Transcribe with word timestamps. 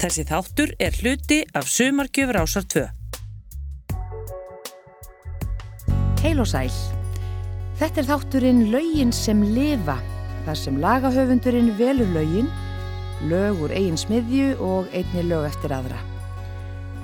Þessi 0.00 0.22
þáttur 0.24 0.70
er 0.80 0.94
hluti 0.96 1.42
af 1.52 1.66
Sumargjöfur 1.68 2.38
ásar 2.40 2.64
2. 2.72 2.86
Heil 6.22 6.38
og 6.40 6.48
sæl. 6.48 6.70
Þetta 7.76 8.00
er 8.00 8.08
þátturinn 8.08 8.62
Laugin 8.72 9.12
sem 9.12 9.42
lifa, 9.52 9.98
þar 10.46 10.56
sem 10.56 10.78
lagahöfundurinn 10.80 11.68
velur 11.76 12.08
laugin, 12.14 12.48
lög 13.28 13.60
úr 13.66 13.74
eigin 13.76 14.00
smiðju 14.00 14.54
og 14.64 14.88
einni 14.96 15.26
lög 15.28 15.50
eftir 15.50 15.76
aðra. 15.76 16.00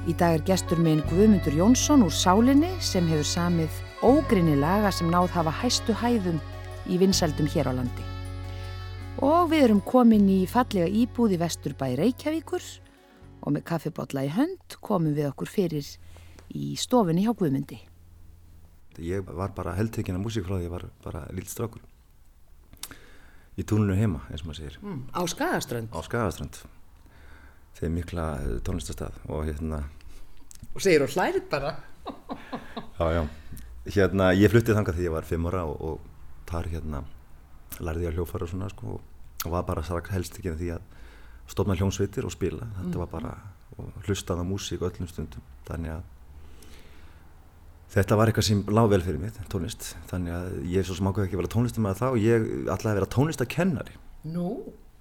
Í 0.09 0.17
dag 0.17 0.39
er 0.39 0.47
gestur 0.49 0.81
minn 0.81 1.05
Guðmundur 1.11 1.53
Jónsson 1.53 2.07
úr 2.07 2.17
Sálinni 2.17 2.73
sem 2.81 3.05
hefur 3.13 3.29
samið 3.29 3.77
ógrinni 4.09 4.57
laga 4.57 4.89
sem 4.89 5.13
náð 5.13 5.37
hafa 5.37 5.53
hæstu 5.61 5.93
hæðum 6.01 6.41
í 6.89 6.97
vinsaldum 7.05 7.53
hér 7.53 7.69
á 7.69 7.77
landi. 7.77 8.09
Og 9.21 9.53
við 9.53 9.69
erum 9.69 9.85
komin 9.85 10.33
í 10.33 10.43
fallega 10.49 10.89
íbúð 10.89 11.37
í 11.37 11.43
Vesturbæ 11.45 11.93
Reykjavíkur 12.01 12.65
og 13.47 13.55
með 13.55 13.67
kaffibotla 13.71 14.27
í 14.27 14.33
hönd 14.35 14.79
komum 14.83 15.15
við 15.15 15.31
okkur 15.31 15.51
fyrir 15.51 15.87
í 16.51 16.73
stofunni 16.79 17.23
hjá 17.25 17.33
Guðmundi. 17.39 17.79
Ég 19.03 19.27
var 19.29 19.53
bara 19.55 19.77
heldtekinn 19.77 20.19
af 20.19 20.25
músík 20.25 20.47
frá 20.47 20.57
því 20.57 20.67
ég 20.67 20.73
var 20.73 20.87
bara 21.05 21.27
lill 21.37 21.47
strákur. 21.47 21.85
Í 23.57 23.65
túninu 23.65 23.97
heima, 23.97 24.25
eins 24.29 24.43
og 24.43 24.51
maður 24.51 24.59
segir. 24.61 24.79
Mm, 24.83 25.03
á 25.17 25.23
Skagaströnd? 25.33 25.93
Á 25.95 26.01
Skagaströnd. 26.05 26.59
Þegar 27.77 27.93
mikla 27.95 28.25
tónlistastað 28.67 29.17
og 29.31 29.47
hérna... 29.49 29.85
Og 30.75 30.83
segir 30.85 31.05
og 31.05 31.13
hlærit 31.13 31.47
bara. 31.53 31.77
já, 32.99 33.07
já. 33.17 33.23
Hérna, 33.87 34.33
ég 34.37 34.53
fluttið 34.53 34.77
þangað 34.77 34.99
þegar 34.99 35.09
ég 35.09 35.15
var 35.15 35.29
fimm 35.29 35.49
ára 35.49 35.63
og, 35.71 35.77
og 35.81 36.51
þar 36.51 36.69
hérna 36.73 37.05
lærði 37.81 38.07
ég 38.07 38.13
að 38.13 38.21
hljófara 38.21 38.47
og 38.47 38.53
svona 38.53 38.69
sko 38.73 38.97
og 38.97 39.53
var 39.53 39.67
bara 39.69 39.85
strax 39.85 40.13
helst 40.15 40.39
ekki 40.41 40.55
því 40.57 40.71
að 40.77 40.96
stofna 41.51 41.77
hljónsveitir 41.79 42.27
og 42.27 42.35
spila. 42.35 42.67
Þetta 42.81 42.93
mm. 42.93 43.01
var 43.05 43.11
bara 43.13 43.35
hlustað 44.07 44.43
á 44.43 44.45
músík 44.47 44.85
öllum 44.87 45.11
stundum. 45.11 45.45
Þannig 45.69 45.99
að 45.99 46.05
Þetta 47.97 48.17
var 48.19 48.29
eitthvað 48.29 48.45
sem 48.49 48.63
lág 48.75 48.89
vel 48.91 48.99
fyrir 49.01 49.21
mig, 49.23 49.37
tónlist. 49.49 49.93
Þannig 50.11 50.35
að 50.35 50.57
ég 50.69 50.85
svo 50.85 50.97
smákaði 50.99 51.29
ekki 51.29 51.39
vera 51.39 51.51
tónlistum 51.53 51.87
að 51.89 52.01
þá 52.01 52.07
og 52.09 52.17
ég 52.21 52.49
ætlaði 52.67 52.91
að 52.91 52.99
vera 52.99 53.09
tónlistakennari. 53.15 53.95
Nú? 54.35 54.49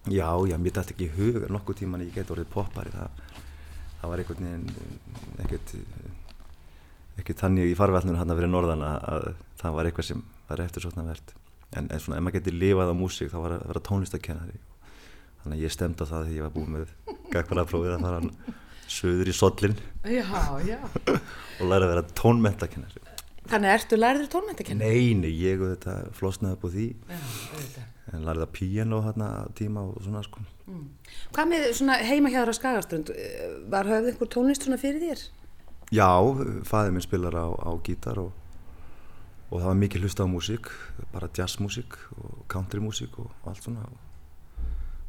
Já, 0.05 0.29
já, 0.45 0.55
mér 0.61 0.75
dætti 0.77 0.93
ekki 0.93 1.07
í 1.07 1.15
hug 1.15 1.47
nokkuð 1.49 1.79
tíman 1.81 2.03
ég 2.05 2.13
geti 2.13 2.31
orðið 2.35 2.51
poppari. 2.53 2.93
Það, 2.93 3.41
það 4.01 4.13
var 4.13 4.21
einhvern 4.21 4.47
veginn 4.47 5.41
ekkert, 5.43 5.73
ekkert 7.23 7.41
þannig 7.41 7.73
í 7.73 7.75
farvellnum 7.79 8.19
hann 8.21 8.31
að 8.31 8.39
vera 8.43 8.51
norðan 8.53 8.85
að 8.85 9.27
það 9.63 9.77
var 9.79 9.89
eitthvað 9.89 10.09
sem 10.11 10.21
var 10.45 10.63
eftir 10.67 10.85
svona 10.85 11.07
verðt. 11.09 11.33
En, 11.75 11.89
en 11.89 11.99
svona 11.99 12.21
ef 12.21 12.27
maður 12.27 12.37
geti 12.37 12.53
lifað 12.53 12.93
á 12.93 12.95
músík 13.01 13.33
þá 13.33 13.39
var 13.41 13.57
að 13.57 13.67
vera 13.73 13.85
tónlistakennari. 13.89 14.61
Þannig 15.45 15.59
að 15.59 15.63
ég 15.63 15.75
stemdi 15.75 16.01
á 16.01 16.11
það 16.11 16.27
því 16.27 16.37
ég 16.39 16.47
var 16.47 16.55
búið 16.55 16.71
með 16.73 16.93
gagvarafrófið 17.31 17.95
að 17.95 18.05
fara 18.09 18.55
söður 18.95 19.29
í 19.29 19.35
sollin 19.35 19.75
og 20.05 21.69
læra 21.69 21.85
að 21.85 21.91
vera 21.91 22.07
tónmentakennari 22.17 23.05
Þannig 23.45 23.75
ertu 23.75 23.97
læriður 23.99 24.29
tónmentakennari? 24.33 24.89
Nei, 24.89 25.17
nei, 25.19 25.33
ég 25.37 25.61
og 25.61 25.75
þetta 25.75 25.93
flosnaði 26.17 26.55
upp 26.55 26.63
á 26.65 26.69
því. 26.73 26.85
Já, 27.13 27.83
en 28.15 28.23
lærið 28.25 28.45
að 28.45 28.53
piano 28.55 29.01
hérna 29.05 29.27
tíma 29.57 29.83
og 29.85 29.99
svona 30.01 30.23
sko. 30.25 30.41
Mm. 30.65 30.87
Hvað 31.35 31.51
með 31.51 31.65
svona 31.77 31.97
heima 32.01 32.31
hjá 32.33 32.39
þér 32.39 32.53
á 32.53 32.59
Skagaströnd? 32.59 33.11
Var 33.75 33.91
höfð 33.91 34.09
einhver 34.11 34.31
tónlist 34.33 34.65
svona 34.65 34.81
fyrir 34.81 35.03
þér? 35.03 35.21
Já, 35.93 36.09
fæðið 36.65 36.95
minn 36.95 37.05
spilar 37.05 37.37
á, 37.37 37.47
á 37.53 37.71
gítar 37.85 38.23
og, 38.23 38.33
og 39.51 39.59
það 39.59 39.69
var 39.69 39.79
mikið 39.83 40.07
hlusta 40.07 40.25
á 40.25 40.27
músík 40.29 40.71
bara 41.13 41.29
jazzmúsík 41.29 41.99
og 42.17 42.41
countrymúsík 42.49 43.19
og 43.21 43.29
allt 43.45 43.61
svona 43.61 43.85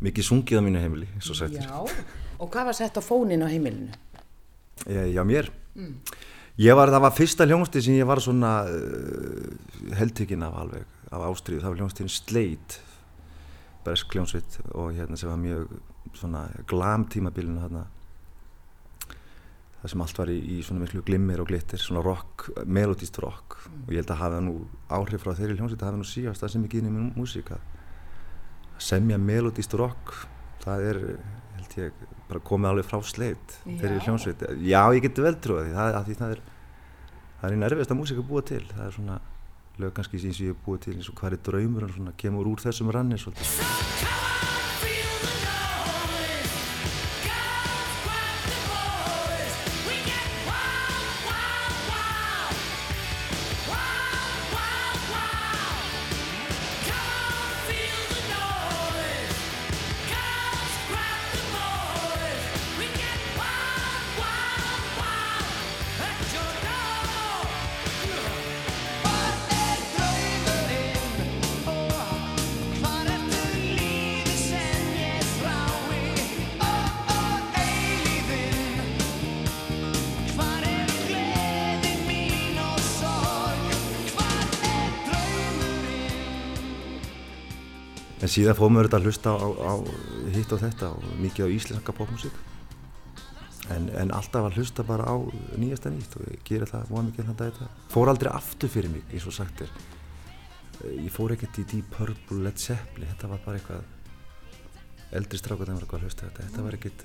mikið 0.05 0.29
sungið 0.29 0.61
á 0.61 0.63
mínu 0.67 0.83
heimili, 0.83 1.09
og 1.17 1.37
sættir 1.37 1.65
Já 1.65 1.85
Og 2.37 2.51
hvað 2.53 2.69
var 2.69 2.77
sett 2.77 2.99
á 3.01 3.03
fónin 3.05 3.45
á 3.45 3.49
heimilinu? 3.49 3.95
Já, 4.85 5.23
mér? 5.25 5.49
Mm. 5.75 5.97
Ég 6.61 6.77
var, 6.77 6.89
það 6.93 7.05
var 7.05 7.15
fyrsta 7.17 7.47
hljónsti 7.49 7.83
sem 7.85 7.97
ég 7.99 8.09
var 8.09 8.21
svona 8.21 8.53
uh, 8.69 9.91
heldtökin 9.97 10.45
af 10.45 10.55
alveg, 10.63 10.87
af 11.11 11.25
ástriðu, 11.31 11.63
það 11.63 11.73
var 11.73 11.81
hljónstin 11.83 12.13
Sleit, 12.13 12.79
Bresk 13.85 14.17
hljónsvitt 14.17 14.59
og 14.73 14.97
hérna 14.97 15.19
sem 15.21 15.31
var 15.31 15.41
mjög 15.41 15.77
svona 16.17 16.47
glam 16.69 17.05
tímabilinu 17.13 17.61
hérna, 17.61 17.85
það 19.83 19.93
sem 19.93 20.05
allt 20.07 20.21
var 20.23 20.33
í, 20.33 20.39
í 20.57 20.63
svona 20.65 20.85
miklu 20.85 21.05
glimmir 21.07 21.45
og 21.45 21.51
glittir, 21.53 21.81
svona 21.81 22.05
rock, 22.05 22.49
melodíst 22.65 23.21
rock 23.21 23.59
mm. 23.61 23.83
og 23.85 23.93
ég 23.93 24.01
held 24.01 24.15
að 24.17 24.23
hafa 24.25 24.41
nú 24.45 24.57
áhrif 24.89 25.25
frá 25.25 25.37
þeirri 25.37 25.59
hljónsvitt 25.61 25.85
að 25.85 25.93
hafa 25.93 26.01
nú 26.01 26.09
síast 26.09 26.45
það 26.45 26.55
sem 26.55 26.69
inn 26.69 26.89
í 26.89 26.95
mjög 26.97 27.21
músíka, 27.21 27.61
semja 28.83 29.19
melodíst 29.21 29.75
rock, 29.79 30.13
það 30.65 30.85
er 30.91 31.01
held 31.57 31.79
ég 31.81 32.05
bara 32.27 32.43
komið 32.43 32.73
alveg 32.73 32.89
frá 32.89 33.01
sleitt 33.07 33.57
þegar 33.65 33.97
ég 33.97 34.07
hljómsveit. 34.09 34.45
Já 34.67 34.83
ég 34.97 35.07
geti 35.07 35.25
vel 35.25 35.37
trúið 35.41 35.73
það, 35.77 35.99
því 36.09 36.19
það 36.21 36.37
er 36.37 36.45
það 37.41 37.49
er 37.49 37.57
einn 37.57 37.67
erfiðast 37.69 37.95
að 37.95 38.01
músika 38.01 38.27
búa 38.27 38.45
til. 38.47 38.65
Það 38.73 38.87
er 38.89 38.97
svona 38.97 39.21
lög 39.83 39.95
kannski 39.97 40.23
sem 40.23 40.33
ég 40.33 40.55
hef 40.55 40.65
búið 40.65 40.87
til 40.87 40.97
eins 40.97 41.13
og 41.13 41.21
hvað 41.21 41.37
er 41.37 41.45
draumur 41.51 41.87
og 41.89 41.95
svona 41.97 42.17
kemur 42.17 42.53
úr 42.53 42.65
þessum 42.65 42.93
ranni 42.97 43.21
svolítið 43.21 44.46
síðan 88.37 88.59
fóðum 88.59 88.79
við 88.79 88.87
þetta 88.87 89.01
að 89.01 89.09
hlusta 89.09 89.33
á, 89.33 89.47
á 89.47 89.73
hitt 90.35 90.53
og 90.53 90.63
þetta 90.63 90.93
og 90.93 91.09
mikið 91.25 91.49
á 91.49 91.55
íslenska 91.57 91.97
popmusík. 91.97 92.39
En, 93.75 93.89
en 93.99 94.13
alltaf 94.15 94.47
að 94.47 94.61
hlusta 94.61 94.85
bara 94.87 95.09
á 95.11 95.17
nýjasta 95.59 95.91
nýtt 95.91 96.15
og 96.21 96.29
ég 96.31 96.43
gera 96.47 96.69
það 96.71 96.91
voða 96.93 97.07
mikið 97.09 97.29
þannig 97.29 97.43
að 97.43 97.49
þetta 97.51 97.91
fór 97.91 98.13
aldrei 98.13 98.31
aftur 98.31 98.71
fyrir 98.71 98.93
mig 98.93 99.11
eins 99.11 99.27
og 99.27 99.35
sagt 99.35 99.65
er. 99.67 99.73
Ég 100.93 101.11
fór 101.11 101.35
ekkert 101.35 101.59
í 101.59 101.65
Deep 101.73 101.89
Purple, 101.97 102.43
Led 102.45 102.61
Zeppelin, 102.63 103.11
þetta 103.15 103.31
var 103.33 103.43
bara 103.43 103.59
eitthvað 103.59 105.17
eldri 105.17 105.41
strákar 105.41 105.67
þegar 105.67 105.79
maður 105.79 105.91
var 105.91 105.99
að 105.99 106.07
hlusta 106.07 106.29
þetta. 106.29 106.47
Þetta 106.47 106.67
var 106.67 106.77
ekkert 106.79 107.05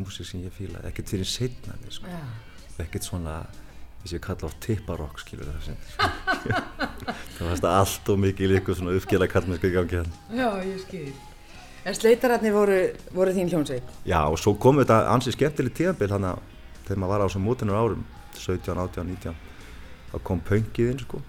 músík 0.00 0.28
sem 0.28 0.44
ég 0.44 0.54
fílaði, 0.56 0.90
ekkert 0.90 1.14
fyrir 1.14 1.30
setna 1.30 1.78
sko. 1.94 2.20
Ekkert 2.84 3.06
svona 3.06 3.38
þess 4.04 4.12
að 4.12 4.16
ég 4.18 4.24
kalla 4.24 4.50
á 4.52 4.52
tipparokk 4.64 5.22
skilur 5.22 5.48
það 5.54 5.62
sem 5.66 7.50
það 7.50 7.70
allt 7.70 8.10
og 8.12 8.20
mikið 8.24 8.52
líka 8.52 8.76
svona 8.76 8.96
uppgjala 8.98 9.28
kallmennsku 9.32 9.70
í 9.70 9.74
gangi 9.74 10.00
hann 10.02 10.12
Já, 10.30 10.48
ég 10.62 10.82
skil. 10.84 11.08
En 11.84 11.96
sleitararnir 11.96 12.54
voru, 12.54 12.78
voru 13.12 13.34
þín 13.36 13.50
hljónsveit? 13.52 13.88
Já, 14.08 14.20
og 14.24 14.38
svo 14.40 14.54
kom 14.60 14.78
þetta 14.80 15.02
ansið 15.12 15.36
skemmtileg 15.36 15.74
tíðanbíl 15.76 16.12
hann 16.14 16.28
að 16.30 16.40
þegar 16.86 17.00
maður 17.02 17.12
var 17.12 17.24
á 17.24 17.26
þessum 17.26 17.44
mótunur 17.48 17.80
árum 17.80 18.06
17, 18.38 18.78
18, 18.86 19.10
19 19.10 19.36
þá 20.12 20.16
kom 20.28 20.40
pöngiðinn 20.48 21.02
sko. 21.02 21.20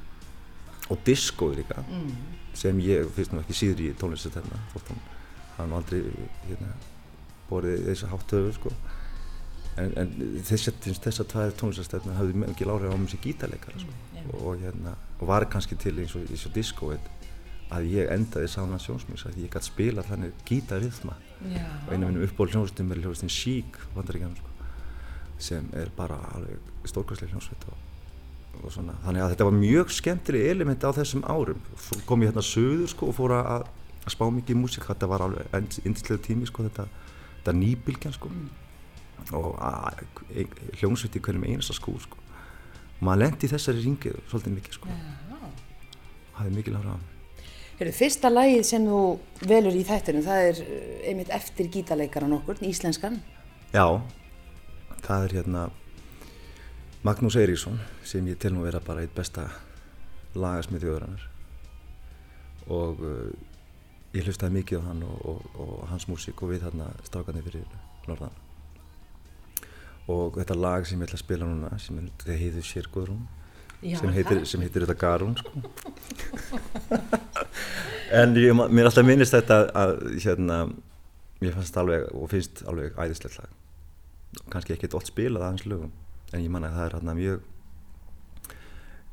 Og 0.94 1.02
diskóið 1.07 1.63
líka 1.63 1.81
mm. 1.81 2.09
sem 2.56 2.80
ég, 2.86 3.07
fyrst 3.16 3.34
nú 3.34 3.42
ekki 3.42 3.57
síður 3.57 3.84
í 3.88 3.92
tónlistu 4.00 4.31
þarna 4.31 4.62
þótt 4.72 4.94
hann 4.94 5.03
hann 5.56 5.74
aldrei 5.75 6.02
hérna, 6.47 6.74
borðið 7.50 7.89
þessi 7.89 8.10
háttöfu 8.12 8.54
sko 8.57 8.72
en, 9.81 9.92
en 10.00 10.42
þess 10.45 10.72
að 10.72 10.88
þess 11.04 11.22
að 11.22 11.30
tvæði 11.33 11.56
tónlistastefna 11.60 12.16
hafði 12.18 12.42
mikið 12.45 12.69
láhrif 12.69 12.95
á 12.95 12.98
mjög 13.00 13.22
gítarleikara 13.25 13.81
sko. 13.81 13.95
mm, 14.16 14.33
og, 14.39 14.62
hérna, 14.62 14.95
og 15.19 15.30
var 15.31 15.48
kannski 15.51 15.77
til 15.80 15.98
eins 16.00 16.16
og, 16.16 16.27
eins 16.30 16.45
og 16.48 16.56
disco 16.56 16.92
að 17.75 17.88
ég 17.92 18.12
endaði 18.13 18.50
sána 18.51 18.80
sjónsmjöks 18.80 19.25
að 19.27 19.39
ég 19.44 19.51
gæti 19.51 19.72
spila 19.72 20.06
þannig 20.06 20.36
gítarrýðma 20.48 21.16
og 21.16 21.92
einu 21.92 22.06
af 22.06 22.12
minnum 22.12 22.27
uppból 22.27 22.50
hljómsveitum 22.51 22.94
er 22.94 23.01
hljómsveitin 23.04 23.33
Chic 23.33 23.80
sko, 24.38 24.51
sem 25.38 25.68
er 25.75 25.89
bara 25.98 26.19
alveg 26.36 26.88
stórkværslega 26.88 27.33
hljómsveit 27.33 27.66
og, 27.68 27.80
og 28.62 28.72
svona, 28.72 28.95
þannig 29.04 29.25
að 29.25 29.33
þetta 29.33 29.48
var 29.50 29.57
mjög 29.57 29.92
skemmtileg 29.92 30.45
element 30.48 30.86
á 30.88 30.95
þessum 30.95 31.25
árum. 31.27 31.60
Svo 31.75 31.98
kom 32.07 32.24
ég 32.24 32.31
hérna 32.31 32.45
söður 32.45 32.88
sko 32.88 33.10
og 33.12 33.18
fór 33.18 33.33
að, 33.36 33.66
spá 34.07 34.30
mikið 34.31 34.56
í 34.56 34.60
músík. 34.62 34.86
Þetta 34.88 35.10
var 35.12 35.25
alveg 35.25 35.50
eindislegu 35.51 36.22
tími 36.24 36.48
sko 36.48 36.63
þetta, 36.69 36.86
þetta 37.42 37.56
nýbilgjan 37.57 38.16
sko. 38.16 38.31
Mm 38.31 38.62
og 39.35 39.57
e, 40.29 40.45
hljómsveit 40.79 41.17
í 41.17 41.23
hverjum 41.23 41.47
einasta 41.47 41.75
skú 41.75 41.95
sko. 42.01 42.17
og 43.00 43.03
maður 43.07 43.25
lendi 43.25 43.50
þessari 43.51 43.83
ringið 43.83 44.19
svolítið 44.29 44.57
mikið 44.59 44.79
sko. 44.79 44.97
það 46.38 46.45
er 46.45 46.57
mikið 46.59 46.77
lára 46.77 46.95
á 46.95 47.00
Heru, 47.75 47.91
Fyrsta 47.91 48.29
lagið 48.31 48.62
sem 48.63 48.85
þú 48.88 49.00
velur 49.50 49.75
í 49.75 49.81
þættunum 49.83 50.23
það 50.23 50.45
er 50.50 50.59
eh, 50.63 51.09
einmitt 51.09 51.31
eftir 51.35 51.67
gítarleikaran 51.67 52.31
okkur, 52.38 52.62
íslenskan. 52.63 53.17
Já, 53.73 54.00
það 55.03 55.25
er 55.25 55.35
hérna 55.41 55.63
Magnús 57.03 57.35
Eiríksson 57.35 57.81
sem 58.07 58.25
ég 58.31 58.39
til 58.39 58.53
nú 58.56 58.63
vera 58.63 58.79
bara 58.79 59.03
eitt 59.03 59.12
besta 59.17 59.50
lagasmið 60.39 60.88
þjóðrannar 60.88 61.27
og 62.71 63.03
uh, 63.03 63.27
ég 64.15 64.23
hlustaði 64.25 64.62
mikið 64.62 64.79
á 64.81 64.88
hann 64.88 65.03
og, 65.06 65.19
og, 65.27 65.45
og 65.59 65.85
hans 65.91 66.07
músík 66.09 66.41
og 66.41 66.56
við 66.56 66.63
þarna 66.65 66.89
strákarnir 67.06 67.45
fyrir 67.45 67.67
norðan 68.07 68.44
og 70.12 70.38
þetta 70.38 70.57
lag 70.57 70.86
sem 70.86 71.02
ég 71.02 71.07
ætla 71.07 71.18
að 71.18 71.24
spila 71.24 71.48
núna 71.50 71.80
sem 71.81 71.98
heitir 72.28 72.66
Sérgóðrún. 72.66 73.25
Sem 73.86 74.13
heitir, 74.16 74.40
sem 74.50 74.62
heitir 74.63 74.86
þetta 74.86 74.96
Garún 74.98 75.36
sko. 75.38 75.52
en 78.19 78.34
ég, 78.40 78.54
mér 78.56 78.90
alltaf 78.90 79.06
minnist 79.06 79.36
þetta 79.36 79.60
að 79.78 79.94
hérna, 80.24 80.63
mér 81.42 81.57
fannst 81.57 81.78
alveg 81.78 82.07
og 82.16 82.31
finnst 82.31 82.63
alveg 82.69 82.98
æðislegt 82.98 83.38
lag. 83.42 83.52
Kannski 84.54 84.74
ekki 84.74 84.90
dótt 84.92 85.12
spilað 85.12 85.46
aðeins 85.46 85.68
lögum 85.69 85.94
en 86.34 86.42
ég 86.42 86.50
manna 86.51 86.72
að 86.72 86.80
það 86.80 86.88
er 86.88 86.98
hérna 86.98 87.18
mjög 87.19 87.44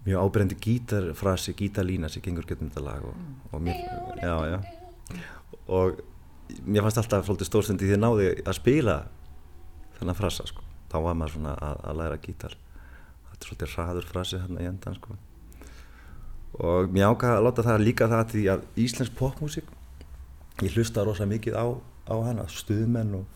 mjög 0.02 0.24
ábrendi 0.24 0.58
gítarfrasi, 0.58 1.54
gítarlína 1.58 2.10
sem 2.10 2.24
gengur 2.24 2.48
getum 2.48 2.72
þetta 2.72 2.86
lag 2.86 3.04
og, 3.06 3.20
og 3.52 3.62
mér, 3.62 3.78
já, 4.18 4.34
já. 4.50 4.58
og 5.68 6.00
mér 6.64 6.86
fannst 6.86 7.04
alltaf 7.04 7.28
svolítið 7.28 7.50
stórstundi 7.50 7.86
því 7.86 7.98
að 7.98 8.02
náði 8.02 8.28
að 8.42 8.58
spila 8.58 8.96
þennan 10.00 10.18
frasa 10.18 10.48
sko 10.48 10.71
þá 10.92 10.96
var 11.06 11.18
maður 11.18 11.36
svona 11.36 11.56
að, 11.56 11.82
að 11.88 12.00
læra 12.00 12.22
gítar. 12.22 12.56
Þetta 13.28 13.38
er 13.38 13.48
svolítið 13.48 13.76
hraður 13.76 14.08
frasi 14.12 14.40
hérna 14.40 14.62
í 14.62 14.70
endan 14.70 14.98
sko. 15.00 15.18
Og 16.62 16.92
mér 16.92 17.12
ákvaði 17.12 17.38
að 17.38 17.46
láta 17.48 17.66
það 17.66 17.86
líka 17.86 18.10
það 18.12 18.26
því 18.34 18.42
að 18.52 18.66
íslensk 18.84 19.14
popmusík 19.16 19.70
ég 20.62 20.74
hlusta 20.76 21.04
rosa 21.06 21.24
mikið 21.26 21.56
á, 21.56 21.66
á 22.12 22.14
hana 22.22 22.44
stuðmenn 22.52 23.16
og 23.22 23.30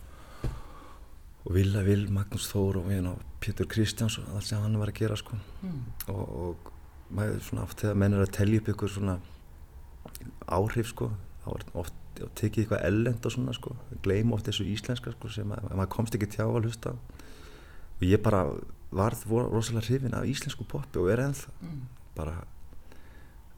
og 1.47 1.55
Villa 1.55 1.81
Vil, 1.85 2.09
Magnús 2.11 2.49
Þór 2.51 2.81
og 2.81 2.89
hérna, 2.91 3.13
Pétur 3.39 3.69
Kristjáns 3.71 4.17
og 4.19 4.33
allt 4.35 4.49
sem 4.49 4.59
hann 4.59 4.75
var 4.81 4.91
að 4.91 4.99
gera 4.99 5.15
sko. 5.15 5.37
Mm. 5.63 5.83
og, 6.11 6.23
og 6.27 6.73
maður 7.15 7.39
svona 7.45 7.63
oft 7.63 7.79
þegar 7.79 7.99
menn 8.01 8.17
er 8.17 8.23
að 8.25 8.33
tellja 8.35 8.59
upp 8.59 8.71
ykkur 8.73 8.91
svona 8.91 9.13
áhrif 10.51 10.89
sko 10.91 11.07
þá 11.45 11.47
er 11.53 11.65
oft 11.79 12.01
tekið 12.35 12.65
eitthvað 12.65 12.83
ellend 12.89 13.29
og 13.29 13.31
svona 13.31 13.55
sko. 13.55 13.75
Gleym 14.03 14.33
oft 14.35 14.49
þessu 14.49 14.65
íslenska 14.67 15.13
sko 15.15 15.31
sem 15.31 15.53
að, 15.55 15.69
maður 15.71 15.93
komst 15.95 16.17
ekki 16.17 16.27
tjá 16.35 16.43
að 16.47 16.65
hlusta 16.65 16.95
og 17.97 18.05
ég 18.05 18.21
bara 18.23 18.43
varð 18.91 19.25
rosalega 19.27 19.87
hrifin 19.87 20.15
af 20.15 20.27
íslensku 20.29 20.65
poppi 20.67 20.99
og 21.01 21.11
er 21.11 21.25
ennþá. 21.25 21.51
Mm. 21.61 21.81
bara, 22.17 22.35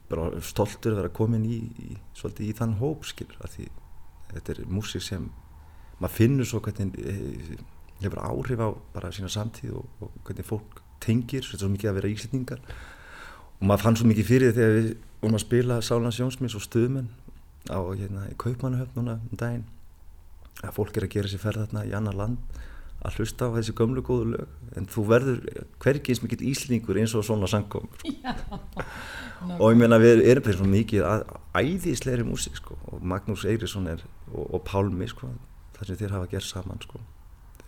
bara 0.08 0.40
stoltur 0.44 0.92
að 0.92 1.02
vera 1.02 1.12
komin 1.16 1.44
í, 1.44 1.60
í 1.80 1.96
í 2.44 2.52
þann 2.52 2.76
hóp 2.80 3.06
skilur 3.08 3.48
því 3.48 3.68
þetta 4.34 4.52
er 4.52 4.66
músík 4.68 5.02
sem 5.02 5.30
maður 6.00 6.16
finnur 6.16 6.48
svo 6.48 6.60
hvernig 6.60 6.98
eh, 7.00 7.56
hefur 8.02 8.20
áhrif 8.20 8.60
á 8.60 8.68
bara 8.94 9.12
sína 9.12 9.30
samtíð 9.32 9.78
og, 9.80 9.88
og 10.00 10.12
hvernig 10.24 10.46
fólk 10.46 10.82
tengir 11.00 11.44
svo 11.44 11.68
mikið 11.68 11.90
að 11.90 11.98
vera 11.98 12.12
íslendingar. 12.12 12.60
Og 13.60 13.66
maður 13.68 13.84
fann 13.84 13.98
svo 13.98 14.08
mikið 14.08 14.28
fyrir 14.28 14.54
þegar 14.56 14.76
við 14.76 14.90
vorum 15.20 15.36
að 15.36 15.44
spila 15.44 15.80
Sálans 15.84 16.20
Jónsmins 16.20 16.56
og 16.56 16.64
Stöðmenn 16.64 17.10
á 17.68 17.80
hérna, 17.92 18.28
Kaupmannahöfn 18.40 18.96
núna 18.96 19.18
um 19.20 19.40
daginn 19.40 19.66
að 20.60 20.76
fólk 20.76 20.96
er 20.96 21.06
að 21.06 21.14
gera 21.16 21.30
sér 21.32 21.42
ferð 21.42 21.64
þarna 21.66 21.86
í 21.88 21.92
annar 21.96 22.16
land 22.16 22.60
að 23.00 23.18
hlusta 23.18 23.48
á 23.48 23.54
þessi 23.56 23.74
gömlu 23.76 24.02
góðu 24.04 24.26
lög 24.34 24.74
en 24.76 24.88
þú 24.90 25.04
verður 25.08 25.38
hverkið 25.82 26.14
eins 26.14 26.22
mikið 26.24 26.46
íslningur 26.50 27.00
eins 27.00 27.14
og 27.16 27.24
svona 27.26 27.48
sangkom 27.50 27.88
sko. 28.00 28.12
og 29.56 29.66
ég 29.72 29.80
meina 29.80 30.00
við 30.02 30.24
erum 30.28 30.46
fyrir 30.46 30.60
svo 30.60 30.68
mikið 30.68 31.06
að 31.08 31.24
æðisleiri 31.56 32.26
músík 32.28 32.60
sko. 32.60 32.76
og 32.92 33.00
Magnús 33.00 33.46
Eirísson 33.48 33.88
er 33.90 34.04
og, 34.32 34.44
og 34.54 34.64
Pálmi 34.68 35.08
sko, 35.08 35.32
það 35.78 35.92
sem 35.92 36.02
þér 36.04 36.18
hafa 36.18 36.32
gert 36.34 36.48
saman 36.48 36.84
sko, 36.84 37.00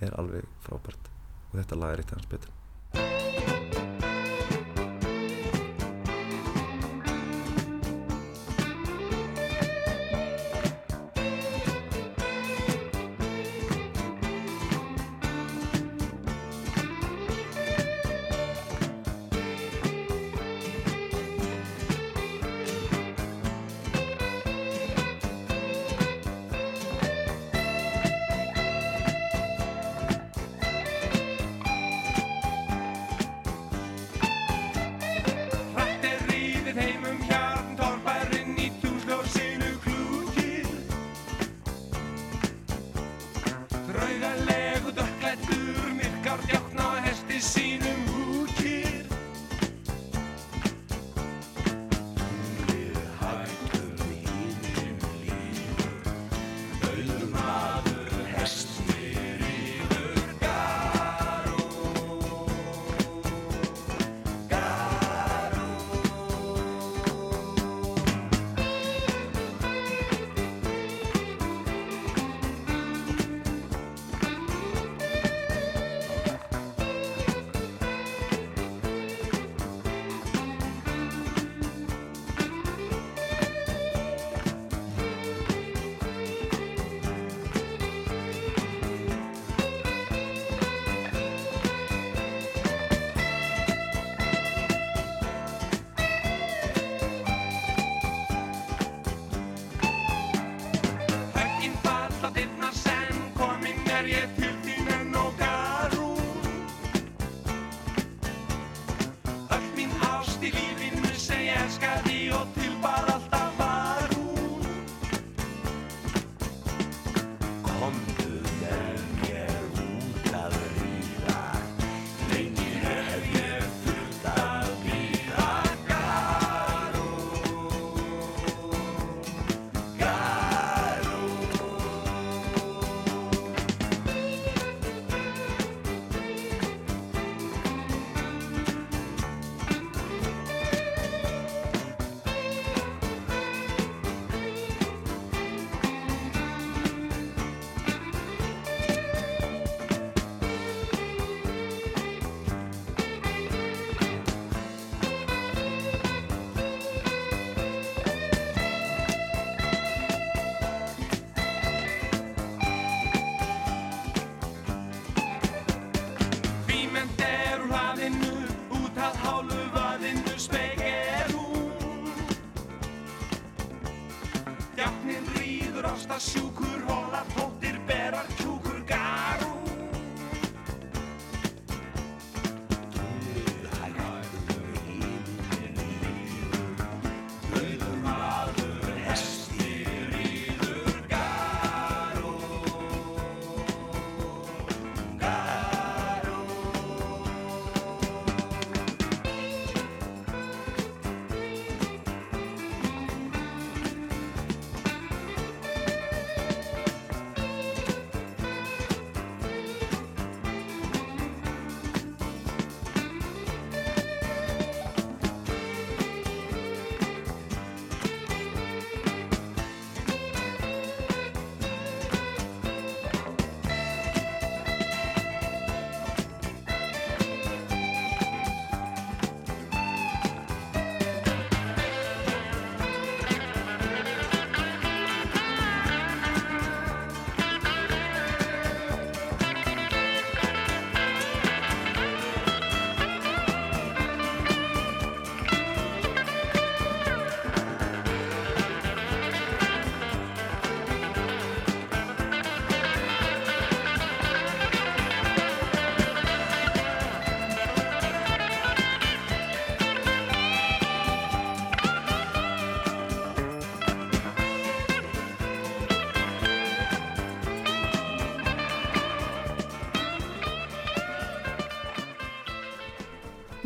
er 0.00 0.12
alveg 0.20 0.48
frábært 0.66 1.12
og 1.52 1.60
þetta 1.60 1.80
lag 1.80 1.94
er 1.94 2.04
eitt 2.04 2.12
af 2.12 2.20
hans 2.20 2.32
betur 2.32 3.81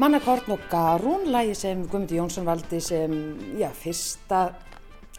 Mannakorn 0.07 0.53
og 0.55 0.61
Garún, 0.71 1.25
lagi 1.35 1.55
sem 1.59 1.81
Guðmundi 1.83 2.15
Jónsson 2.15 2.45
valdi 2.47 2.79
sem 2.79 3.11
já, 3.59 3.67
fyrsta 3.75 4.53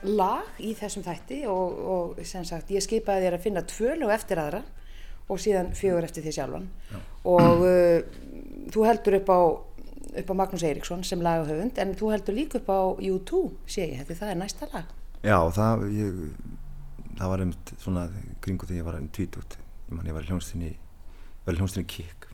lag 0.08 0.62
í 0.64 0.70
þessum 0.80 1.04
þætti 1.04 1.40
og, 1.52 1.80
og 1.92 2.20
sem 2.24 2.46
sagt 2.48 2.70
ég 2.72 2.86
skipaði 2.86 3.26
þér 3.26 3.36
að 3.36 3.42
finna 3.44 3.64
tvö 3.68 3.98
lög 4.00 4.14
eftir 4.16 4.40
aðra 4.40 4.62
og 5.28 5.42
síðan 5.44 5.74
fjögur 5.76 6.06
eftir 6.08 6.24
því 6.24 6.32
sjálfan. 6.38 6.70
Já. 6.88 7.02
og 7.34 7.64
uh, 7.68 8.70
þú 8.72 8.86
heldur 8.88 9.18
upp 9.18 9.32
á, 9.36 9.40
upp 10.22 10.32
á 10.32 10.40
Magnús 10.40 10.64
Eiríksson 10.70 11.04
sem 11.04 11.26
lagahöfund 11.26 11.82
en 11.84 11.92
þú 12.00 12.12
heldur 12.14 12.38
líka 12.38 12.62
upp 12.62 12.72
á 12.72 12.80
U2 12.96 13.42
sé 13.68 13.90
ég, 13.90 14.06
þetta 14.08 14.30
er 14.32 14.40
næsta 14.40 14.70
lag. 14.72 14.94
Já, 15.20 15.36
það, 15.58 15.84
ég, 15.98 16.22
það 17.18 17.34
var 17.34 17.44
einmitt 17.44 17.74
svona 17.82 18.06
kringu 18.40 18.70
þegar 18.70 18.80
ég 18.80 18.88
var 18.88 19.02
einmitt 19.02 19.20
tvítútt 19.20 19.60
ég 19.92 20.00
ég 20.00 20.16
var 20.16 20.24
í 20.24 20.32
hljónstinni 20.32 20.72
hljónstinni 21.44 21.92
Kik 21.92 22.30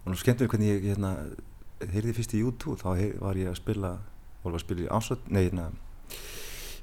og 0.00 0.10
nú 0.10 0.18
skemmtum 0.18 0.48
við 0.48 0.56
hvernig 0.56 0.72
ég 0.72 0.90
hérna 0.90 1.14
heyrði 1.88 2.16
fyrst 2.16 2.34
í 2.36 2.42
YouTube 2.42 2.78
þá 2.80 2.90
heyr, 2.98 3.14
var 3.22 3.38
ég 3.40 3.50
að 3.50 3.60
spila 3.60 3.94
voru 4.42 4.56
að 4.58 4.64
spila 4.64 4.84
í 4.84 4.92
ásvöld, 4.92 5.26
nei 5.32 5.42
hérna 5.46 5.70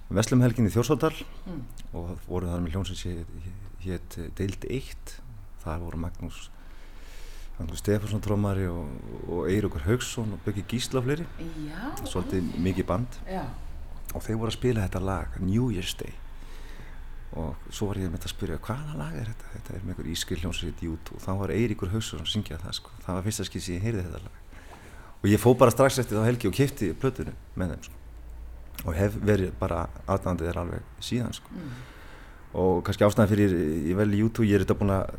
Veslumhelgin 0.07 0.69
í 0.69 0.71
Þjórsóldal 0.71 1.13
mm. 1.13 1.63
og 1.99 2.13
voru 2.29 2.49
þar 2.49 2.61
með 2.63 2.77
hljómsins 2.77 3.03
hétt 3.83 4.19
Deild 4.37 4.67
1 4.69 5.17
þar 5.63 5.81
voru 5.83 5.99
Magnús 5.99 6.47
Magnús 7.57 7.81
Stefansson 7.81 8.21
trómari 8.21 8.67
og, 8.69 8.91
og 9.27 9.49
Eiríkur 9.49 9.83
Haugsson 9.87 10.35
og 10.35 10.41
Böggi 10.45 10.61
Gísla 10.69 11.01
og 11.01 11.07
fleiri. 11.07 11.25
Svolítið 12.05 12.51
mikið 12.61 12.85
band. 12.85 13.17
Já. 13.25 13.47
og 14.13 14.23
þeir 14.23 14.37
voru 14.39 14.51
að 14.51 14.55
spila 14.55 14.83
þetta 14.85 14.99
lag 15.01 15.39
New 15.41 15.71
Year's 15.73 15.95
Day. 15.97 16.13
Og 17.37 17.57
svo 17.73 17.89
var 17.89 17.97
ég 17.97 18.11
með 18.11 18.19
þetta 18.19 18.29
að 18.29 18.35
spyrja 18.35 18.59
hvaða 18.67 18.99
lag 19.01 19.17
er 19.17 19.31
þetta? 19.31 19.49
Þetta 19.55 19.73
er 19.73 19.81
með 19.81 19.95
einhver 19.95 20.11
ískil 20.13 20.37
YouTube. 20.85 21.17
Og 21.17 21.25
þá 21.25 21.31
var 21.41 21.55
Eiríkur 21.57 21.91
Haugsson 21.91 22.21
að 22.21 22.29
syngja 22.31 22.61
það 22.61 22.77
sko. 22.77 22.93
það 23.03 23.17
var 23.17 23.25
fyrsta 23.25 23.47
skil 23.49 23.61
sem 23.61 23.75
ég 23.75 23.87
heyrði 23.89 24.05
þetta 24.05 24.21
lag 24.27 24.46
og 25.21 25.29
ég 25.29 25.41
fó 25.41 25.53
bara 25.57 25.73
strax 25.73 25.99
eftir 26.01 26.19
þá 26.19 26.27
helgi 26.27 26.49
og 26.49 26.55
kipti 26.55 26.91
plötunum 26.97 27.37
með 27.57 27.73
þeim 27.73 27.85
sko. 27.87 27.95
og 28.85 28.97
hef 28.97 29.17
verið 29.17 29.53
bara 29.59 29.87
aðdæðandið 30.05 30.51
er 30.51 30.59
alveg 30.61 30.91
síðan 31.03 31.35
sko. 31.35 31.53
mm. 31.53 31.77
og 32.61 32.83
kannski 32.85 33.07
ástæðan 33.07 33.31
fyrir 33.31 33.55
ég 33.89 33.97
vel 33.97 34.11
í 34.13 34.21
YouTube, 34.21 34.47
ég 34.47 34.59
er 34.59 34.65
þetta 34.65 34.77
búin 34.79 34.93
að 34.93 35.17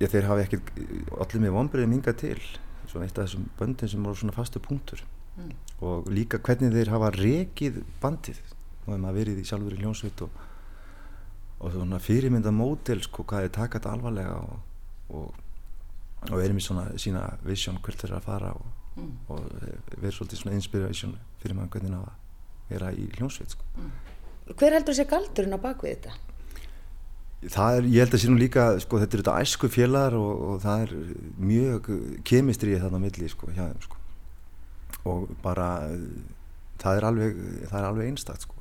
já, 0.00 0.08
þeir 0.08 0.28
hafi 0.30 0.46
ekkert 0.46 0.72
allir 1.20 1.44
með 1.44 1.56
vonbreiðum 1.58 1.96
hingað 1.98 2.20
til 2.24 2.38
svona 2.88 3.06
eitt 3.06 3.18
af 3.18 3.28
þessum 3.28 3.44
böndin 3.58 3.92
sem 3.92 4.02
voru 4.04 4.18
svona 4.18 4.36
fastu 4.36 4.62
punktur 4.62 5.04
mm. 5.36 5.52
og 5.84 6.10
líka 6.12 6.40
hvernig 6.42 6.74
þeir 6.74 6.92
hafa 6.94 7.12
rekið 7.14 7.82
bandið 8.02 8.40
og 8.86 8.90
þeim 8.94 9.06
hafa 9.06 9.16
verið 9.20 9.40
í 9.42 9.46
sjálfur 9.48 9.76
í 9.76 9.80
hljónsveit 9.84 10.24
og, 10.26 10.42
og 11.60 11.76
svona 11.76 12.00
fyrirmynda 12.02 12.52
mótel 12.54 13.04
sko 13.04 13.26
hvað 13.28 13.46
þeir 13.46 13.56
taka 13.60 13.78
þetta 13.78 13.96
alvarlega 13.96 14.36
og, 14.40 14.60
og, 15.20 15.42
og 16.30 16.38
erum 16.42 16.58
í 16.58 16.64
svona 16.64 16.88
sína 17.00 17.28
vision 17.46 17.78
hvert 17.84 18.02
þeir 18.02 18.16
að 18.18 18.30
fara 18.30 18.54
og 18.56 18.81
mm. 18.96 19.12
og 19.32 19.46
verið 19.98 20.16
svolítið 20.16 20.42
svona 20.42 20.58
inspiration 20.58 21.14
fyrir 21.42 21.56
maður 21.58 21.76
hvernig 21.76 21.94
það 21.96 22.10
vera 22.72 22.92
í 22.96 23.06
hljómsveit 23.16 23.56
sko. 23.56 23.66
mm. 23.78 23.90
Hver 24.52 24.76
heldur 24.76 24.94
þessi 24.94 25.08
galdurinn 25.10 25.56
á 25.56 25.60
bakvið 25.62 25.96
þetta? 25.96 26.14
Það 27.52 27.76
er, 27.76 27.86
ég 27.90 28.04
held 28.04 28.14
að 28.14 28.22
sé 28.22 28.30
nú 28.30 28.38
líka 28.38 28.64
sko, 28.82 28.98
þetta 29.02 29.16
er 29.16 29.22
þetta 29.22 29.36
æsku 29.42 29.70
fjellar 29.72 30.14
og, 30.14 30.42
og 30.46 30.58
það 30.62 30.84
er 30.84 30.92
mjög 31.42 31.88
kemistrið 32.28 32.82
þarna 32.84 33.00
milli 33.02 33.30
sko, 33.30 33.50
hjá 33.50 33.64
þeim 33.64 33.86
sko. 33.86 34.02
og 35.10 35.30
bara 35.42 35.68
það 36.82 36.98
er 36.98 37.06
alveg, 37.08 37.40
það 37.70 37.78
er 37.80 37.88
alveg 37.88 38.10
einstakt 38.12 38.46
sko. 38.46 38.58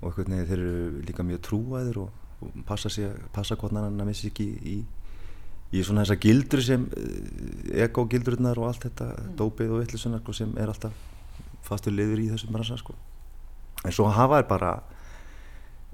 og 0.00 0.08
einhvern 0.08 0.36
veginn 0.36 0.48
þeir 0.48 0.62
eru 0.62 1.02
líka 1.08 1.26
mjög 1.26 1.42
trúaður 1.44 2.00
og, 2.06 2.22
og 2.40 2.62
passa, 2.68 2.92
passa 3.32 3.56
hvort 3.60 3.76
hann 3.76 4.00
að 4.00 4.08
missi 4.08 4.30
ekki 4.32 4.48
í 4.56 4.76
í 4.76 4.95
svona 5.74 6.04
þessa 6.04 6.18
gildur 6.22 6.62
sem 6.62 6.86
eh, 6.96 7.84
ego-gildurnar 7.86 8.58
og 8.60 8.70
allt 8.70 8.86
þetta 8.86 9.10
mm. 9.12 9.32
dópið 9.38 9.72
og 9.74 9.82
vittlisunar 9.82 10.22
sko, 10.22 10.34
sem 10.36 10.52
er 10.60 10.72
alltaf 10.72 10.94
fastur 11.66 11.94
liður 11.94 12.22
í 12.22 12.28
þessum 12.30 12.54
bransa 12.54 12.78
sko. 12.78 12.94
en 13.84 13.92
svo 13.92 14.06
hafa 14.10 14.40
er 14.40 14.46
bara 14.48 14.72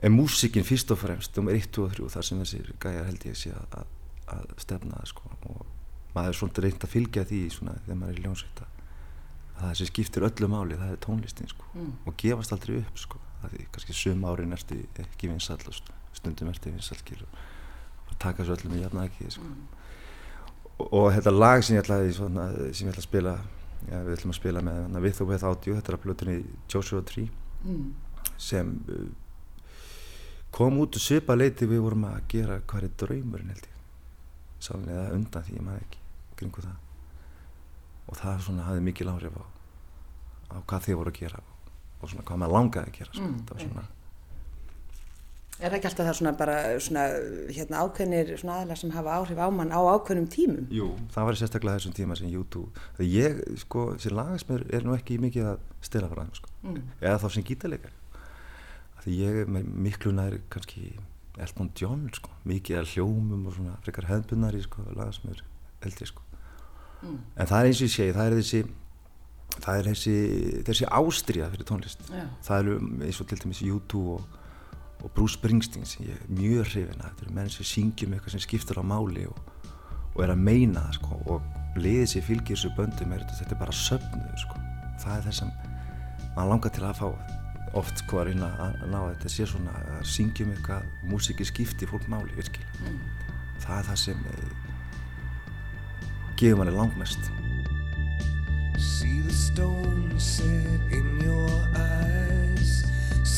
er 0.03 0.13
músikinn 0.13 0.67
fyrst 0.67 0.91
og 0.93 1.01
fremst 1.01 1.39
um 1.39 1.49
1, 1.49 1.71
2 1.73 1.87
og 1.87 1.95
3 1.97 2.11
þar 2.17 2.29
sem 2.29 2.43
þessir 2.43 2.73
gæjar 2.83 3.09
held 3.09 3.27
ég 3.27 3.39
sé 3.39 3.53
að, 3.55 3.87
að, 4.35 4.53
stefna 4.59 5.01
sko. 5.09 5.31
og 5.49 5.65
maður 6.15 6.35
er 6.35 6.39
svona 6.39 6.67
reynd 6.67 6.85
að 6.85 6.93
fylgja 6.93 7.25
því 7.25 7.41
svona, 7.55 7.79
þegar 7.87 8.01
maður 8.01 8.15
er 8.15 8.21
í 8.21 8.27
ljónsveita 8.27 8.69
að 9.53 9.63
það 9.63 9.75
sem 9.79 9.91
skiptir 9.93 10.27
öllu 10.29 10.49
máli 10.53 10.79
það 10.81 10.93
er 10.93 11.03
tónlistin 11.07 11.51
sko. 11.53 11.71
mm. 11.73 11.93
og 12.07 12.19
gefast 12.21 12.53
aldrei 12.53 12.77
upp 12.83 13.01
sko. 13.01 13.23
það 13.41 13.59
er 13.59 13.67
kannski 13.73 13.97
sum 13.97 14.29
árin 14.29 14.53
ertu 14.59 14.83
ekki 15.07 15.33
vinsall 15.33 15.81
stundum 16.13 16.53
ertu 16.53 16.75
vinsall 16.75 17.01
og 17.25 17.41
taka 18.21 18.45
svo 18.47 18.57
öllum 18.57 18.77
í 18.77 18.83
jafnæki 18.83 19.31
sko. 19.33 19.49
og, 20.79 20.87
og 20.89 21.09
þetta 21.17 21.35
lag 21.35 21.65
sem 21.65 21.77
ég 21.77 21.85
ætlaði 21.85 22.15
svona, 22.17 22.47
sem 22.73 22.87
ég 22.89 22.93
ætlaði 22.93 23.05
að 23.05 23.09
spila 23.09 23.35
ja, 23.89 24.03
við 24.07 24.15
ætlum 24.17 24.35
að 24.35 24.39
spila 24.39 24.63
með 24.67 25.01
With 25.07 25.23
or 25.23 25.31
Without 25.31 25.67
You 25.67 25.79
þetta 25.79 25.93
er 25.93 25.99
að 25.99 26.05
blutunni 26.07 26.39
Joshua 26.71 27.03
Tree 27.07 27.29
mm. 27.65 27.89
sem 28.37 28.73
uh, 28.93 29.09
kom 30.53 30.81
út 30.83 30.99
og 30.99 31.03
svipa 31.03 31.37
leiti 31.39 31.69
við 31.69 31.85
vorum 31.87 32.09
að 32.11 32.21
gera 32.35 32.61
er 32.61 32.89
draumurinn 33.01 33.55
held 33.55 33.69
ég 33.69 33.81
sannlega 34.63 35.09
undan 35.17 35.47
því 35.47 35.57
ég 35.59 35.67
maður 35.67 35.87
ekki 35.87 36.03
kringu 36.39 36.65
það 36.67 36.79
og 38.13 38.19
það 38.19 38.45
svona 38.47 38.69
hafði 38.69 38.85
mikið 38.89 39.09
lágrif 39.09 39.41
á, 39.41 39.45
á 40.53 40.57
hvað 40.69 40.87
þið 40.87 41.01
voru 41.01 41.13
að 41.13 41.19
gera 41.23 41.43
og 42.03 42.11
svona 42.11 42.25
hvað 42.29 42.41
maður 42.43 42.57
langaði 42.59 42.91
að 42.91 42.97
gera 42.99 43.15
sko. 43.15 43.27
mm, 43.27 43.43
það 43.49 43.57
var 43.57 43.67
svona 43.67 43.85
Er 45.63 45.71
það 45.71 45.77
ekki 45.79 45.89
alltaf 45.93 46.07
það 46.09 46.17
svona 46.19 46.33
bara 46.35 46.55
svona 46.83 47.03
hérna 47.55 47.83
ákveðnir 47.85 48.31
svona 48.41 48.59
aðlar 48.63 48.79
sem 48.81 48.91
hafa 48.91 49.13
áhrif 49.21 49.39
á 49.39 49.47
mann 49.55 49.71
á 49.71 49.79
ákveðnum 49.79 50.27
tímum? 50.33 50.65
Jú, 50.75 50.89
það 51.15 51.29
var 51.29 51.39
sérstaklega 51.39 51.79
þessum 51.79 51.95
tíma 51.95 52.17
sem 52.19 52.33
YouTube, 52.33 52.83
þegar 52.97 53.11
ég 53.13 53.39
sko 53.63 53.85
sem 54.03 54.17
lagasmur 54.19 54.65
er 54.75 54.83
nú 54.83 54.97
ekki 54.97 55.21
mikið 55.23 55.53
að 55.53 55.63
stila 55.87 56.11
frá 56.11 56.25
það 56.25 56.41
sko, 56.41 56.51
mm. 56.67 56.83
eða 56.99 57.23
þá 57.23 57.29
sem 57.37 57.47
gítarleikar 57.47 57.95
því 59.05 59.17
ég 59.21 59.41
er 59.45 59.55
miklu 59.87 60.15
nær 60.19 60.37
kannski 60.51 60.97
Elton 61.39 61.71
John 61.79 62.05
sko, 62.19 62.35
mikið 62.49 62.83
að 62.83 62.93
hljómum 62.97 63.47
og 63.47 63.57
svona 63.57 63.79
frekar 63.87 64.11
hefðbunari 64.11 64.67
sko, 64.67 64.83
lagasmur 64.99 65.47
eldri 65.87 66.11
sko 66.11 66.27
mm. 67.07 67.17
en 67.39 67.53
það 67.55 67.59
er 67.61 67.71
eins 67.71 67.81
og 67.81 67.87
ég 67.87 67.97
segi, 67.97 68.19
það 68.19 68.27
er 68.27 68.39
þessi 68.41 68.65
það 69.63 69.79
er 69.79 69.89
þessi, 69.93 70.19
þessi 70.67 70.93
ástriða 70.99 71.51
fyrir 71.53 71.69
tónlist, 71.69 72.07
Já. 72.09 72.23
það 72.47 72.63
er 72.63 72.87
eins 73.07 73.19
og 73.23 73.29
til 73.31 73.43
dæmis 73.43 73.63
YouTube 73.63 74.17
og 74.19 74.39
og 75.03 75.11
Bruce 75.17 75.37
Springsteen 75.39 75.89
sem 75.89 76.07
ég 76.07 76.15
er 76.17 76.31
mjög 76.31 76.71
hrifin 76.71 77.03
að 77.03 77.09
þetta 77.11 77.27
eru 77.27 77.35
menn 77.39 77.51
sem 77.51 77.69
syngjum 77.69 78.15
eitthvað 78.15 78.37
sem 78.37 78.45
skiptur 78.45 78.81
á 78.81 78.85
máli 78.87 79.27
og, 79.27 79.39
og 80.15 80.25
er 80.25 80.35
að 80.35 80.45
meina 80.47 80.87
það 80.87 80.99
sko. 81.01 81.21
Og 81.35 81.79
liðið 81.83 82.09
sér 82.13 82.27
fylgir 82.29 82.57
þessu 82.57 82.73
böndum 82.79 83.15
er 83.17 83.27
þetta 83.29 83.57
er 83.57 83.63
bara 83.65 83.77
söfnuð 83.83 84.45
sko. 84.45 84.63
Það 85.03 85.17
er 85.17 85.27
það 85.29 85.39
sem 85.41 85.55
mann 86.37 86.53
langar 86.53 86.75
til 86.75 86.87
að 86.87 87.01
fá 87.03 87.09
oft 87.79 88.03
sko 88.05 88.21
að 88.21 88.31
reyna 88.31 88.51
að 88.61 88.83
ná 88.93 88.99
að 89.01 89.11
þetta 89.15 89.33
sé 89.33 89.49
svona 89.49 89.75
að 89.97 90.07
syngjum 90.13 90.53
eitthvað 90.55 90.89
músiki 91.09 91.47
skipti 91.49 91.89
fólk 91.89 92.09
máli 92.13 92.35
virkilega. 92.37 92.87
Mm. 92.87 93.23
það 93.63 93.79
er 93.79 93.89
það 93.91 94.01
sem 94.03 94.27
eh, 94.33 94.51
gefur 96.41 96.59
manni 96.61 96.75
langmest. 96.77 97.31
See 98.79 99.21
the 99.21 99.33
stone 99.33 100.19
set 100.19 100.93
in 100.93 101.21
your 101.23 101.51
eyes 101.77 102.22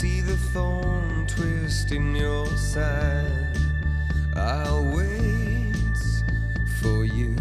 See 0.00 0.20
the 0.20 0.36
thorn 0.36 1.24
twist 1.28 1.92
in 1.92 2.16
your 2.16 2.48
side. 2.56 3.56
I'll 4.34 4.84
wait 4.92 5.76
for 6.80 7.04
you. 7.04 7.36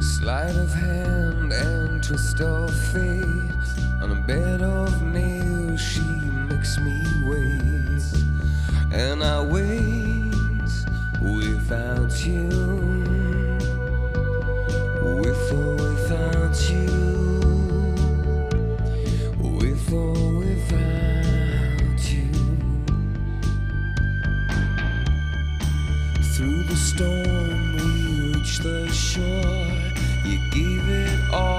Sleight 0.00 0.56
of 0.56 0.74
hand 0.74 1.52
and 1.52 2.02
twist 2.02 2.40
of 2.40 2.74
fate. 2.90 3.68
On 4.02 4.10
a 4.10 4.24
bed 4.26 4.60
of 4.60 5.00
nails, 5.02 5.80
she 5.80 6.00
makes 6.50 6.76
me 6.80 7.00
wait. 7.24 8.02
And 8.92 9.22
I 9.22 9.44
wait 9.44 10.74
without 11.22 12.26
you. 12.26 12.95
Storm 26.96 27.76
we 27.76 28.32
reach 28.32 28.58
the 28.60 28.88
shore. 28.92 29.68
You 30.24 30.38
gave 30.50 30.88
it 30.88 31.34
all 31.34 31.55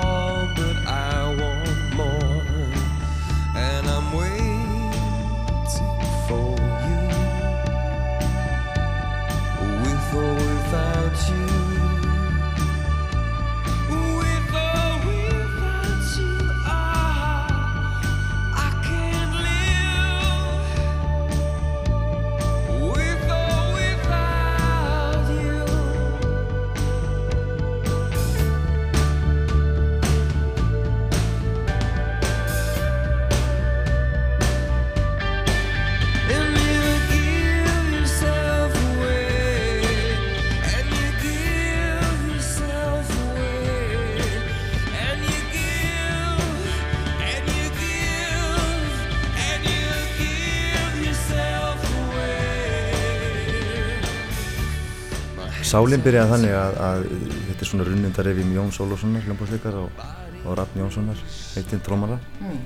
Sálinn 55.68 56.04
byrjaði 56.04 56.32
þannig 56.32 56.54
að, 56.56 56.78
að 56.80 57.02
þetta 57.50 57.64
er 57.64 57.68
svona 57.68 57.86
runnundarefjum 57.88 58.52
Jón 58.56 58.70
Sólússonar 58.72 59.26
hljómbásleikar 59.26 59.76
og, 59.82 60.04
og 60.46 60.56
Rafn 60.56 60.80
Jónssonar 60.80 61.24
heitinn 61.58 61.82
trómara 61.84 62.20
mm. 62.40 62.62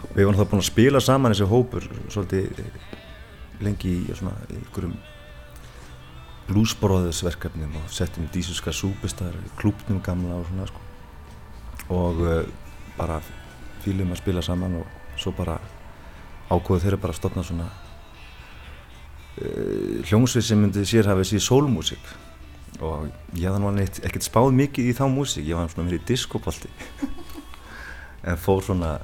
og 0.00 0.16
við 0.16 0.26
varum 0.26 0.40
þá 0.40 0.48
búin 0.50 0.64
að 0.64 0.66
spila 0.66 1.02
saman 1.04 1.34
þessi 1.34 1.48
hópur 1.52 1.86
svolítið 2.10 2.64
lengi 3.62 3.94
í 4.00 4.18
svona 4.18 4.34
ykkurum 4.56 4.96
bluesbróðisverkefnum 6.48 7.78
og 7.84 7.90
settum 7.92 8.26
í 8.26 8.32
dísuska 8.34 8.74
súpistar 8.74 9.36
klúpnum 9.60 10.02
gamla 10.02 10.40
og 10.40 10.48
svona 10.48 10.66
sko. 10.70 10.82
og 11.94 12.22
uh, 12.24 12.40
bara 12.98 13.20
fýlum 13.84 14.10
að 14.14 14.24
spila 14.24 14.42
saman 14.42 14.80
og 14.80 15.20
svo 15.20 15.34
bara 15.38 15.60
ákvöðu 16.48 16.82
þeirra 16.82 17.04
bara 17.04 17.14
að 17.14 17.20
stopna 17.20 17.46
svona 17.46 17.68
uh, 19.38 20.06
hljómsvið 20.08 20.44
sem 20.44 20.60
myndi 20.62 20.84
sér 20.88 21.10
hafa 21.10 21.24
þessi 21.24 21.42
sólmúsík 21.42 22.14
og 22.78 23.08
ég 23.34 23.48
hafði 23.48 23.62
náttúrulega 23.64 24.04
ekkert 24.06 24.26
spáð 24.28 24.52
mikið 24.54 24.90
í 24.90 24.94
þá 24.94 25.04
músík, 25.10 25.46
ég 25.48 25.58
var 25.58 25.70
svona 25.72 25.88
mér 25.88 25.98
í 25.98 26.04
diskopolti. 26.06 26.70
En 28.28 28.36
fór 28.36 28.64
svona 28.66 28.96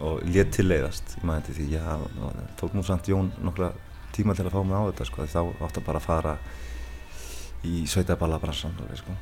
og 0.00 0.22
létt 0.24 0.54
til 0.56 0.64
leiðast. 0.66 1.18
Ég 1.20 1.26
maður 1.28 1.54
því 1.54 1.66
já, 1.76 1.82
tók 2.58 2.72
nú 2.74 2.82
samt 2.82 3.06
Jón 3.08 3.28
nokkra 3.44 3.68
tíma 4.14 4.34
til 4.34 4.46
að 4.46 4.54
fá 4.54 4.62
mig 4.64 4.78
á 4.78 4.88
þetta 4.88 5.06
sko, 5.08 5.26
þá 5.30 5.40
átt 5.66 5.78
að 5.78 5.86
bara 5.86 6.02
fara 6.02 6.34
í 7.64 7.84
sveitaballabransan 7.90 8.76
sko, 8.98 9.14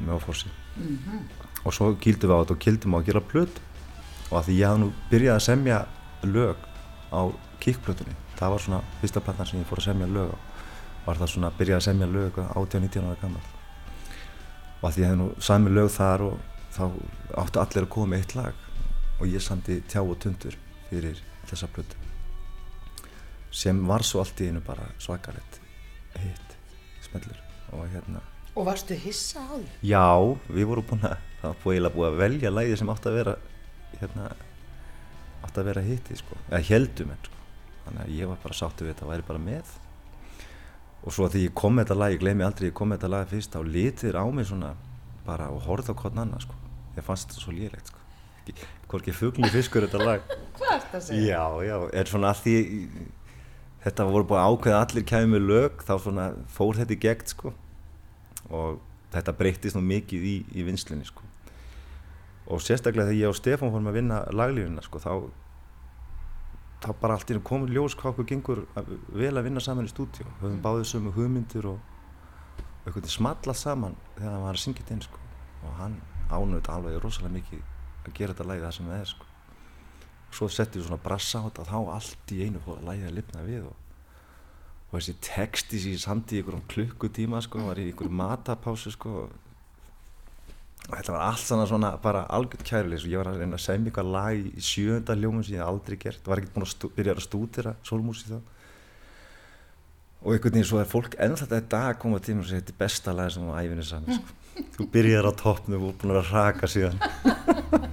með 0.00 0.16
áfórsi 0.16 0.48
mm 0.48 0.98
-hmm. 0.98 1.20
og 1.64 1.74
svo 1.74 1.94
kýldum 1.94 2.30
við 2.30 2.36
á 2.36 2.40
þetta 2.42 2.54
og 2.54 2.64
kýldum 2.64 2.94
á 2.94 2.98
að 2.98 3.06
gera 3.06 3.28
blöð 3.32 3.54
og 4.30 4.36
að 4.38 4.44
því 4.46 4.58
ég 4.58 4.66
hafði 4.68 4.80
nú 4.82 4.92
byrjað 5.10 5.34
að 5.34 5.46
semja 5.46 5.78
lög 6.22 6.56
á 7.12 7.20
kickblöðunni 7.60 8.14
það 8.42 8.54
var 8.54 8.64
svona 8.64 8.80
fyrsta 9.00 9.22
plattan 9.22 9.48
sem 9.48 9.60
ég 9.60 9.68
fór 9.68 9.78
að 9.78 9.88
semja 9.88 10.08
lög 10.10 10.32
á. 10.34 10.38
Var 11.06 11.18
það 11.20 11.32
svona 11.32 11.50
að 11.50 11.58
byrja 11.60 11.78
að 11.78 11.84
semja 11.86 12.08
lög 12.10 12.38
18-19 12.42 13.06
ára 13.06 13.20
gammal 13.20 13.50
og 14.82 14.88
að 14.88 14.96
því 14.96 15.02
ég 15.02 15.12
hef 15.12 15.18
nú 15.20 15.26
sami 15.46 15.70
lög 15.70 15.90
þar 15.94 16.24
og 16.26 16.38
þá 16.74 16.82
áttu 17.38 17.60
allir 17.62 17.84
að 17.84 17.92
koma 17.94 18.10
með 18.10 18.22
eitt 18.24 18.32
lag. 18.34 18.64
Og 19.20 19.28
ég 19.30 19.44
sandi 19.44 19.76
tjá 19.86 20.00
og 20.02 20.16
tundur 20.18 20.56
fyrir 20.88 21.20
þessa 21.46 21.68
blödu 21.70 22.00
sem 23.52 23.78
var 23.86 24.02
svo 24.02 24.22
allt 24.22 24.40
í 24.40 24.48
einu 24.48 24.62
bara 24.64 24.86
svakalett 24.98 25.58
hitt, 26.18 26.54
smellur. 27.04 27.36
Og 27.76 27.84
hérna 27.92 28.22
Og 28.56 28.66
varstu 28.66 28.96
hissa 28.96 29.44
á 29.44 29.52
því? 29.52 29.68
Já, 29.88 30.08
við 30.48 30.66
vorum 30.68 30.88
búin 30.88 31.04
að 31.08 31.14
það 31.40 31.54
var 31.62 31.76
að, 31.76 31.94
búin 31.94 32.08
að 32.08 32.18
velja 32.20 32.52
læði 32.52 32.80
sem 32.80 32.90
átt 32.92 33.06
að 33.08 33.18
vera 33.20 33.36
hérna 34.00 34.26
átt 35.44 35.60
að 35.60 35.68
vera 35.70 35.84
hitti 35.84 36.16
sko, 36.18 36.40
eða 36.48 36.64
heldum 36.68 37.14
en 37.14 37.22
sko 37.28 37.41
þannig 37.86 38.04
að 38.04 38.14
ég 38.18 38.30
var 38.30 38.40
bara 38.42 38.58
sáttu 38.58 38.86
við 38.86 38.94
þetta 38.94 39.08
væri 39.10 39.26
bara 39.28 39.42
með. 39.42 39.72
Og 41.02 41.14
svo 41.14 41.26
að 41.26 41.34
því 41.36 41.44
ég 41.48 41.54
kom 41.58 41.74
með 41.76 41.88
þetta 41.88 41.98
lag, 41.98 42.14
ég 42.14 42.22
gleymi 42.22 42.46
aldrei 42.46 42.68
ég 42.68 42.76
kom 42.78 42.92
með 42.92 43.00
þetta 43.00 43.12
lag 43.16 43.30
fyrst, 43.32 43.56
þá 43.56 43.72
litir 43.76 44.18
á 44.18 44.24
mig 44.30 44.46
svona 44.46 44.74
bara 45.26 45.48
og 45.50 45.64
horfði 45.66 45.94
á 45.94 46.00
hvern 46.02 46.22
annan 46.22 46.44
sko. 46.44 46.58
Ég 46.96 47.06
fannst 47.06 47.30
þetta 47.30 47.42
svo 47.42 47.54
lélegt 47.56 47.90
sko. 47.90 47.98
Hvorki 48.90 49.14
fugli 49.14 49.50
fiskur 49.50 49.86
þetta 49.86 50.02
lag. 50.02 50.30
Hvað 50.58 50.70
er 50.76 50.84
þetta 50.84 51.00
að 51.00 51.04
segja? 51.08 51.26
Já, 51.26 51.66
já, 51.66 51.76
er 51.98 52.10
svona 52.10 52.30
að 52.30 52.44
því 52.44 52.54
þetta 53.82 54.06
voru 54.12 54.28
búin 54.30 54.46
ákveð 54.46 54.78
allir 54.78 55.06
kæmi 55.10 55.30
með 55.34 55.46
lög 55.50 55.84
þá 55.86 55.92
svona 56.04 56.30
fór 56.54 56.78
þetta 56.78 56.94
í 56.94 57.02
gegn 57.02 57.28
sko. 57.34 57.54
Og 58.52 58.80
þetta 59.12 59.36
breytist 59.38 59.78
nú 59.78 59.82
mikið 59.86 60.26
í, 60.28 60.36
í 60.54 60.66
vinslinni 60.66 61.06
sko. 61.08 61.26
Og 62.52 62.62
sérstaklega 62.62 63.10
þegar 63.10 63.20
ég 63.20 63.32
og 63.32 63.38
Stefán 63.38 63.72
fórum 63.72 63.90
að 63.90 63.98
vinna 63.98 64.22
laglífina 64.34 64.82
sko 64.84 65.00
þá 65.02 65.12
þá 66.82 66.90
bara 67.00 67.16
allt 67.16 67.30
í 67.30 67.36
hún 67.36 67.46
komur 67.46 67.70
ljós 67.70 67.94
hvað 67.98 68.12
okkur 68.12 68.28
gengur 68.28 68.62
vel 69.14 69.32
að 69.36 69.44
vinna 69.46 69.62
saman 69.62 69.86
í 69.86 69.92
stúdíu 69.92 70.26
við 70.26 70.40
höfum 70.42 70.62
báðið 70.64 70.88
sömu 70.90 71.12
hugmyndir 71.14 71.68
og 71.70 71.92
eitthvað 72.82 73.12
smallað 73.12 73.58
saman 73.58 73.94
þegar 74.16 74.32
hann 74.32 74.46
var 74.46 74.56
að 74.56 74.62
syngja 74.64 74.82
þetta 74.82 74.96
inn 74.96 75.04
sko. 75.06 75.20
Og 75.62 75.76
hann 75.78 76.00
ánöðt 76.32 76.70
alveg 76.72 76.98
rosalega 77.02 77.36
mikið 77.36 77.62
að 78.02 78.16
gera 78.16 78.34
þetta 78.34 78.48
lægi 78.50 78.64
það 78.64 78.74
sem 78.76 78.90
það 78.90 79.04
er 79.04 79.12
sko. 79.12 79.28
Svo 80.32 80.48
settum 80.48 80.80
við 80.80 80.88
svona 80.88 81.04
brassa 81.04 81.42
á 81.42 81.46
þetta 81.46 81.62
og 81.62 81.70
þá 81.70 81.94
allt 81.94 82.34
í 82.34 82.40
einu 82.42 82.62
fór 82.64 82.80
að 82.80 82.88
lægi 82.90 83.06
að 83.06 83.16
lifna 83.18 83.44
við 83.46 83.68
og, 83.68 83.76
og 84.88 84.96
þessi 84.96 85.14
texti 85.28 85.82
sem 85.82 85.94
ég 85.94 86.02
samti 86.02 86.38
í 86.38 86.42
einhverjum 86.42 86.66
klukkutíma 86.72 87.42
sko 87.44 87.66
var 87.68 87.78
í 87.78 87.86
einhverjum 87.90 88.18
matapásu 88.18 88.94
sko 88.96 89.14
og 89.22 89.51
þetta 90.90 91.14
var 91.14 91.22
allt 91.28 91.68
svona, 91.70 91.92
bara 92.02 92.24
algjörð 92.34 92.64
kærilegs 92.66 93.06
og 93.06 93.12
ég 93.12 93.22
var 93.22 93.30
að 93.30 93.42
reyna 93.42 93.58
að 93.58 93.64
semja 93.64 93.90
eitthvað 93.90 94.10
lag 94.16 94.48
í 94.50 94.64
sjönda 94.66 95.16
ljómun 95.18 95.46
sem 95.46 95.56
ég 95.56 95.64
aldrei 95.64 95.98
gert. 96.00 96.26
Var 96.26 96.42
ekkert 96.42 96.56
búin 96.56 96.66
að 96.66 96.88
byrja 96.96 97.14
að 97.16 97.24
stúdira 97.26 97.74
solmúsi 97.86 98.28
þá. 98.32 98.38
Og 100.22 100.34
einhvern 100.34 100.54
veginn 100.54 100.68
svo 100.68 100.82
er 100.82 100.90
fólk 100.90 101.16
ennþá 101.18 101.48
þetta 101.48 101.70
dag 101.70 101.88
að 101.94 102.00
koma 102.02 102.20
til 102.22 102.36
og 102.38 102.46
segja 102.46 102.62
þetta 102.62 102.74
er 102.74 102.80
besta 102.82 103.14
lag 103.16 103.32
sem 103.34 103.48
á 103.50 103.54
æfinni 103.58 103.86
saman 103.86 104.20
sko. 104.20 104.38
þú 104.76 104.86
byrjar 104.92 105.30
á 105.30 105.32
toppnum 105.42 105.88
og 105.88 105.96
búin 106.02 106.14
að 106.18 106.30
raka 106.34 106.70
síðan. 106.70 107.02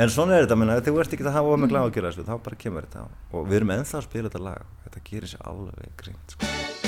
En 0.00 0.08
svona 0.08 0.36
er 0.38 0.46
þetta, 0.46 0.56
menna, 0.56 0.76
ef 0.78 0.86
þú 0.86 1.00
ert 1.02 1.12
ekki 1.16 1.26
að 1.26 1.34
hafa 1.34 1.50
of 1.52 1.60
með 1.60 1.72
gláð 1.74 1.88
að 1.88 1.96
gera 1.96 2.12
þessu, 2.12 2.24
þá 2.24 2.44
bara 2.46 2.60
kemur 2.62 2.86
þetta 2.86 3.02
og 3.34 3.48
við 3.50 3.58
erum 3.58 3.74
ennþá 3.76 3.98
að 4.00 4.06
spila 4.06 4.30
þetta 4.30 4.44
lag. 4.46 4.76
Þetta 4.86 5.06
gerir 5.10 5.34
sér 5.34 5.48
alveg 5.50 5.98
grínt 6.00 6.36
sko. 6.38 6.79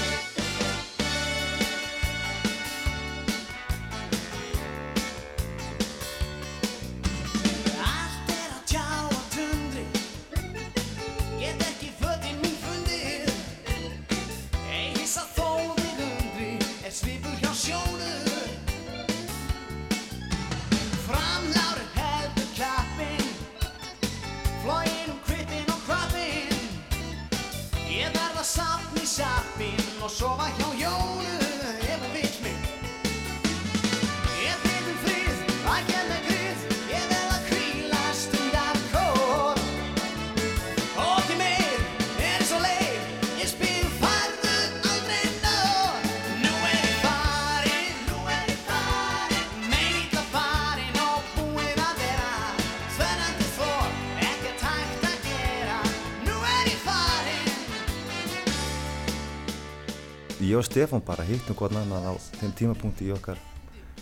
Stefán 60.92 61.06
bara 61.06 61.24
hittum 61.24 61.56
hvern 61.56 61.78
annan 61.80 62.04
á 62.04 62.12
þeim 62.36 62.50
tímapunkti 62.52 63.06
í 63.08 63.12
okkar 63.14 63.38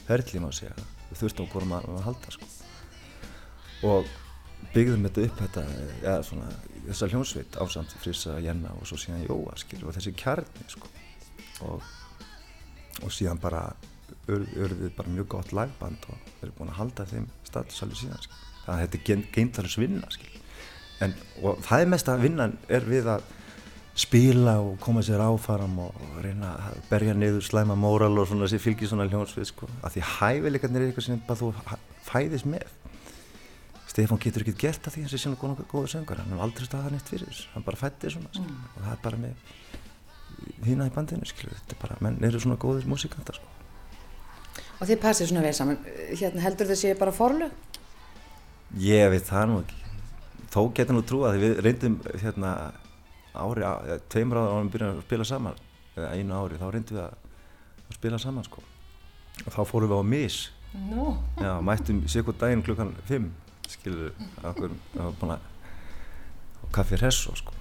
ferli 0.09 0.41
má 0.43 0.49
segja, 0.51 0.73
við 1.07 1.21
þurftum 1.21 1.47
hvort 1.53 1.69
maður 1.71 2.01
að 2.01 2.07
halda 2.09 2.33
sko 2.35 2.49
og 3.87 4.09
byggðum 4.73 5.07
þetta 5.07 5.27
upp 5.29 5.39
þetta, 5.45 5.65
ja, 6.03 6.17
svona, 6.27 6.49
þessa 6.89 7.11
hljómsveit 7.13 7.61
ásamt 7.63 7.95
Frissa, 8.03 8.35
Jenna 8.43 8.75
og 8.75 8.91
svo 8.91 8.99
síðan 8.99 9.23
Jóa 9.23 9.55
skilur, 9.63 9.93
og 9.93 9.95
þessi 10.01 10.17
kjarni 10.19 10.67
sko 10.67 10.91
og, 11.69 11.87
og 13.05 13.15
síðan 13.15 13.39
bara 13.39 13.69
örðum 14.27 14.83
við 14.83 14.95
bara 14.99 15.15
mjög 15.15 15.31
gott 15.37 15.55
lagband 15.55 16.11
og 16.11 16.31
erum 16.43 16.59
búin 16.59 16.75
að 16.75 16.81
halda 16.81 17.07
þeim 17.13 17.31
statusalvi 17.47 18.01
síðan 18.03 18.25
skilur. 18.27 18.49
þannig 18.65 18.75
að 18.75 18.83
þetta 18.89 19.15
er 19.15 19.29
geintarins 19.39 19.79
vinna 19.79 20.11
en 21.07 21.15
það 21.39 21.77
er 21.85 21.95
mest 21.95 22.11
að 22.11 22.27
vinnan 22.27 22.59
er 22.67 22.91
við 22.91 23.15
að 23.15 23.37
spila 24.01 24.57
og 24.65 24.79
koma 24.81 25.03
sér 25.05 25.21
áfaram 25.21 25.79
og, 25.85 26.03
reyna 26.25 26.55
að 26.71 26.83
berja 26.91 27.15
niður 27.17 27.45
slæma 27.45 27.77
móral 27.77 28.17
og 28.21 28.29
svona 28.29 28.47
þessi 28.47 28.63
fylgi 28.65 28.89
svona 28.89 29.09
hljómsvið 29.11 29.49
sko. 29.51 29.69
að 29.85 29.97
því 29.97 30.05
hæfileikarnir 30.17 30.85
er 30.85 30.91
eitthvað 30.91 31.07
sem 31.07 31.23
bara 31.27 31.41
þú 31.41 31.51
fæðist 32.09 32.49
með 32.49 32.69
Stefán 33.91 34.21
getur 34.23 34.45
ekkert 34.45 34.61
gert 34.63 34.87
að 34.87 34.95
því 34.95 35.05
hans 35.05 35.15
er 35.17 35.23
svona 35.25 35.41
góða, 35.41 35.67
góða 35.69 35.93
söngar 35.95 36.21
hann 36.23 36.37
er 36.37 36.43
aldrei 36.45 36.69
staðað 36.69 36.95
neitt 36.95 37.11
fyrir 37.11 37.27
þess 37.29 37.49
hann 37.55 37.67
bara 37.67 37.81
fætti 37.81 38.13
svona 38.15 38.31
mm. 38.39 38.61
og 38.77 38.85
það 38.85 38.93
er 38.93 39.01
bara 39.07 39.23
með 39.25 39.35
hýna 40.65 40.87
í 40.87 40.95
bandinu 40.95 41.27
skilur. 41.29 41.59
þetta 41.59 41.77
er 41.77 41.81
bara, 41.83 41.99
menn 42.07 42.21
eru 42.25 42.41
svona 42.41 42.61
góðir 42.61 42.87
músikantar 42.89 43.41
sko. 43.41 43.57
Og 44.81 44.89
þið 44.89 45.03
passir 45.03 45.29
svona 45.29 45.43
vel 45.45 45.53
saman 45.57 45.81
hérna 46.15 46.45
heldur 46.47 46.71
þið 46.71 46.81
séu 46.81 47.01
bara 47.01 47.13
forlu? 47.13 47.51
Ég 48.81 49.11
veit 49.13 49.27
það 49.27 49.51
nú 49.51 49.59
ekki 49.65 49.81
þó 50.51 50.63
getur 50.75 50.97
nú 50.97 51.03
trú 51.07 51.25
að 51.29 51.43
við 51.43 51.59
reyndum 51.67 51.99
hérna 52.23 52.55
ári, 53.35 53.67
tveimur 54.13 54.41
ára 54.41 54.57
árum 54.57 54.71
byrjum 54.73 54.97
að 54.97 55.05
spila 55.05 55.27
saman 55.29 55.61
eða 55.97 56.11
einu 56.17 56.39
ári, 56.39 56.59
þá 56.61 56.67
reyndum 56.71 56.97
við 56.97 57.05
að, 57.05 57.15
að 57.87 57.99
spila 57.99 58.21
saman 58.23 58.47
sko. 58.47 58.65
Og 59.45 59.53
þá 59.55 59.61
fórum 59.69 59.93
við 59.93 60.03
á 60.03 60.05
mis. 60.07 60.41
No. 60.71 61.17
já, 61.41 61.53
mættum 61.67 62.05
sikur 62.07 62.37
daginn 62.39 62.61
klukkan 62.63 62.93
5 63.09 63.25
skilur 63.73 64.13
okkur 64.47 64.77
á 65.03 65.39
kaffi 66.71 66.99
Resso 67.01 67.35
sko. 67.35 67.57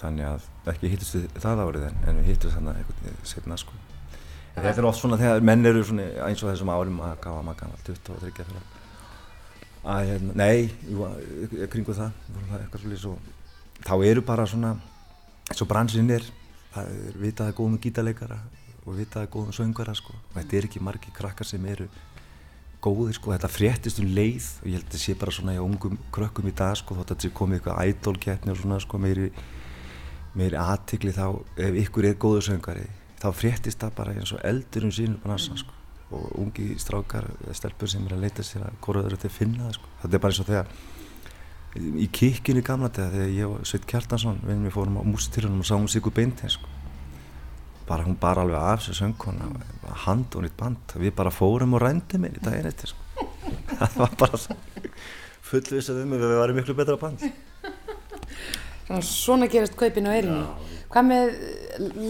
Þannig 0.00 0.26
að 0.28 0.48
ekki 0.72 0.90
hittist 0.92 1.16
við 1.16 1.30
það 1.40 1.62
árið 1.64 1.86
en, 1.88 1.96
en 2.08 2.20
við 2.20 2.28
hittum 2.34 2.52
þannig 2.56 2.82
eitthvað 2.82 3.24
setna 3.32 3.56
sko. 3.60 3.78
Þetta 4.58 4.82
er 4.82 4.88
oft 4.88 5.00
svona 5.00 5.16
þegar 5.20 5.46
menn 5.46 5.64
eru 5.70 5.82
svona 5.86 6.06
eins 6.26 6.42
og 6.44 6.50
þessum 6.50 6.72
árum 6.74 7.00
að 7.06 7.16
gafa 7.24 7.56
gammal 7.62 7.82
23 7.86 8.32
fyrir 8.36 8.60
að 9.80 10.10
hérna, 10.10 10.34
nei, 10.36 10.68
jú, 10.84 11.06
kringu 11.72 11.94
það, 11.96 12.16
það 12.50 12.56
eitthvað 12.58 12.82
svolítið 12.82 13.00
svo 13.00 13.14
þá 13.86 13.94
eru 14.06 14.24
bara 14.26 14.46
svona 14.48 14.74
eins 15.50 15.62
og 15.62 15.70
bransinn 15.70 16.10
er 16.14 16.24
það 16.74 16.92
er 16.94 17.18
vitaði 17.24 17.56
góðum 17.58 17.80
gítarleikara 17.82 18.38
og 18.84 18.96
vitaði 18.96 19.30
góðum 19.32 19.54
söngara 19.54 19.94
sko. 19.96 20.14
Og 20.30 20.38
þetta 20.38 20.56
er 20.56 20.68
ekki 20.68 20.82
margi 20.82 21.12
krakkar 21.14 21.48
sem 21.48 21.64
eru 21.68 21.88
góðir 22.80 23.16
sko, 23.18 23.34
þetta 23.34 23.50
fréttist 23.52 24.00
um 24.00 24.12
leið 24.16 24.46
og 24.62 24.68
ég 24.70 24.78
held 24.78 24.86
að 24.86 24.94
það 24.94 25.02
sé 25.02 25.16
bara 25.20 25.34
svona 25.36 25.56
í 25.56 25.60
ungum 25.60 25.98
krökkum 26.14 26.48
í 26.48 26.54
dag 26.56 26.78
sko 26.80 26.96
þótt 26.96 27.12
að 27.12 27.24
þetta 27.24 27.36
komið 27.36 27.58
eitthvað 27.58 27.90
idol-keppni 27.90 28.54
og 28.54 28.60
svona 28.62 28.78
sko 28.80 29.00
meiri 29.02 29.26
meiri 30.38 30.56
aðtikli 30.56 31.12
þá 31.12 31.26
ef 31.66 31.76
ykkur 31.82 32.08
er 32.08 32.16
góður 32.22 32.46
söngari 32.46 32.86
þá 33.20 33.28
fréttist 33.36 33.82
það 33.82 33.96
bara 33.98 34.14
eins 34.16 34.32
og 34.32 34.40
eldur 34.46 34.86
um 34.88 34.94
sínum 34.94 35.20
bransan 35.24 35.60
sko. 35.60 35.76
Og 36.10 36.24
ungi 36.42 36.72
strákar 36.80 37.28
stelpur 37.54 37.90
sem 37.90 38.06
er 38.08 38.16
að 38.16 38.24
leita 38.24 38.42
sér 38.42 38.64
að 38.66 38.80
til 39.20 39.28
að 39.28 39.34
finna 39.34 39.68
það 39.68 39.76
sko. 39.76 39.90
Þetta 40.00 40.16
er 40.16 40.22
bara 40.24 40.32
eins 40.32 40.40
og 40.42 40.48
þegar 40.48 40.72
í 41.78 42.08
kikkinu 42.10 42.62
gamla 42.66 42.90
þegar 42.90 43.30
ég 43.30 43.46
og 43.46 43.66
Sveit 43.68 43.86
Kjartansson 43.86 44.40
við 44.42 44.72
fórum 44.74 44.98
á 44.98 45.02
músitilunum 45.06 45.62
og 45.62 45.68
sáum 45.68 45.86
Sigur 45.88 46.14
Beintein 46.14 46.50
sko. 46.50 46.66
bara 47.86 48.04
hún 48.04 48.16
bara 48.18 48.42
alveg 48.42 48.56
af 48.56 48.82
sér 48.82 48.94
söngkona 48.94 49.50
hand 50.06 50.34
og 50.34 50.42
nýtt 50.42 50.56
band 50.56 50.94
við 50.94 51.14
bara 51.14 51.30
fórum 51.30 51.74
og 51.74 51.82
rændum 51.82 52.24
inn 52.24 52.34
í 52.38 52.42
daginn 52.42 52.66
eftir 52.66 52.90
sko. 52.90 53.28
það 53.78 53.96
var 54.02 54.16
bara 54.18 54.38
fullvisað 55.42 56.02
um 56.02 56.12
að 56.14 56.26
við 56.26 56.38
varum 56.42 56.60
miklu 56.60 56.74
betra 56.74 56.98
band 56.98 57.30
Svona 59.06 59.46
gerast 59.46 59.76
kaupin 59.78 60.08
á 60.10 60.18
erinu 60.18 60.42
Hvað 60.90 61.04
með 61.06 61.28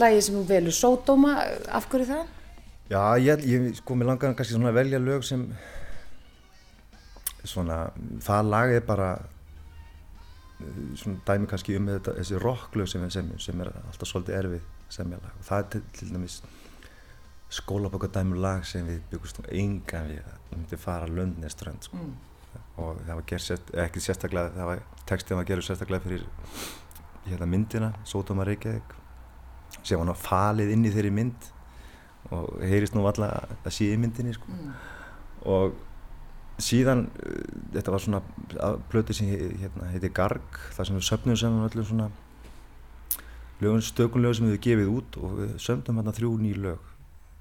lægi 0.00 0.20
sem 0.24 0.36
þú 0.38 0.44
velur? 0.48 0.72
Sódóma, 0.72 1.34
af 1.68 1.84
hverju 1.92 2.06
það? 2.08 2.30
Já, 2.88 3.02
ég, 3.20 3.42
ég 3.44 3.66
sko, 3.76 3.94
mér 3.94 4.08
langar 4.08 4.32
kannski 4.38 4.56
svona 4.56 4.70
að 4.72 4.78
velja 4.78 5.00
lög 5.02 5.26
sem 5.28 5.42
svona, 7.44 7.90
það 8.24 8.48
lag 8.54 8.72
er 8.72 8.86
bara 8.88 9.10
svona 11.00 11.20
dæmi 11.26 11.48
kannski 11.50 11.76
um 11.78 11.88
þetta, 11.90 12.14
þessi 12.18 12.40
rocklög 12.42 12.88
sem 12.90 13.04
við 13.04 13.14
semjum, 13.16 13.42
sem 13.42 13.62
er 13.64 13.70
alltaf 13.80 14.10
svolítið 14.10 14.38
erfið 14.38 14.66
semjalag 14.90 15.38
og 15.38 15.46
það 15.46 15.62
er 15.62 15.68
til, 15.74 15.82
til 15.98 16.10
dæmis 16.14 16.40
skólabokka 17.50 18.10
dæmi 18.14 18.38
lag 18.38 18.64
sem 18.66 18.86
við 18.86 19.00
byggustum 19.10 19.48
enga 19.50 20.04
við 20.06 20.20
að 20.22 20.36
við 20.50 20.58
myndum 20.58 20.82
fara 20.82 21.10
löndneströnd 21.10 21.88
sko. 21.88 21.98
mm. 21.98 22.14
og 22.82 23.02
það 23.06 23.14
var 23.20 23.26
gerð 23.32 23.46
sérst, 23.46 23.74
ekki 23.86 24.04
sérstaklega, 24.04 24.54
það 24.56 24.70
var 24.70 24.82
textið 25.10 25.40
var 25.40 25.50
gerð 25.50 25.66
sérstaklega 25.66 26.06
fyrir 26.06 26.26
hérna 27.26 27.50
myndina, 27.50 27.92
Sótoma 28.04 28.46
Reykjavík 28.48 28.96
sem 29.82 29.98
var 29.98 30.08
ná 30.08 30.16
falið 30.18 30.72
inn 30.74 30.86
í 30.86 30.94
þeirri 30.94 31.12
mynd 31.14 31.50
og 32.30 32.60
heyrist 32.62 32.94
nú 32.94 33.06
alla 33.08 33.30
að 33.56 33.70
sé 33.74 33.90
í 33.90 33.98
myndinni 34.00 34.34
sko. 34.36 34.50
mm. 34.54 34.74
og 35.50 35.78
síðan 36.64 37.06
uh, 37.08 37.38
þetta 37.76 37.94
var 37.94 38.04
svona 38.04 38.20
plöti 38.92 39.16
sem 39.16 39.30
hérna, 39.30 39.90
heiti 39.92 40.10
Garg 40.14 40.60
þar 40.76 40.88
sem 40.88 40.98
við 40.98 41.06
söpnum 41.08 41.38
saman 41.38 41.68
öllum 41.68 41.88
svona 41.88 42.10
lögun, 43.60 43.84
stökun 43.84 44.24
lög 44.24 44.36
sem 44.38 44.48
við 44.48 44.60
gefið 44.66 44.92
út 44.94 45.18
og 45.20 45.36
við 45.40 45.56
sömdum 45.62 46.00
hérna 46.00 46.14
þrjú 46.16 46.32
ný 46.40 46.54
lög. 46.56 46.86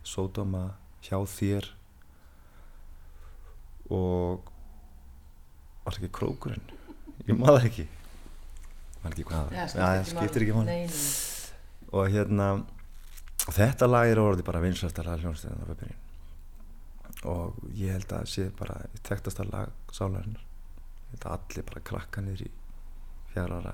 Sódóma, 0.08 0.74
Hjá 1.04 1.20
þér 1.32 1.68
og 3.90 4.50
var 5.86 5.96
það 5.96 6.02
ekki 6.02 6.12
Krókurinn? 6.18 6.74
Ég 7.28 7.40
maður 7.40 7.70
ekki. 7.70 7.86
Maður 9.00 9.16
ekki 9.16 9.26
hvað 9.30 9.56
ja, 9.56 9.70
það 9.72 10.04
skiptir 10.12 10.46
ekki 10.46 10.58
máli. 10.58 10.76
Og 11.90 12.12
hérna 12.12 12.52
og 13.48 13.56
þetta 13.56 13.88
lag 13.90 14.12
er 14.12 14.22
orðið 14.22 14.48
bara 14.52 14.62
vinsastar 14.64 15.08
að 15.10 15.24
hljónstæðan 15.24 15.64
á 15.64 15.70
vefbyrjun 15.72 16.09
og 17.28 17.58
ég 17.76 17.92
held 17.92 18.08
að 18.08 18.22
það 18.22 18.32
sé 18.32 18.48
bara 18.60 18.80
tektasta 19.04 19.46
lag 19.50 19.72
sálarinnar. 19.92 20.44
Þetta 21.12 21.32
allir 21.36 21.66
bara 21.68 21.86
krakka 21.90 22.22
niður 22.24 22.46
í 22.46 22.52
fjárara 23.34 23.74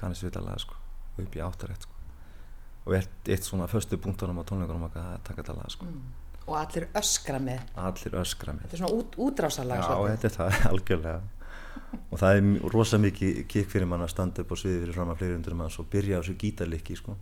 kannist 0.00 0.24
við 0.24 0.32
þetta 0.32 0.44
lag 0.46 0.62
sko 0.62 0.78
og 1.12 1.20
upp 1.26 1.36
í 1.36 1.42
áttarætt 1.44 1.86
sko. 1.86 1.98
Og 2.82 2.96
eitt, 2.98 3.12
eitt 3.30 3.46
svona 3.46 3.68
förstu 3.70 3.98
punktunum 4.02 4.40
á 4.42 4.44
tónleikunum 4.48 4.88
að 4.88 4.96
taka 5.22 5.42
þetta 5.42 5.58
lag 5.60 5.70
sko. 5.70 5.86
Mm. 5.86 6.08
og 6.42 6.56
allir 6.58 6.88
öskra 6.98 7.38
með. 7.38 7.60
Allir 7.78 8.16
öskra 8.18 8.56
með. 8.56 8.64
Þetta 8.64 8.76
er 8.76 8.80
svona 8.82 8.96
út, 8.98 9.18
útrásalag 9.28 9.84
já 9.84 9.92
þetta 10.08 10.26
er 10.28 10.34
það 10.38 10.56
algjörlega. 10.72 11.20
Og 12.10 12.18
það 12.18 12.38
er 12.38 12.72
rosa 12.72 12.98
mikið 12.98 13.44
kikk 13.52 13.70
fyrir 13.70 13.86
mann 13.86 14.02
að 14.02 14.10
standa 14.10 14.42
upp 14.42 14.50
á 14.50 14.56
sviði 14.58 14.80
fyrir 14.82 14.96
fram 14.96 15.12
að 15.12 15.20
fleiri 15.20 15.36
undur 15.38 15.54
mann 15.60 15.70
og 15.70 15.88
byrja 15.92 16.18
á 16.18 16.20
þessu 16.22 16.34
gítarlikki 16.40 16.96
sko 16.98 17.14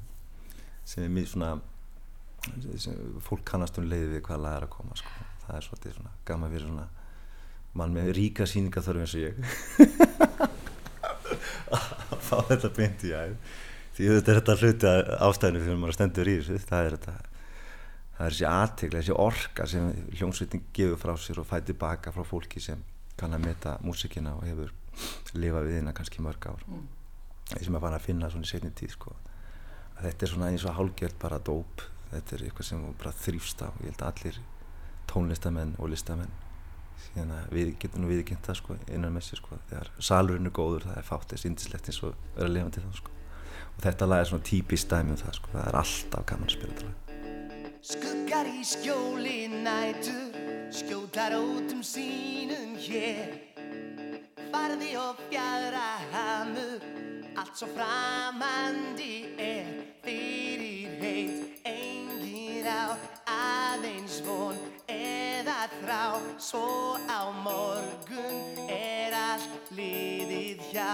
sem 0.90 1.04
er 1.04 1.12
mjög 1.12 1.28
svona 1.34 1.50
fólk 3.26 3.44
kannast 3.44 3.78
um 3.80 3.88
leiði 3.88 4.14
við 4.14 4.24
hvaða 4.26 4.42
lag 4.44 4.56
er 4.56 4.66
að 4.66 4.72
koma 4.74 4.96
sko. 4.96 5.26
það 5.44 5.56
er 5.56 5.66
svolítið 5.66 5.96
svona 5.96 6.12
gaman 6.28 6.52
fyrir 6.54 6.68
svona 6.68 6.86
mann 7.76 7.94
með 7.94 8.12
ríka 8.16 8.46
síninga 8.48 8.82
þarf 8.82 9.04
eins 9.04 9.14
og 9.14 9.24
ég. 9.24 9.34
Að 11.70 12.22
fá 12.28 12.36
þetta 12.48 12.70
beint 12.76 13.04
í 13.06 13.12
æð. 13.14 13.36
Því 13.94 14.08
þetta 14.16 14.32
er 14.32 14.40
þetta 14.40 14.56
hluti 14.60 14.94
ástæðinu 15.26 15.64
fyrir 15.66 15.82
maður 15.82 15.98
stendur 15.98 16.30
í 16.30 16.38
þessu. 16.40 16.58
Það 16.66 16.86
er 16.86 16.96
þetta 16.96 17.14
það 18.16 18.26
er 18.26 18.34
þessi 18.34 18.48
aðtegla, 18.50 19.00
þessi 19.00 19.16
orka 19.16 19.66
sem 19.70 19.92
hljómsveitin 20.18 20.64
gefur 20.76 20.98
frá 21.00 21.14
sér 21.20 21.40
og 21.40 21.48
fæti 21.48 21.76
baka 21.78 22.12
frá 22.12 22.24
fólki 22.26 22.60
sem 22.60 22.82
kann 23.20 23.36
að 23.36 23.46
meta 23.46 23.76
músikina 23.84 24.34
og 24.36 24.44
hefur 24.48 24.74
lifað 25.36 25.68
við 25.68 25.78
hérna 25.78 25.94
kannski 25.96 26.24
mörg 26.24 26.50
ár. 26.50 26.64
Mm. 26.66 26.88
sem 27.50 27.74
er 27.74 27.82
fann 27.82 27.96
að 27.96 28.04
finna 28.04 28.28
svona 28.30 28.46
í 28.46 28.50
setni 28.50 28.70
tíð 28.76 28.92
sko. 28.94 29.14
Þetta 30.00 30.26
er 30.26 30.30
svona 30.30 30.50
eins 30.50 30.64
og 30.64 30.76
hálgjörð 30.76 31.16
bara 31.20 31.38
dóp 31.38 31.82
þetta 32.10 32.36
er 32.36 32.44
eitthvað 32.46 32.68
sem 32.68 32.86
bara 33.00 33.12
þrýfst 33.24 33.64
á. 33.64 33.68
Ég 33.82 33.90
held 33.90 34.04
að 34.04 34.10
allir 34.12 34.40
tónlistamenn 35.10 35.74
og 35.78 35.90
listamenn 35.92 36.32
síðan 37.00 37.32
að 37.34 37.54
við 37.56 37.72
getum 37.82 38.04
nú 38.04 38.10
viðkynnt 38.10 38.46
það 38.46 38.58
sko 38.60 38.76
innan 38.92 39.14
með 39.14 39.26
sér 39.28 39.40
sko 39.40 39.58
þegar 39.70 39.90
salurinn 40.10 40.50
er 40.50 40.54
góður 40.56 40.86
það 40.88 41.00
er 41.00 41.08
fátt 41.08 41.32
þess 41.32 41.48
indislegt 41.48 41.90
eins 41.90 42.02
og 42.06 42.36
er 42.36 42.46
að 42.46 42.54
lifa 42.56 42.74
til 42.76 42.84
það 42.86 42.98
sko. 43.00 43.14
Og 43.70 43.84
þetta 43.86 44.08
lag 44.10 44.22
er 44.22 44.30
svona 44.30 44.48
típist 44.50 44.90
dæmi 44.92 45.14
um 45.14 45.20
það 45.20 45.38
sko 45.38 45.54
það 45.54 45.68
er 45.70 45.78
alltaf 45.80 46.26
gaman 46.30 46.50
að 46.50 46.56
spila 46.56 46.74
þetta 46.74 46.88
lag. 46.88 46.96
Skuggar 47.90 48.50
í 48.50 48.64
skjóli 48.68 49.36
nætur 49.54 50.40
skjótar 50.80 51.36
út 51.38 51.72
um 51.74 51.84
sínum 51.86 52.74
hér. 52.78 53.38
Farði 54.50 54.92
og 55.00 55.22
fjara 55.30 55.86
hamur 56.12 56.84
allt 57.40 57.56
svo 57.56 57.70
framandi 57.72 59.14
er 59.38 59.70
fyrir 60.04 60.98
heit 61.00 61.49
aðeins 63.80 64.20
von 64.26 64.56
eða 64.92 65.64
þrá. 65.80 66.02
Svo 66.36 66.98
á 67.08 67.32
morgun 67.44 68.68
er 68.68 69.16
allt 69.16 69.72
liðið 69.72 70.60
hjá 70.68 70.92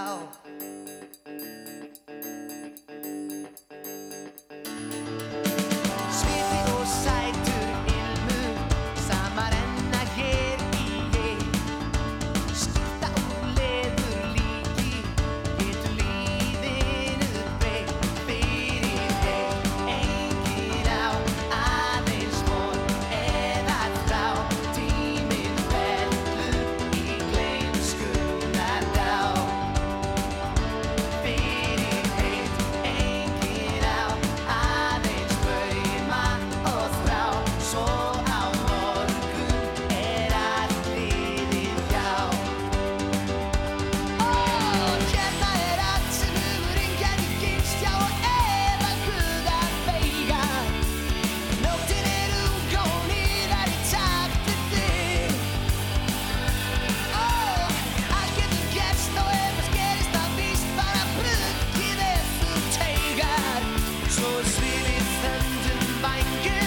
so 64.16 64.40
es 64.40 64.56
will 64.60 64.86
ich 64.96 65.06
senden 65.22 66.00
mein 66.00 66.65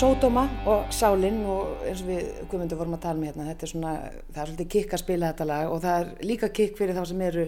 Sódóma 0.00 0.46
og 0.64 0.86
Sálinn 0.96 1.42
og 1.44 1.82
eins 1.84 2.00
og 2.00 2.06
við 2.08 2.28
Guðmundur 2.48 2.78
vorum 2.80 2.94
að 2.96 3.02
tala 3.02 3.20
um 3.20 3.24
hérna, 3.26 3.44
þetta 3.50 3.66
er 3.66 3.70
svona, 3.70 3.90
það 4.30 4.38
er 4.40 4.46
svolítið 4.48 4.68
kikk 4.72 4.94
að 4.96 5.00
spila 5.02 5.28
þetta 5.28 5.46
lag 5.50 5.72
og 5.74 5.82
það 5.82 5.96
er 5.98 6.28
líka 6.30 6.48
kikk 6.56 6.78
fyrir 6.78 6.96
þá 6.96 7.00
sem 7.10 7.20
eru 7.26 7.42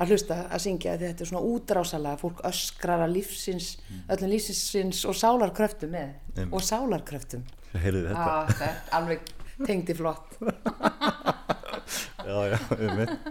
að 0.00 0.14
hlusta 0.14 0.38
að 0.46 0.62
syngja 0.64 0.94
þetta 1.02 1.26
er 1.26 1.28
svona 1.28 1.42
útrásalega, 1.50 2.20
fólk 2.22 2.40
öskrar 2.48 3.04
að 3.04 3.12
lífsins, 3.18 3.66
öllum 4.14 4.32
lífsins 4.32 5.02
og 5.10 5.18
sálarkröftum 5.20 5.92
með 5.92 6.06
Einmitt. 6.38 6.54
og 6.56 6.64
sálarkröftum. 6.70 7.44
Heyrðu 7.74 8.02
þetta? 8.06 8.24
Ah, 8.24 8.48
þetta 8.48 8.70
er 8.70 8.96
alveg 9.00 9.28
tengdi 9.66 9.98
flott. 10.00 10.40
Já, 12.30 12.36
já, 12.54 12.58
um 12.78 12.96
mitt. 13.02 13.30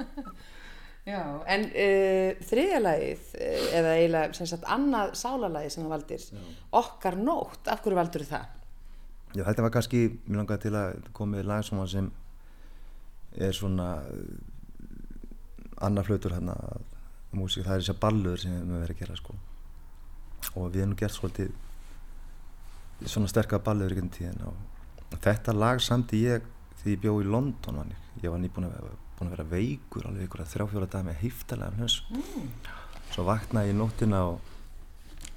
Já, 1.10 1.22
en 1.56 1.66
uh, 1.72 2.46
þriðja 2.52 2.86
lagið, 2.86 3.28
uh, 3.34 3.68
eða 3.82 3.98
eiginlega 3.98 4.38
sem 4.38 4.54
sagt 4.54 4.70
annað 4.70 5.18
sálarlagið 5.18 5.74
sem 5.74 5.86
það 5.88 5.94
valdir, 5.98 6.32
okkar 6.84 7.18
nótt, 7.18 7.62
af 7.66 7.82
hverju 7.82 8.02
valdur 8.04 8.30
það? 8.30 8.59
Já, 9.36 9.44
þetta 9.44 9.66
var 9.66 9.74
kannski, 9.76 10.04
mér 10.26 10.42
langaði 10.42 10.66
til 10.66 10.76
að 10.80 11.04
koma 11.14 11.38
með 11.38 11.50
lag 11.52 11.66
sem, 11.66 12.12
er 13.38 13.54
svona 13.54 13.90
annar 15.86 16.08
hlutur 16.10 16.34
hérna 16.34 16.56
músík, 17.32 17.64
það 17.68 17.76
er 17.76 17.84
þessar 17.84 18.00
ballur 18.02 18.42
sem 18.42 18.56
við 18.58 18.80
verið 18.82 18.96
að 18.96 19.02
gera 19.04 19.18
sko. 19.20 19.36
Og 20.58 20.72
við 20.74 20.88
nú 20.90 20.98
gert 20.98 21.14
svolítið 21.14 21.54
svona 23.08 23.30
sterkar 23.32 23.62
ballur 23.64 23.94
í 23.94 24.02
tíðin 24.12 24.42
og 24.50 25.20
þetta 25.24 25.56
lag 25.56 25.80
samti 25.84 26.24
ég 26.26 26.48
því 26.82 26.96
ég 26.96 27.02
bjó 27.04 27.16
í 27.22 27.28
London 27.28 27.80
var 27.80 27.94
ég, 28.20 28.28
var 28.28 28.42
nýbúin 28.42 28.68
að, 28.68 28.90
að 29.20 29.32
vera 29.32 29.46
veikur 29.48 30.08
alveg 30.08 30.28
ykkur 30.28 30.44
að 30.44 30.52
þrjá 30.54 30.68
fjóra 30.74 30.90
dag 30.92 31.06
með 31.08 31.22
heiftalega 31.24 31.78
hlens 31.78 31.98
mm. 32.12 32.52
svo 33.14 33.26
vaknaði 33.28 33.72
ég 33.72 33.76
í 33.76 33.80
nóttina 33.80 34.22
og 34.32 34.52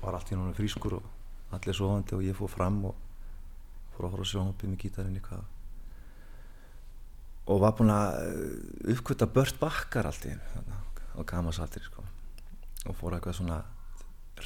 var 0.02 0.18
allt 0.18 0.32
í 0.32 0.36
náttúrulega 0.36 0.58
frískur 0.58 0.98
og 0.98 1.54
allir 1.54 1.78
sofandi 1.78 2.16
og 2.16 2.26
ég 2.26 2.38
fór 2.38 2.50
fram 2.50 2.80
og 2.90 3.01
fór 3.96 4.08
að 4.08 4.14
horfa 4.16 4.30
sjónhópið 4.32 4.72
með 4.72 4.82
gítarinn 4.84 5.18
í 5.18 5.24
hvað 5.24 5.50
og 7.50 7.62
var 7.62 7.74
búinn 7.76 7.92
að 7.92 8.18
eh, 8.22 8.92
uppkvita 8.94 9.26
bört 9.34 9.58
bakkar 9.60 10.06
allt 10.08 10.26
í 10.28 10.34
einu 10.34 10.62
á 11.12 11.20
gamasaldri 11.28 11.82
sko. 11.84 12.04
Og 12.88 12.96
fór 12.98 13.16
eitthvað 13.16 13.38
svona 13.40 13.58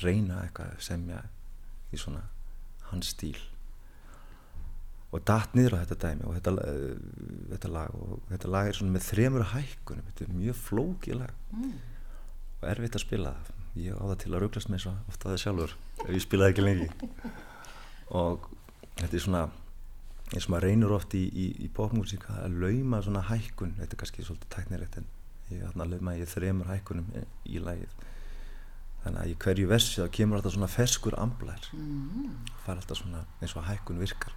reyna 0.02 0.42
eitthvað 0.44 0.80
semja 0.82 1.20
í 1.92 2.00
svona 2.00 2.24
hans 2.90 3.12
stíl. 3.14 3.38
Og 5.14 5.22
datt 5.28 5.54
niður 5.56 5.78
á 5.78 5.82
þetta 5.85 5.98
dæmi 6.02 6.26
og 6.26 6.35
þetta, 6.37 6.52
uh, 6.66 7.44
þetta 7.52 7.68
lag 7.72 7.94
og 7.94 8.16
þetta 8.32 8.50
lag 8.52 8.68
er 8.68 8.76
svona 8.76 8.96
með 8.96 9.06
þremur 9.06 9.46
hækkunum. 9.52 10.09
Þetta 10.11 10.24
er 10.26 10.35
mjög 10.40 10.59
flókið 10.64 11.20
lag. 11.22 11.37
Mm. 11.54 11.76
og 12.56 12.68
erfitt 12.72 12.96
að 12.96 13.04
spila 13.04 13.35
það. 13.37 13.64
Ég 13.76 13.96
á 14.00 14.04
það 14.09 14.18
til 14.22 14.30
að 14.32 14.42
rauglast 14.42 14.70
með 14.72 14.82
svo 14.82 14.92
ofta 15.12 15.28
það 15.28 15.40
sjálfur 15.42 15.72
ef 16.06 16.12
ég 16.16 16.22
spilaði 16.24 16.54
ekki 16.54 16.64
lengi. 16.64 17.11
Og 18.20 18.46
þetta 19.00 19.12
er 19.12 19.24
svona 19.24 19.44
eins 20.32 20.48
og 20.48 20.54
maður 20.54 20.66
reynur 20.66 20.96
oft 20.96 21.14
í, 21.14 21.22
í, 21.30 21.46
í 21.66 21.68
popmusík 21.74 22.26
að 22.32 22.56
lauma 22.62 23.02
svona 23.04 23.22
hækkun 23.28 23.76
þetta 23.78 23.94
er 23.94 24.00
kannski 24.02 24.26
svolítið 24.26 24.52
tæknilegt 24.56 24.98
en 25.00 25.06
ég 25.52 25.62
þarna 25.62 25.87
lauma 25.92 26.16
ég 26.18 26.30
þremur 26.30 26.70
hækkunum 26.72 27.12
í, 27.14 27.22
í 27.54 27.62
lagið 27.62 27.92
þannig 29.04 29.20
að 29.22 29.30
í 29.30 29.37
hverju 29.44 29.68
versi 29.70 30.02
þá 30.02 30.11
kemur 30.18 30.40
alltaf 30.40 30.56
svona 30.56 30.70
ferskur 30.72 31.14
amblar 31.22 31.68
mm. 31.76 32.32
fara 32.64 32.80
alltaf 32.80 32.98
svona 32.98 33.22
eins 33.38 33.54
og 33.54 33.66
hækkun 33.68 34.02
virkar 34.02 34.35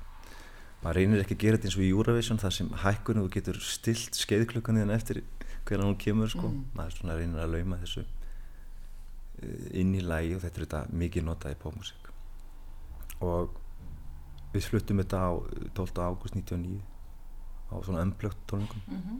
maður 0.84 1.00
reynir 1.02 1.24
ekki 1.24 1.36
að 1.36 1.44
gera 1.44 1.58
þetta 1.58 1.70
eins 1.72 1.80
og 1.80 1.86
í 1.88 1.90
Eurovision 1.90 2.42
þar 2.44 2.56
sem 2.56 2.70
hækkunum 2.84 3.26
þú 3.26 3.34
getur 3.34 3.62
stilt 3.66 4.20
skeiðklukkan 4.20 4.94
eftir 4.94 5.24
hvernig 5.68 5.86
hún 5.86 5.98
kemur 6.02 6.30
sko. 6.32 6.48
Mm. 6.48 6.62
maður 6.78 7.00
svona 7.00 7.18
reynir 7.18 7.42
að 7.44 7.56
lauma 7.58 7.80
þessu 7.82 8.06
eh, 8.06 9.82
inn 9.82 9.96
í 9.98 10.06
lagi 10.06 10.38
og 10.38 10.46
þetta 10.46 10.62
er 10.62 10.68
þetta 10.68 11.00
mikið 11.02 11.26
notað 11.28 11.58
í 11.58 11.60
popmusík 11.66 12.14
og 13.26 13.58
við 14.54 14.66
fluttum 14.70 14.98
þetta 15.04 15.20
á 15.22 15.32
12. 15.78 16.02
ágúst 16.10 16.36
99 16.36 16.82
á 17.70 17.76
svona 17.86 18.02
ömblögt 18.06 18.40
tónleikum 18.50 18.82
Mhm. 18.88 19.20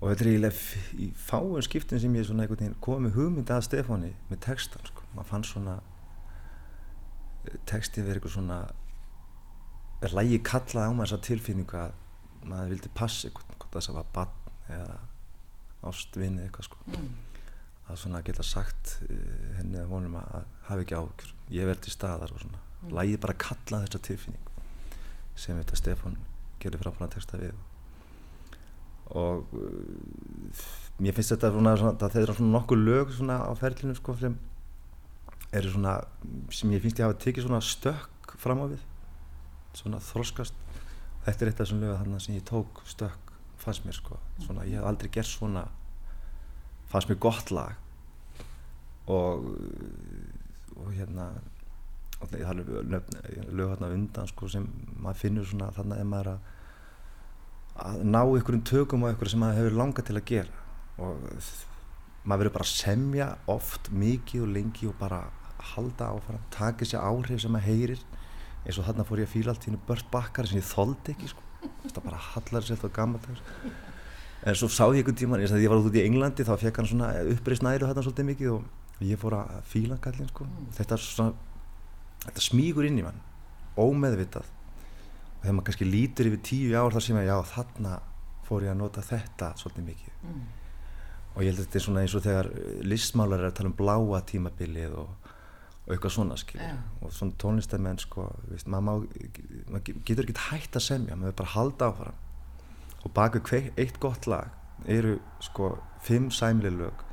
og 0.00 0.10
þetta 0.10 0.20
er 0.24 0.30
eiginlega 0.30 0.54
í 0.98 1.12
fáum 1.14 1.62
skiptin 1.62 2.00
sem 2.00 2.14
ég 2.14 2.26
svona 2.26 2.42
einhvern 2.44 2.58
veginn 2.60 2.80
kom 2.80 3.04
með 3.06 3.14
hugmynd 3.16 3.48
að 3.50 3.62
Stefáni 3.68 4.12
með 4.30 4.40
textan 4.40 4.84
sko. 4.86 5.02
maður 5.14 5.26
fann 5.30 5.44
svona 5.44 5.76
eh, 7.46 7.56
textið 7.66 8.04
verið 8.08 8.20
eitthvað 8.20 8.34
svona 8.36 8.58
er 10.02 10.12
lægi 10.18 10.42
kallað 10.42 10.88
á 10.88 10.92
maður 10.92 11.06
þessa 11.12 11.22
tilfinningu 11.28 11.78
að 11.80 11.92
maður 12.44 12.68
vildi 12.74 12.90
passa 12.94 13.28
eitthvað 13.28 13.70
þess 13.72 13.88
að 13.90 13.94
var 13.94 14.10
barn 14.12 14.28
eða 14.68 14.98
ástvinni 15.86 16.42
eitthvað 16.48 16.64
sko 16.68 16.76
Mm. 16.86 17.08
að 17.88 17.96
svona 18.02 18.22
geta 18.24 18.42
sagt 18.42 18.98
uh, 19.08 19.56
henni 19.56 19.78
að 19.78 19.86
vonum 19.88 20.16
að, 20.18 20.44
hafa 20.66 20.80
ekki 20.82 20.94
ákjör 20.98 21.32
ég 21.54 21.66
verði 21.70 21.90
staðar 21.94 22.32
og 22.34 22.40
svona 22.42 22.58
mm. 22.86 22.96
lægi 22.96 23.20
bara 23.22 23.36
kalla 23.38 23.82
þessa 23.84 24.02
tilfinningu 24.08 24.46
sem 25.36 25.58
þetta 25.60 25.78
Stefán 25.78 26.18
gerir 26.62 26.80
frábæna 26.80 27.10
texta 27.12 27.38
við. 27.40 27.54
Og 29.16 29.52
uh, 29.54 30.66
mér 30.98 31.14
finnst 31.14 31.34
þetta 31.34 31.52
svona, 31.54 31.76
svona 31.78 32.10
þeir 32.10 32.22
eru 32.24 32.36
svona 32.38 32.54
nokkuð 32.56 32.82
lög 32.82 33.12
svona 33.14 33.38
á 33.44 33.52
ferlinu 33.58 33.94
sko 33.98 34.16
sem 34.18 34.38
eru 35.54 35.72
svona 35.74 35.98
sem 36.50 36.72
ég 36.74 36.82
finnst 36.82 37.02
ég 37.02 37.06
hafa 37.06 37.18
tekið 37.22 37.46
svona 37.46 37.62
stökk 37.62 38.36
fram 38.40 38.64
á 38.64 38.66
við. 38.72 38.82
Svona 39.76 40.00
þroskast. 40.02 40.56
Þetta 41.26 41.44
er 41.44 41.50
eitt 41.50 41.60
af 41.60 41.66
þessum 41.66 41.82
lög 41.84 41.98
þarna 41.98 42.22
sem 42.22 42.38
ég 42.38 42.46
tók 42.48 42.80
stökk 42.88 43.34
fannst 43.60 43.84
mér 43.86 43.98
sko. 43.98 44.18
Svona 44.42 44.64
ég 44.66 44.80
hef 44.80 44.88
aldrei 44.88 45.12
gert 45.12 45.30
svona 45.30 45.66
fannst 46.90 47.12
mér 47.12 47.20
gott 47.22 47.52
lag. 47.54 47.76
Og 49.06 49.46
og 50.76 50.90
hérna 50.92 51.30
og 52.20 52.30
það 52.30 52.42
er 52.42 52.60
lög, 52.88 53.10
hérna 53.70 53.92
undan 53.92 54.28
sko 54.30 54.48
sem 54.48 54.66
maður 54.96 55.22
finnur 55.22 55.48
svona 55.48 55.72
þannig 55.76 56.02
að 56.02 56.12
maður 56.12 56.30
að 56.32 56.52
að 57.86 58.04
ná 58.08 58.20
einhverjum 58.24 58.64
tökum 58.64 59.04
á 59.04 59.08
einhverju 59.10 59.34
sem 59.34 59.42
maður 59.42 59.58
hefur 59.60 59.78
langað 59.80 60.08
til 60.08 60.16
að 60.16 60.28
gera 60.30 60.62
og 60.96 61.26
maður 62.24 62.40
verður 62.42 62.54
bara 62.54 62.66
að 62.66 62.72
semja 62.72 63.26
oft 63.52 63.90
mikið 63.92 64.46
og 64.46 64.54
lengi 64.54 64.88
og 64.88 64.96
bara 65.00 65.20
halda 65.74 66.12
áfram, 66.14 66.44
taka 66.54 66.86
sér 66.88 67.04
áhrif 67.04 67.42
sem 67.42 67.52
maður 67.52 67.68
heyrir 67.68 68.04
eins 68.66 68.78
og 68.80 68.86
þarna 68.86 69.06
fór 69.06 69.22
ég 69.22 69.28
að 69.28 69.34
fíla 69.34 69.52
allt 69.52 69.66
í 69.66 69.70
hennu 69.70 69.82
bört 69.86 70.08
bakkar 70.12 70.48
sem 70.48 70.60
ég 70.60 70.66
þoldi 70.66 71.12
ekki 71.14 71.30
sko. 71.30 71.42
það 71.84 72.02
bara 72.04 72.22
hallar 72.32 72.64
sér 72.64 72.78
þetta 72.78 72.94
gammaldags 72.96 73.44
en 74.46 74.58
svo 74.58 74.68
sá 74.70 74.84
ég 74.88 75.00
einhvern 75.02 75.18
tíman 75.18 75.42
því 75.42 75.62
ég 75.62 75.72
var 75.72 75.82
út 75.82 75.98
í 75.98 76.04
Englandi 76.06 76.46
þá 76.46 76.54
fekk 76.60 76.80
hann 76.80 76.90
svona 76.90 77.12
uppreist 77.34 77.64
næru 77.66 77.88
þarna 77.88 78.04
svolítið 78.06 78.28
mikið 78.30 78.52
og 78.54 79.04
ég 79.06 79.20
fór 79.20 79.36
að 79.38 79.54
fíla 79.70 79.98
kallinn 80.02 80.30
sko. 80.30 80.46
þetta, 80.76 80.98
er 80.98 81.04
svona, 81.04 81.45
þetta 82.28 82.44
smígur 82.44 82.88
inn 82.88 83.00
í 83.00 83.06
mann 83.06 83.22
ómeðvitað. 83.76 84.52
Og 85.36 85.40
þegar 85.42 85.56
maður 85.56 85.68
kannski 85.68 85.88
lítur 85.88 86.30
yfir 86.30 86.44
tíu 86.46 86.76
ár 86.76 86.94
þá 86.94 87.00
sé 87.04 87.16
maður 87.16 87.30
já 87.30 87.36
þarna 87.52 87.96
fór 88.46 88.66
ég 88.66 88.72
að 88.72 88.80
nota 88.80 89.04
þetta 89.04 89.52
svolítið 89.60 89.88
mikið. 89.90 90.20
Mm. 90.26 90.44
og 91.36 91.42
ég 91.44 91.50
held 91.50 91.58
að 91.60 91.66
þetta 91.66 91.76
er 91.78 91.84
svona 91.84 92.02
eins 92.02 92.12
og 92.16 92.22
þegar 92.24 92.46
eh, 92.48 92.76
listmálar 92.88 93.42
er 93.42 93.50
að 93.50 93.56
tala 93.58 93.68
um 93.68 93.74
bláa 93.76 94.20
tímabilið 94.24 94.94
og, 95.02 95.32
og 95.84 95.90
eitthvað 95.92 96.14
svona 96.14 96.38
skilur 96.40 96.64
Já. 96.64 96.78
og 97.04 97.12
svona 97.12 97.36
tónlistamenn 97.42 98.00
sko 98.00 98.24
veist, 98.46 98.70
maður, 98.72 99.04
maður 99.68 99.98
getur 100.08 100.24
ekki 100.24 100.46
hægt 100.46 100.78
að 100.80 100.86
semja 100.86 101.18
maður 101.18 101.34
er 101.34 101.36
bara 101.42 101.50
að 101.50 101.56
halda 101.58 101.90
áfram. 101.90 102.22
Og 103.04 103.12
bak 103.14 103.36
við 103.36 103.50
hver, 103.50 103.68
eitt 103.84 104.00
gott 104.00 104.30
lag 104.30 104.88
eru 104.88 105.18
sko 105.44 105.74
fimm 106.06 106.30
sæmileg 106.32 106.80
lög. 106.80 107.04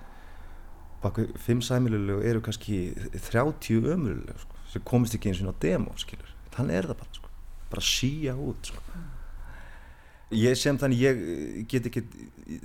Bak 1.03 1.19
við 1.19 1.35
fimm 1.43 1.61
sæmileg 1.65 2.07
lög 2.07 2.23
eru 2.31 2.45
kannski 2.47 2.79
30 3.11 3.91
ömuleg 3.91 4.23
lög 4.23 4.39
sko, 4.45 4.52
sem 4.73 4.85
komist 4.87 5.15
ekki 5.17 5.31
eins 5.31 5.41
og 5.43 5.53
á 5.53 5.61
demo 5.63 5.93
skilur. 6.01 6.29
Þannig 6.53 6.77
er 6.77 6.87
það 6.89 7.01
bara 7.01 7.17
sko. 7.17 7.31
Bara 7.71 7.85
síja 7.87 8.35
út 8.37 8.71
sko. 8.71 8.83
Ég 10.33 10.57
sem 10.57 10.77
þannig 10.81 11.03
ég 11.03 11.19
eh, 11.21 11.57
get 11.69 11.89
ekki 11.89 12.01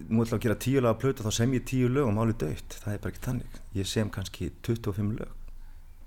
nú 0.09 0.25
ætla 0.25 0.39
að 0.39 0.45
gera 0.47 0.57
tíu 0.65 0.81
lag 0.81 0.95
að 0.95 1.03
plötu 1.03 1.27
þá 1.27 1.33
sem 1.37 1.53
ég 1.57 1.67
tíu 1.69 1.91
lög 1.93 2.09
og 2.09 2.15
máli 2.17 2.37
döitt, 2.41 2.79
það 2.81 2.95
er 2.95 3.03
bara 3.05 3.13
ekki 3.15 3.25
þannig. 3.27 3.59
Ég 3.77 3.91
sem 3.91 4.13
kannski 4.13 4.51
25 4.65 5.13
lög. 5.19 5.35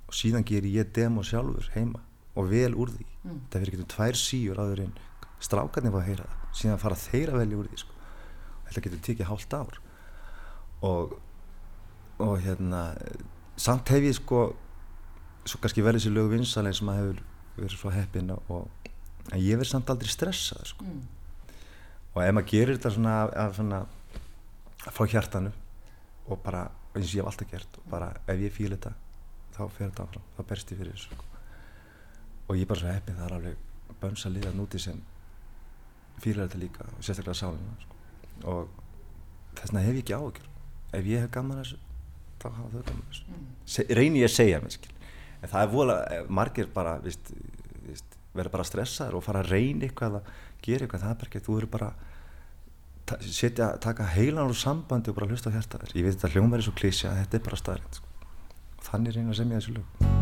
Og 0.09 0.17
síðan 0.17 0.47
ger 0.47 0.65
ég 0.67 0.91
demo 0.95 1.23
sjálfur 1.25 1.69
heima 1.75 2.01
og 2.35 2.49
vel 2.49 2.73
úr 2.73 2.93
því. 2.95 3.07
Það 3.51 3.57
fyrir 3.59 3.73
getur 3.75 3.91
tvær 3.93 4.17
síur 4.17 4.61
áður 4.61 4.85
en 4.87 4.93
strákarnir 5.41 5.93
fá 5.93 5.99
að 6.01 6.07
heyra 6.09 6.25
það, 6.25 6.45
síðan 6.57 6.81
fara 6.81 6.97
þeir 7.01 7.31
að 7.33 7.41
velja 7.41 7.59
úr 7.59 7.69
því 7.69 7.81
sko. 7.81 7.97
þetta 8.67 8.83
getur 8.85 9.03
tekið 9.07 9.29
hálft 9.29 9.53
ár. 9.57 9.79
Og 10.81 11.15
og 12.21 12.41
hérna 12.45 12.81
samt 13.57 13.89
hef 13.89 14.05
ég 14.05 14.17
sko 14.17 14.41
svo 15.45 15.59
kannski 15.61 15.83
verið 15.85 16.03
þessi 16.03 16.13
lög 16.13 16.29
vinsalegin 16.35 16.77
sem 16.77 16.91
að 16.91 16.99
hefur 17.01 17.23
verið 17.57 17.77
svo 17.77 17.93
heppin 17.93 18.31
og 18.35 18.89
en 19.31 19.41
ég 19.41 19.57
verið 19.57 19.71
samt 19.71 19.89
aldrei 19.93 20.09
stressað 20.11 20.67
sko. 20.71 20.85
og 22.13 22.21
ef 22.23 22.33
maður 22.35 22.49
gerir 22.51 22.77
þetta 22.77 22.93
svona, 22.95 23.15
af 23.29 23.55
svona 23.55 23.81
frá 24.89 25.07
hjartanu 25.07 25.51
og 26.27 26.39
bara 26.43 26.65
eins 26.95 27.07
og 27.07 27.15
ég 27.15 27.21
hef 27.21 27.31
alltaf 27.31 27.51
gert 27.51 27.79
og 27.79 27.89
bara 27.91 28.11
ef 28.27 28.41
ég 28.41 28.53
fíl 28.53 28.73
þetta 28.73 28.93
þá 29.55 29.61
fer 29.69 29.89
þetta 29.89 30.05
áfram, 30.07 30.27
þá 30.37 30.41
berst 30.49 30.71
ég 30.71 30.81
fyrir 30.81 30.95
þessu 30.95 31.15
sko. 31.15 31.25
og 32.47 32.55
ég 32.55 32.65
er 32.65 32.71
bara 32.71 32.83
svo 32.83 32.91
heppin 32.91 33.19
það 33.19 33.27
er 33.27 33.37
alveg 33.37 33.97
bönns 34.01 34.25
að 34.25 34.37
liða 34.37 34.53
núti 34.57 34.79
sem 34.81 35.01
fílar 36.21 36.47
þetta 36.47 36.61
líka 36.61 36.87
og 36.87 37.03
sérstaklega 37.03 37.37
sálina 37.37 37.77
sko. 37.81 37.99
og 38.43 38.69
þess 39.55 39.71
vegna 39.71 39.85
hef 39.87 39.95
ég 39.95 40.03
ekki 40.05 40.17
áhyggjur 40.17 40.49
ef 40.99 41.11
ég 41.13 41.25
hef 41.25 41.31
gaman 41.31 41.61
að 41.61 41.65
þessu 41.65 41.79
þá 42.41 42.47
hafa 42.49 42.71
þau 42.73 42.83
gaman 42.89 43.05
að 43.05 43.13
þessu 43.13 43.39
Se, 43.65 43.85
reyni 43.89 44.23
ég 44.23 44.29
að 44.31 44.35
segja 44.35 44.59
mér 44.63 44.75
skil 44.75 44.97
en 45.41 45.51
það 45.51 45.65
er 45.65 45.73
vola, 45.73 45.97
margir 46.29 46.69
bara 46.73 46.97
vist, 47.03 47.33
vist, 47.87 48.17
verður 48.35 48.55
bara 48.57 48.67
stressaður 48.69 49.19
og 49.19 49.25
fara 49.25 49.43
að 49.43 49.51
reyna 49.55 49.87
eitthvað 49.87 50.21
að 50.21 50.31
gera 50.61 50.85
eitthvað, 50.87 51.05
það 51.05 51.13
er 51.13 51.19
bara 51.23 51.31
ekki 51.31 51.43
þú 51.47 51.57
eru 51.59 51.71
bara 51.75 51.91
ta 53.11 53.19
setja, 53.25 53.73
taka 53.81 54.07
heilan 54.13 54.51
úr 54.51 54.57
sambandi 54.57 55.11
og 55.11 55.17
bara 55.17 55.31
hlusta 55.31 55.51
á 55.51 55.55
hjarta 55.57 55.81
þér. 55.81 55.97
Ég 55.97 56.07
veit 56.07 56.17
þetta 56.17 56.33
hljómar 56.35 56.61
er 56.61 56.69
svo 56.69 56.77
klísja, 56.77 57.15
þetta 57.23 57.39
er 57.41 57.47
bara 57.49 57.61
staðrind 57.65 58.01
sko. 58.01 58.17
þannig 58.91 59.17
reyna 59.17 59.33
að 59.33 59.41
semja 59.41 59.61
þessu 59.61 59.79
lög 59.79 60.20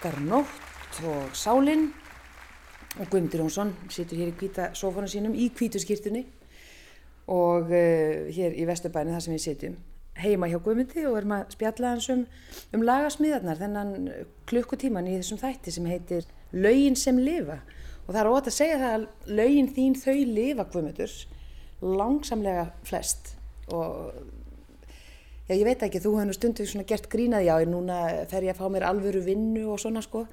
Okkar 0.00 0.22
nótt 0.24 0.98
og 1.04 1.34
Sálin. 1.36 1.90
Og 2.96 3.08
Guðmundur 3.10 3.42
Jónsson 3.42 3.74
situr 3.92 4.16
hér 4.16 4.30
í 4.30 4.32
hvíta 4.32 4.70
sófana 4.72 5.10
sínum 5.12 5.34
í 5.36 5.50
hvítu 5.52 5.76
skýrtunni 5.76 6.22
og 7.28 7.68
uh, 7.68 8.30
hér 8.32 8.56
í 8.56 8.64
Vesturbæni 8.64 9.12
þar 9.12 9.26
sem 9.26 9.34
við 9.34 9.42
sitjum. 9.44 9.74
Heima 10.16 10.48
hjá 10.48 10.56
Guðmundi 10.64 11.04
og 11.04 11.18
erum 11.20 11.36
að 11.36 11.52
spjalla 11.52 11.92
hans 11.92 12.08
um, 12.14 12.24
um 12.72 12.86
lagasmíðarnar 12.88 13.60
þennan 13.60 13.92
klukkutíman 14.48 15.12
í 15.12 15.18
þessum 15.18 15.42
þætti 15.44 15.76
sem 15.76 15.92
heitir 15.92 16.32
Laugin 16.56 16.96
sem 16.96 17.20
lifa. 17.20 17.60
Og 18.06 18.14
það 18.14 18.22
er 18.22 18.32
ótt 18.32 18.48
að 18.48 18.56
segja 18.56 18.80
það 18.80 18.96
að 18.96 19.08
laugin 19.36 19.72
þín 19.76 20.00
þau 20.00 20.16
lifa 20.32 20.68
Guðmundur 20.72 21.18
langsamlega 22.00 22.70
flest 22.88 23.34
og 23.68 24.16
já 25.50 25.56
ég 25.58 25.66
veit 25.66 25.82
ekki 25.82 26.00
þú 26.00 26.14
hefur 26.16 26.30
nú 26.30 26.38
stundu 26.38 26.66
svona 26.70 26.86
gert 26.86 27.10
grínað 27.10 27.48
já 27.50 27.54
núna 27.66 28.00
fer 28.30 28.46
ég 28.46 28.54
að 28.54 28.62
fá 28.62 28.70
mér 28.70 28.86
alvöru 28.86 29.24
vinnu 29.26 29.66
og 29.74 29.82
svona 29.82 30.02
sko 30.06 30.28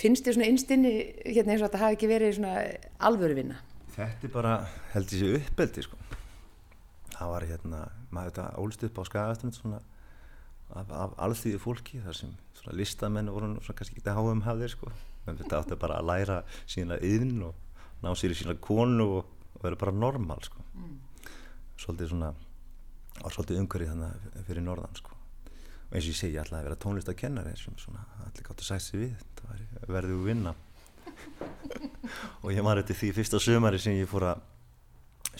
finnst 0.00 0.24
þér 0.24 0.38
svona 0.38 0.48
innstinni 0.48 0.94
hérna 1.26 1.52
eins 1.52 1.60
og 1.60 1.68
að 1.68 1.74
það 1.76 1.84
hafi 1.84 1.98
ekki 1.98 2.08
verið 2.14 2.38
svona 2.38 2.54
alvöru 3.10 3.36
vinna 3.36 3.60
Þetta 3.90 4.28
er 4.28 4.32
bara, 4.32 4.52
held 4.94 5.12
ég 5.12 5.20
sé 5.20 5.30
uppeldi 5.50 5.82
sko. 5.84 5.96
Það 7.10 7.32
var 7.34 7.46
hérna, 7.50 7.80
maður 8.14 8.30
þetta 8.30 8.44
ólst 8.62 8.84
upp 8.86 9.00
á 9.00 9.02
skagaströnd 9.08 9.56
svona 9.56 9.80
af, 10.70 10.92
af 10.94 11.16
alþýðu 11.26 11.60
fólki 11.60 12.00
þar 12.04 12.16
sem 12.16 12.30
svona 12.60 12.76
listamenn 12.78 13.32
voru 13.34 13.50
svona 13.58 13.76
kannski 13.80 13.98
ekki 13.98 14.06
að 14.06 14.20
háa 14.20 14.34
um 14.36 14.44
hafðir 14.46 14.72
sko. 14.72 14.92
En 15.28 15.40
þetta 15.40 15.58
átti 15.58 15.80
bara 15.82 15.98
að 16.00 16.08
læra 16.08 16.38
sína 16.70 16.96
yðn 17.04 17.42
og 17.50 17.82
ná 18.04 18.12
sér 18.16 18.32
í 18.32 18.38
sína 18.38 18.56
konu 18.62 19.08
og, 19.18 19.34
og 19.56 19.66
vera 19.66 19.80
bara 19.82 19.96
normal 19.96 20.40
sko. 20.46 20.62
Svolítið 21.80 22.14
svona, 22.14 22.32
var 23.22 23.34
svolítið 23.34 23.60
umhverfið 23.62 23.92
þannig 23.92 24.46
fyrir 24.48 24.66
norðan 24.66 24.98
sko. 24.98 25.16
Og 25.90 25.96
eins 25.96 26.06
og 26.06 26.12
ég 26.12 26.18
segi, 26.20 26.36
ég 26.36 26.44
ætlaði 26.44 26.60
að 26.60 26.68
vera 26.68 26.80
tónlistakennari 26.84 27.54
sem 27.58 27.78
svona 27.80 28.04
allir 28.26 28.46
gáttu 28.46 28.64
að 28.64 28.68
sætt 28.70 28.86
sig 28.86 29.00
við, 29.00 29.24
það 29.40 29.48
var 29.50 29.94
verðið 29.96 30.18
úr 30.20 30.28
vinna. 30.28 30.54
Og 32.44 32.52
ég 32.54 32.64
maður 32.64 32.84
eftir 32.84 32.98
því 33.00 33.10
fyrsta 33.18 33.40
sömari 33.42 33.80
sem 33.82 33.98
ég 33.98 34.08
fór 34.08 34.28
að 34.30 34.44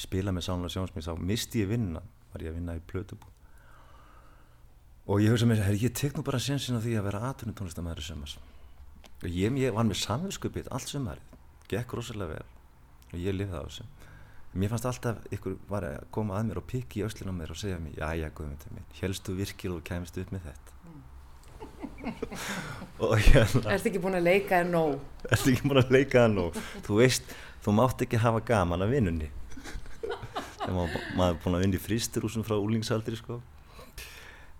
spila 0.00 0.34
með 0.34 0.48
Sánulega 0.48 0.74
Sjónsmís 0.74 1.08
þá 1.08 1.22
misti 1.30 1.62
ég 1.62 1.70
vinna, 1.70 2.02
var 2.32 2.44
ég 2.44 2.52
að 2.52 2.58
vinna 2.58 2.76
í 2.78 2.82
Plötubú 2.90 3.30
og 5.10 5.18
ég 5.18 5.32
hugsa 5.32 5.46
mér 5.48 5.64
að 5.66 5.80
ég 5.82 5.94
tek 5.96 6.14
nú 6.14 6.22
bara 6.22 6.38
sensin 6.38 6.78
á 6.78 6.80
því 6.82 6.92
að 6.98 7.06
vera 7.08 7.22
aðtunum 7.30 7.56
tónlistamæður 7.58 8.04
sömars 8.06 8.36
og 9.20 9.26
ég, 9.26 9.56
ég 9.58 9.74
var 9.74 9.88
með 9.88 9.98
samvinskupið 10.04 10.68
allt 10.70 10.92
sömarið, 10.92 11.32
gekk 11.68 11.96
rosalega 11.98 12.38
vel. 12.38 12.44
Og 13.10 13.16
ég 13.18 13.34
lifði 13.34 13.58
á 13.58 13.62
þessu 13.66 13.86
mér 14.52 14.72
fannst 14.72 14.88
alltaf 14.90 15.22
ykkur 15.34 15.56
var 15.70 15.86
að 15.86 16.02
koma 16.14 16.38
að 16.38 16.50
mér 16.50 16.60
og 16.62 16.68
pikki 16.70 17.02
í 17.02 17.06
öslinn 17.06 17.30
á 17.30 17.34
mér 17.36 17.54
og 17.54 17.60
segja 17.60 17.78
mér 17.82 17.98
já 18.00 18.08
já 18.18 18.28
guðmyndið 18.34 18.74
minn, 18.74 18.90
helstu 19.00 19.36
virkil 19.38 19.76
og 19.76 19.84
kemist 19.86 20.18
upp 20.18 20.34
með 20.34 20.50
þetta 20.50 20.80
og 23.00 23.14
hérna 23.20 23.74
Ertu 23.74 23.90
ekki 23.90 24.00
búin 24.02 24.16
að 24.18 24.26
leika 24.26 24.60
en 24.64 24.72
nóg? 24.74 24.96
Ertu 25.28 25.52
ekki 25.52 25.68
búin 25.68 25.80
að 25.82 25.94
leika 25.94 26.24
það 26.24 26.34
nú? 26.34 26.46
Þú 26.86 26.98
veist, 26.98 27.32
þú 27.64 27.76
mátt 27.76 28.04
ekki 28.04 28.20
hafa 28.20 28.42
gaman 28.50 28.84
af 28.84 28.92
vinnunni. 28.92 29.30
Þegar 30.60 30.74
maður, 30.76 31.06
maður 31.16 31.32
er 31.32 31.40
búin 31.44 31.56
að 31.56 31.64
vinna 31.64 31.78
í 31.78 31.82
fristurúsum 31.84 32.44
frá 32.46 32.56
úlingsaldri, 32.58 33.16
sko. 33.20 33.40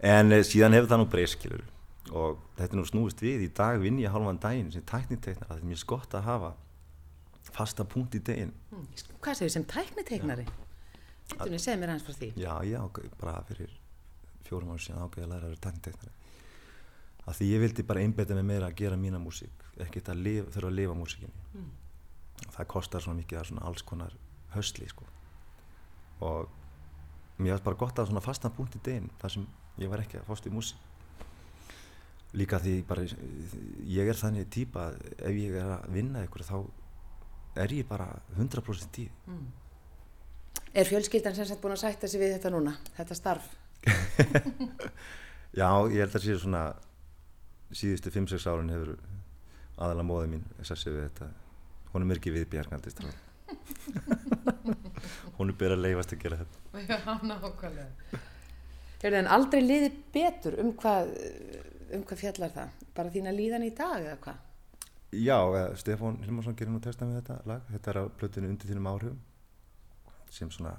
En 0.00 0.32
eh, 0.32 0.44
síðan 0.46 0.76
hefur 0.76 0.90
það 0.92 1.02
nú 1.02 1.08
breyskilur. 1.12 1.64
Og 2.10 2.40
þetta 2.58 2.70
er 2.70 2.80
nú 2.80 2.86
snúist 2.88 3.20
við. 3.24 3.44
Í 3.46 3.52
dag 3.56 3.80
vinn 3.82 4.00
ég 4.00 4.12
halvan 4.12 4.40
daginn 4.40 4.72
sem 4.72 4.84
tækniteknar. 4.88 5.50
Það 5.50 5.60
er 5.60 5.70
mjög 5.72 5.82
skott 5.84 6.16
að 6.16 6.28
hafa 6.28 6.54
fasta 7.54 7.84
punkt 7.84 8.16
í 8.16 8.22
daginn. 8.24 8.52
Hvað 9.20 9.40
segir 9.40 9.54
sem 9.56 9.66
tækniteiknari? 9.68 10.46
Þú 11.36 11.58
segir 11.58 11.78
mér 11.80 11.94
hans 11.94 12.06
frá 12.06 12.14
því. 12.16 12.32
Já, 12.40 12.54
já, 12.66 12.80
bara 13.20 13.42
fyrir 13.48 13.74
fjórum 14.46 14.72
ára 14.74 14.82
síðan 14.82 15.04
ágæði 15.06 15.26
að 15.26 15.32
læra 15.34 15.46
að 15.46 15.52
vera 15.52 15.64
tækniteknari. 15.66 16.16
Af 17.28 17.36
því 17.38 17.50
ég 17.50 17.62
vildi 17.62 17.86
bara 17.86 18.02
einbeita 18.02 18.34
mig 18.34 18.48
meira 18.48 18.70
að 18.70 18.78
gera 18.80 18.96
mína 18.98 19.20
músík. 19.22 19.66
Ekkert 19.80 20.10
að 20.10 20.24
lifa, 20.24 20.50
þurfa 20.56 20.70
að 20.72 20.78
lifa 20.80 20.96
músíkinni. 20.98 21.44
Mm. 21.54 21.70
það 22.48 22.68
kostar 22.72 23.02
svona 23.04 23.20
mikið 23.20 23.38
að 23.40 23.48
svona 23.50 23.64
alls 23.68 23.82
konar 23.86 24.14
höstli 24.54 24.88
sko. 24.88 25.04
og 26.20 26.48
mér 27.38 27.56
var 27.56 27.64
bara 27.64 27.80
gott 27.80 27.98
að 27.98 28.10
svona 28.10 28.20
fastan 28.24 28.52
punkt 28.52 28.76
í 28.76 28.80
deginn 28.84 29.10
þar 29.20 29.34
sem 29.34 29.46
ég 29.80 29.88
var 29.88 30.02
ekki 30.02 30.18
að 30.20 30.26
fást 30.28 30.46
í 30.46 30.52
músík 30.52 30.88
líka 32.36 32.60
því 32.62 32.74
bara 32.86 33.06
ég 33.88 34.08
er 34.08 34.18
þannig 34.18 34.50
típa 34.52 34.90
að 34.90 35.00
ef 35.18 35.38
ég 35.40 35.56
er 35.58 35.72
að 35.78 35.88
vinna 35.94 36.24
ykkur 36.26 36.44
þá 36.46 36.56
er 37.56 37.72
ég 37.74 37.88
bara 37.88 38.08
100% 38.36 38.92
tíð 38.94 39.10
Mm. 39.26 39.48
Er 40.74 40.86
fjölskyldan 40.86 41.34
sem 41.34 41.46
sagt 41.46 41.60
búin 41.62 41.72
að 41.74 41.80
sætta 41.82 42.08
sig 42.08 42.20
við 42.20 42.36
þetta 42.36 42.50
núna, 42.54 42.76
þetta 42.96 43.14
starf? 43.14 43.46
já 45.60 45.68
ég 45.90 45.98
held 46.04 46.14
að 46.14 46.24
sé 46.24 46.36
svona 46.38 46.62
síðustu 47.74 48.10
5-6 48.14 48.46
árun 48.50 48.70
hefur 48.70 48.92
aðalega 49.78 50.06
móðið 50.06 50.30
mín 50.34 50.44
þess 50.60 50.86
að 50.86 50.94
við 50.94 51.02
þetta 51.08 51.30
hún 51.92 52.04
er 52.04 52.10
mörgið 52.12 52.36
við 52.38 52.48
bjargandist 52.54 53.02
hún 55.38 55.50
er 55.50 55.56
byrjað 55.58 55.78
að 55.78 55.84
leifast 55.86 56.14
að 56.14 56.22
gera 56.22 56.40
þetta 56.42 56.60
Já, 56.86 56.98
nákvæmlega. 57.26 58.20
Það 59.00 59.16
en 59.18 59.30
aldrei 59.32 59.62
liðið 59.64 59.98
betur 60.14 60.56
um 60.62 60.70
hvað, 60.78 61.10
um 61.96 62.02
hvað 62.06 62.20
fjallar 62.20 62.52
það? 62.54 62.74
Bara 62.94 63.12
þína 63.14 63.32
líðan 63.34 63.66
í 63.66 63.72
dag 63.74 64.04
eða 64.04 64.18
hvað? 64.26 64.38
Já, 65.12 65.42
eh, 65.42 65.76
Stefán 65.76 66.22
Hilmarsson 66.22 66.54
gerir 66.54 66.70
nú 66.70 66.78
texta 66.78 67.04
með 67.04 67.16
þetta 67.18 67.36
lag. 67.46 67.62
Þetta 67.66 67.90
er 67.90 67.98
á 67.98 68.04
blötinu 68.14 68.48
undir 68.48 68.70
þínum 68.70 68.86
áhrifum 68.86 69.18
sem 70.30 70.50
svona 70.50 70.76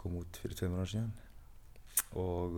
kom 0.00 0.14
út 0.16 0.38
fyrir 0.40 0.56
tveimur 0.56 0.80
ára 0.80 0.88
síðan. 0.88 1.10
Og 2.16 2.54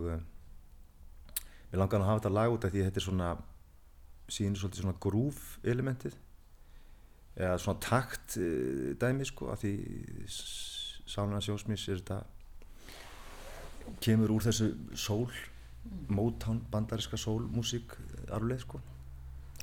við 1.71 1.75
langaðum 1.75 2.05
að 2.05 2.07
hafa 2.07 2.21
þetta 2.21 2.31
lag 2.37 2.55
út 2.55 2.63
af 2.63 2.71
því 2.71 2.85
þetta 2.85 3.01
er 3.01 3.03
svona 3.03 3.31
síðan 4.31 4.55
svolítið 4.55 4.83
svona 4.85 5.01
grúf 5.03 5.41
elementið. 5.63 6.15
Eða 7.35 7.57
svona 7.59 7.83
takt 7.83 8.37
uh, 8.39 8.95
dæmi 8.95 9.27
sko 9.27 9.51
af 9.51 9.59
því 9.59 9.73
Sálunar 11.03 11.43
Sjósmís 11.43 11.83
er 11.91 11.99
þetta 11.99 12.23
kemur 13.99 14.31
úr 14.37 14.47
þessu 14.47 14.71
sól 14.95 15.27
Motown 16.07 16.63
bandariska 16.71 17.19
sólmusík 17.19 17.97
arfleð 18.31 18.63
sko 18.63 18.79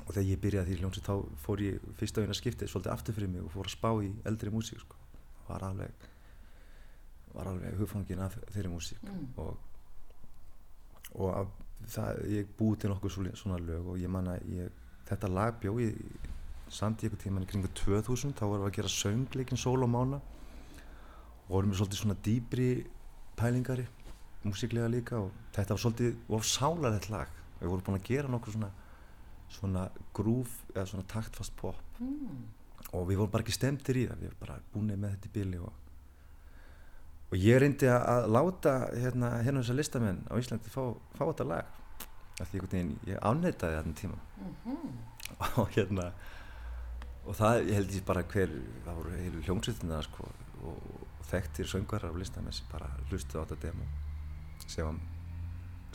og 0.09 0.14
þegar 0.14 0.28
ég 0.30 0.40
byrjaði 0.40 0.72
því 0.72 0.78
hljómsið 0.80 1.04
þá 1.04 1.14
fór 1.44 1.62
ég 1.62 1.88
fyrst 2.00 2.18
á 2.18 2.22
eina 2.24 2.36
skiptið 2.36 2.70
svolítið 2.72 2.92
aftur 2.94 3.16
fyrir 3.18 3.28
mig 3.28 3.42
og 3.44 3.52
fór 3.52 3.68
að 3.68 3.74
spá 3.76 3.90
í 4.00 4.11
eldri 4.30 4.52
músík 4.54 4.80
sko. 4.80 4.96
var 5.48 5.64
alveg 5.68 6.06
var 7.34 7.50
alveg 7.52 7.76
hugfangin 7.78 8.24
af 8.24 8.38
þeirri 8.54 8.72
músík 8.72 9.02
Mm. 9.04 9.28
og 9.36 9.59
og 11.14 11.36
af, 11.38 11.46
það, 11.88 12.18
ég 12.28 12.48
búið 12.59 12.80
til 12.80 12.90
nokkuð 12.90 13.34
svona, 13.34 13.59
lög 13.59 13.86
og 13.86 13.98
ég 13.98 14.09
manna 14.09 14.36
ég, 14.44 14.70
þetta 15.09 15.28
lag 15.28 15.61
bjó 15.61 15.78
ég 15.80 15.94
samt 16.68 17.00
í 17.02 17.06
eitthvað 17.06 17.22
tíman 17.22 17.46
í 17.46 17.48
kringu 17.48 17.68
2000 17.68 18.34
þá 18.36 18.44
vorum 18.44 18.64
við 18.66 18.70
að 18.72 18.76
gera 18.76 18.88
söngleikin 18.92 19.61
sól 19.61 19.82
og 19.82 19.88
mána 19.88 20.20
og 21.48 21.48
vorum 21.48 21.70
við 21.70 21.80
svolítið 21.80 22.02
svona 22.02 22.18
dýbri 22.26 22.68
pælingari 23.36 23.86
músíklega 24.44 24.90
líka 24.92 25.16
og 25.22 25.32
þetta 25.56 25.74
var 25.74 25.82
svolítið 25.84 26.16
of 26.28 26.44
sálarlegt 26.44 27.09
lag 27.11 27.28
við 27.61 27.70
vorum 27.70 27.86
búin 27.86 28.00
að 28.00 28.09
gera 28.11 28.28
nokkuð 28.28 28.59
svona 28.59 28.70
svona 29.53 29.88
grúf 30.16 30.55
eða 30.74 30.86
svona 30.90 31.09
taktfast 31.09 31.55
pop. 31.57 31.76
Mm. 31.99 32.46
og 32.92 33.09
við 33.09 33.18
vorum 33.18 33.32
bara 33.32 33.44
ekki 33.44 33.53
stemtir 33.57 33.99
í 33.99 34.07
það 34.09 34.20
við 34.22 34.30
vorum 34.30 34.40
bara 34.40 34.59
búin 34.72 34.92
með 34.94 35.11
þetta 35.14 35.28
í 35.28 35.32
bíli 35.34 35.59
og, 35.61 35.72
og 37.28 37.34
ég 37.36 37.61
reyndi 37.61 37.90
að, 37.90 38.05
að 38.12 38.28
láta 38.36 38.74
hérna 38.94 39.32
hérna 39.42 39.62
þessar 39.62 39.78
listamenn 39.80 40.22
á 40.30 40.34
Íslandi 40.38 40.72
fá, 40.72 40.82
fá 41.18 41.24
þetta 41.26 41.49
lag. 41.51 41.74
Af 42.38 42.53
því 42.53 42.61
veginn 42.62 42.92
ég 43.09 43.18
afneitaði 43.26 43.80
þarna 43.80 43.94
tíma 43.99 44.18
og 45.61 45.72
hérna 45.74 46.12
og 47.28 47.36
það 47.36 47.61
ég 47.66 47.74
held 47.76 47.94
ég 47.99 48.07
bara 48.09 48.24
hver 48.30 48.53
það 48.86 49.01
voru 49.01 49.16
heilu 49.18 49.42
hljómsveitina 49.44 49.99
sko, 50.07 50.28
og, 50.62 50.86
og 51.18 51.26
þekktir 51.28 51.68
söngarar 51.68 52.12
af 52.12 52.20
listamenn 52.20 52.57
sem 52.57 52.68
bara 52.72 52.88
hlustu 53.11 53.36
á 53.36 53.44
þetta 53.44 53.59
demo 53.66 53.88
sem 54.68 55.01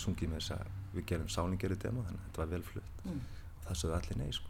sungið 0.02 0.34
með 0.34 0.42
þess 0.42 0.56
að 0.58 0.68
við 0.94 1.08
gerum 1.10 1.32
sálingeru 1.32 1.78
demo 1.82 2.04
þannig 2.06 2.20
að 2.20 2.28
þetta 2.28 2.44
var 2.44 2.52
vel 2.52 2.66
flutt. 2.68 3.02
Mm. 3.08 3.24
Það 3.68 3.80
sögðu 3.82 3.98
allir 4.00 4.20
nei 4.22 4.34
sko. 4.36 4.50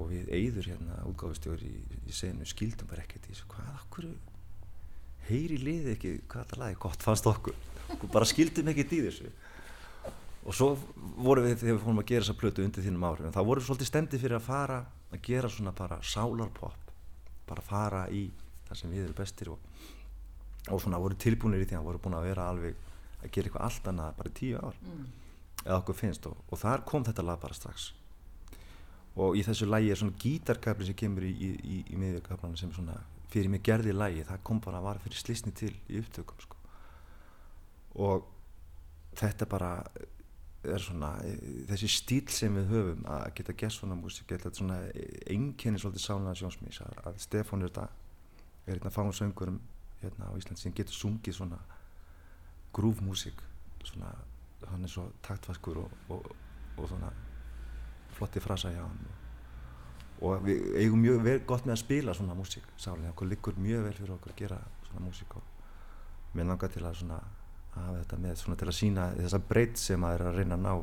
Og 0.00 0.10
við 0.10 0.30
eigður 0.32 0.70
hérna 0.72 0.98
útgáfustjóri 1.10 1.68
í, 1.68 2.00
í 2.08 2.14
senu 2.14 2.46
skildum 2.48 2.88
bara 2.90 3.04
ekkert 3.04 3.28
í 3.28 3.34
þessu. 3.34 3.48
Hvað 3.52 3.70
okkur 3.84 4.10
heyri 5.28 5.58
liði 5.60 5.94
ekki 5.96 6.12
hvað 6.24 6.44
þetta 6.46 6.60
lagi 6.62 6.78
gott 6.82 7.04
fannst 7.04 7.28
okkur? 7.28 7.56
Okkur 7.96 8.12
bara 8.12 8.28
skildum 8.28 8.70
ekkert 8.72 8.94
í 8.96 9.00
þessu. 9.06 9.32
Og 10.40 10.56
svo 10.56 10.70
vorum 11.20 11.44
við 11.44 11.58
þegar 11.60 11.76
við 11.76 11.82
fórum 11.84 12.00
að 12.00 12.08
gera 12.10 12.24
þessa 12.24 12.40
plötu 12.40 12.64
undir 12.64 12.86
þínum 12.86 13.08
áhrifum 13.10 13.34
þá 13.34 13.42
vorum 13.44 13.60
við 13.60 13.66
svolítið 13.68 13.90
stemdi 13.90 14.20
fyrir 14.22 14.38
að 14.38 14.46
fara 14.46 14.78
að 15.10 15.24
gera 15.26 15.50
svona 15.52 15.74
bara 15.76 15.98
sálarpop 16.00 16.92
bara 17.50 17.64
fara 17.66 18.04
í 18.14 18.22
það 18.68 18.78
sem 18.80 18.94
við 18.94 19.04
erum 19.04 19.18
bestir 19.18 19.50
og, 19.52 19.58
og 20.70 20.80
svona 20.80 21.00
voru 21.02 21.18
tilbúinir 21.20 21.64
í 21.64 21.68
því 21.68 21.76
að 21.80 21.88
voru 21.90 22.02
búin 22.02 22.16
að 22.16 22.28
vera 22.30 22.46
alveg 22.52 22.78
að 23.20 23.32
gera 23.34 23.50
eitthvað 23.50 23.66
allt 23.66 23.90
annað 23.90 24.16
bara 24.20 24.34
tíu 24.40 24.60
ár. 24.60 24.78
Mm. 24.86 25.08
Eða 25.64 25.80
okkur 25.80 25.96
finnst 25.96 26.26
og, 26.30 26.36
og 26.48 26.60
þar 26.60 26.84
kom 26.88 27.04
þetta 27.06 27.24
lag 27.26 27.40
bara 27.42 27.56
strax 27.56 27.90
og 29.20 29.36
í 29.36 29.42
þessu 29.44 29.68
lagi 29.68 29.90
er 29.90 29.98
svona 29.98 30.16
gítarkabli 30.20 30.86
sem 30.88 30.96
kemur 30.98 31.26
í, 31.26 31.32
í, 31.32 31.50
í, 31.50 31.80
í 31.92 31.98
miðjökablana 32.00 32.58
sem 32.58 32.72
svona 32.72 32.96
fyrir 33.30 33.50
mig 33.52 33.62
gerði 33.66 33.94
lagi 33.94 34.24
það 34.26 34.44
kom 34.46 34.60
bara 34.62 34.80
að 34.80 34.88
vara 34.88 35.02
fyrir 35.02 35.20
slisni 35.20 35.52
til 35.56 35.72
í 35.88 36.00
upptökum 36.00 36.40
sko. 36.42 36.56
og 38.06 38.30
þetta 39.18 39.48
bara 39.50 39.72
er 40.60 40.82
svona 40.82 41.14
e, 41.24 41.34
þessi 41.70 41.88
stíl 41.88 42.28
sem 42.32 42.56
við 42.58 42.72
höfum 42.74 43.04
að 43.08 43.26
geta 43.38 43.56
gert 43.56 43.74
svona 43.74 43.96
músík, 43.96 44.28
geta 44.28 44.52
svona 44.52 44.80
einkenni 45.30 45.80
svolítið 45.80 46.04
sálega 46.04 46.36
sjónsmís 46.36 46.80
að, 46.84 47.20
Stefán 47.22 47.64
er 47.64 47.72
þetta 47.72 47.86
er 48.66 48.74
hérna 48.74 48.92
fáum 48.94 49.12
söngurum 49.16 49.60
hérna 50.02 50.28
á 50.28 50.36
Ísland 50.36 50.60
sem 50.60 50.74
getur 50.76 50.96
sungið 50.96 51.38
svona 51.38 51.60
grúfmúsík 52.76 53.40
svona, 53.88 54.12
hann 54.68 54.84
er 54.84 54.92
svo 54.92 55.06
taktfaskur 55.24 55.80
og, 55.84 55.96
og, 56.08 56.30
og 56.76 56.88
svona 56.88 57.10
flotti 58.16 58.42
frasa 58.42 58.72
hjá 58.74 58.84
hann 58.84 59.02
og 60.20 60.44
við 60.44 60.76
eigum 60.82 61.00
mjög 61.00 61.22
vel 61.24 61.38
gott 61.48 61.66
með 61.66 61.78
að 61.78 61.82
spila 61.84 62.14
svona 62.16 62.36
músík 62.36 62.66
sálega, 62.76 63.14
okkur 63.14 63.30
liggur 63.30 63.56
mjög 63.56 63.86
vel 63.88 63.96
fyrir 63.96 64.14
okkur 64.18 64.34
að 64.34 64.42
gera 64.42 64.60
svona 64.90 65.06
músík 65.06 65.36
og 65.40 66.36
mér 66.36 66.50
langar 66.52 66.72
til 66.72 66.84
að 66.84 67.00
svona 67.00 67.20
að 67.70 67.82
hafa 67.86 67.98
þetta 68.02 68.22
með 68.26 68.40
svona 68.42 68.60
til 68.60 68.68
að 68.68 68.78
sína 68.82 69.10
þessa 69.16 69.42
breytt 69.48 69.80
sem 69.80 70.04
að 70.04 70.16
er 70.18 70.26
að 70.28 70.40
reyna 70.40 70.58
að 70.58 70.66
ná 70.66 70.74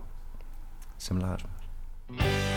sem 0.97 1.21
lagar 1.21 1.49
Ég 2.17 2.56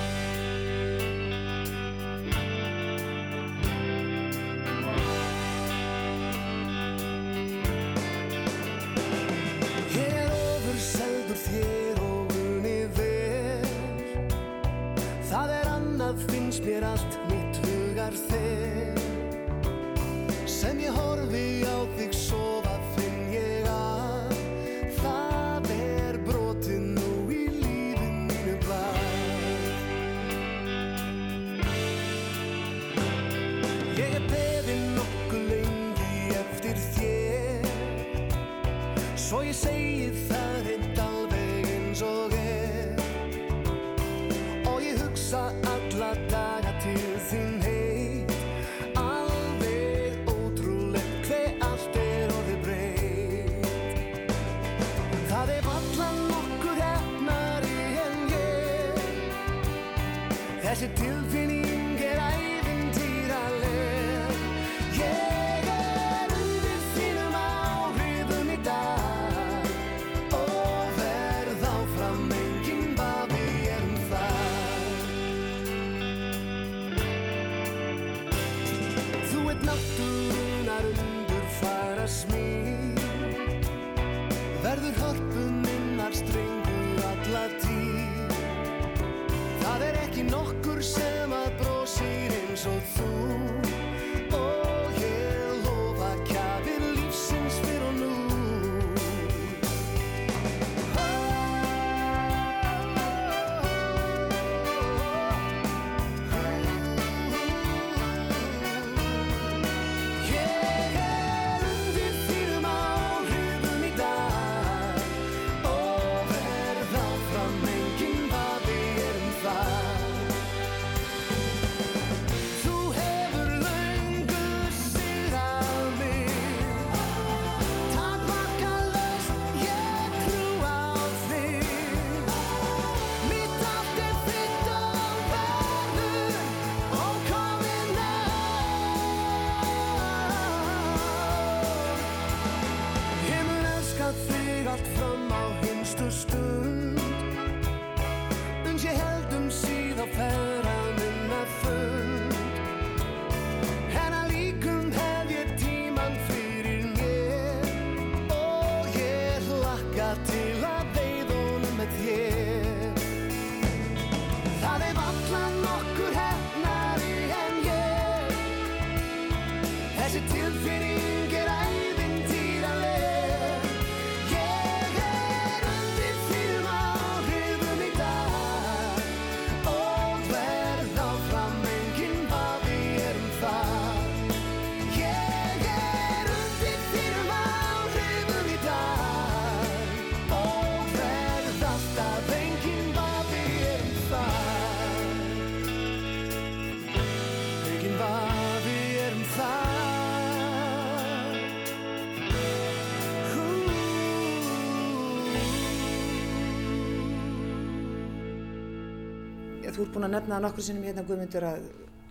Þú 209.81 209.87
ert 209.87 209.95
búin 209.95 210.05
að 210.05 210.11
nefna 210.13 210.39
nokkur 210.45 210.61
sinnum 210.61 210.83
hérna 210.85 211.03
Guðmundur 211.09 211.45
að 211.49 211.63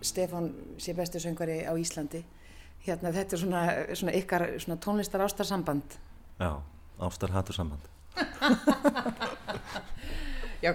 Stefán 0.02 0.48
sé 0.82 0.90
bestu 0.98 1.20
söngvari 1.22 1.60
á 1.62 1.70
Íslandi. 1.78 2.18
Hérna 2.82 3.12
þetta 3.14 3.36
er 3.36 3.40
svona, 3.44 3.60
svona 3.94 4.14
ykkar 4.18 4.42
svona 4.58 4.76
tónlistar 4.82 5.22
ástarsamband. 5.22 5.94
Já, 6.40 6.58
ástar 6.98 7.30
hattur 7.30 7.54
samband 7.54 7.84
Já, 10.64 10.72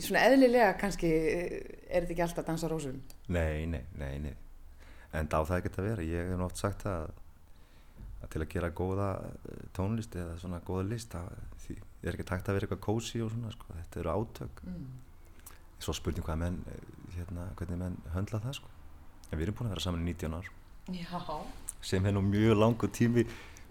svona 0.00 0.22
eðlilega 0.24 0.70
kannski 0.80 1.10
er 1.10 2.06
þetta 2.06 2.14
ekki 2.14 2.24
alltaf 2.24 2.46
að 2.46 2.48
dansa 2.48 2.70
rósum. 2.72 2.96
Nei, 3.28 3.68
nei, 3.68 3.82
nei, 4.00 4.16
nei 4.22 4.32
En 5.12 5.28
á 5.28 5.44
það 5.44 5.66
geta 5.66 5.84
verið, 5.84 6.14
ég 6.14 6.32
hef 6.32 6.46
oft 6.46 6.62
sagt 6.64 6.86
það 6.86 7.10
að 8.22 8.32
til 8.32 8.42
að 8.46 8.54
gera 8.54 8.72
góða 8.80 9.10
eh, 9.20 9.68
tónlist 9.76 10.16
eða 10.16 10.40
svona 10.40 10.62
góða 10.64 10.88
list 10.94 11.12
það 11.12 11.28
er 11.76 12.16
ekki 12.16 12.28
takt 12.32 12.48
að 12.48 12.56
vera 12.56 12.70
eitthvað 12.70 12.82
kósi 12.88 13.20
og 13.20 13.34
svona 13.34 13.52
sko, 13.52 13.68
þetta 13.76 14.00
eru 14.00 14.16
átök 14.16 14.64
mm. 14.64 14.88
Svo 15.78 15.94
spurning 15.94 16.26
hvað 16.26 16.40
menn, 16.42 16.58
eh, 16.66 17.14
hérna, 17.18 17.50
hvernig 17.58 17.78
menn 17.78 17.96
höndla 18.14 18.42
það 18.42 18.58
sko 18.60 18.74
En 19.28 19.38
við 19.38 19.48
erum 19.48 19.58
búin 19.58 19.68
að 19.68 19.74
vera 19.76 19.84
saman 19.84 20.02
í 20.02 20.12
19 20.14 20.34
ár 20.38 20.50
Já. 20.88 21.42
sem 21.84 22.06
er 22.06 22.14
nú 22.16 22.22
mjög 22.24 22.56
langur 22.56 22.88
tími 22.88 23.26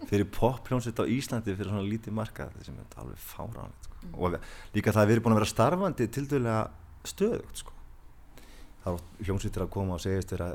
fyrir 0.06 0.28
poppljónsett 0.30 1.00
á 1.02 1.04
Íslandi 1.10 1.56
fyrir 1.56 1.72
svona 1.72 1.82
lítið 1.82 2.14
markað 2.14 2.54
sem 2.62 2.76
er 2.78 3.00
alveg 3.02 3.18
fáránlegt 3.18 3.88
sko. 3.88 3.96
Mm. 3.98 4.14
og 4.14 4.36
líka 4.76 4.94
það 4.94 5.02
að 5.02 5.08
við 5.08 5.16
erum 5.16 5.24
búin 5.26 5.34
að 5.34 5.40
vera 5.40 5.50
starfandi 5.50 6.06
til 6.14 6.24
dælega 6.30 6.60
stöðugt 7.10 7.62
sko. 7.64 7.74
það 8.84 9.00
er 9.00 9.26
hljómsveitir 9.26 9.64
að 9.64 9.72
koma 9.74 9.98
og 9.98 10.04
segjast 10.04 10.30
þeirra 10.30 10.48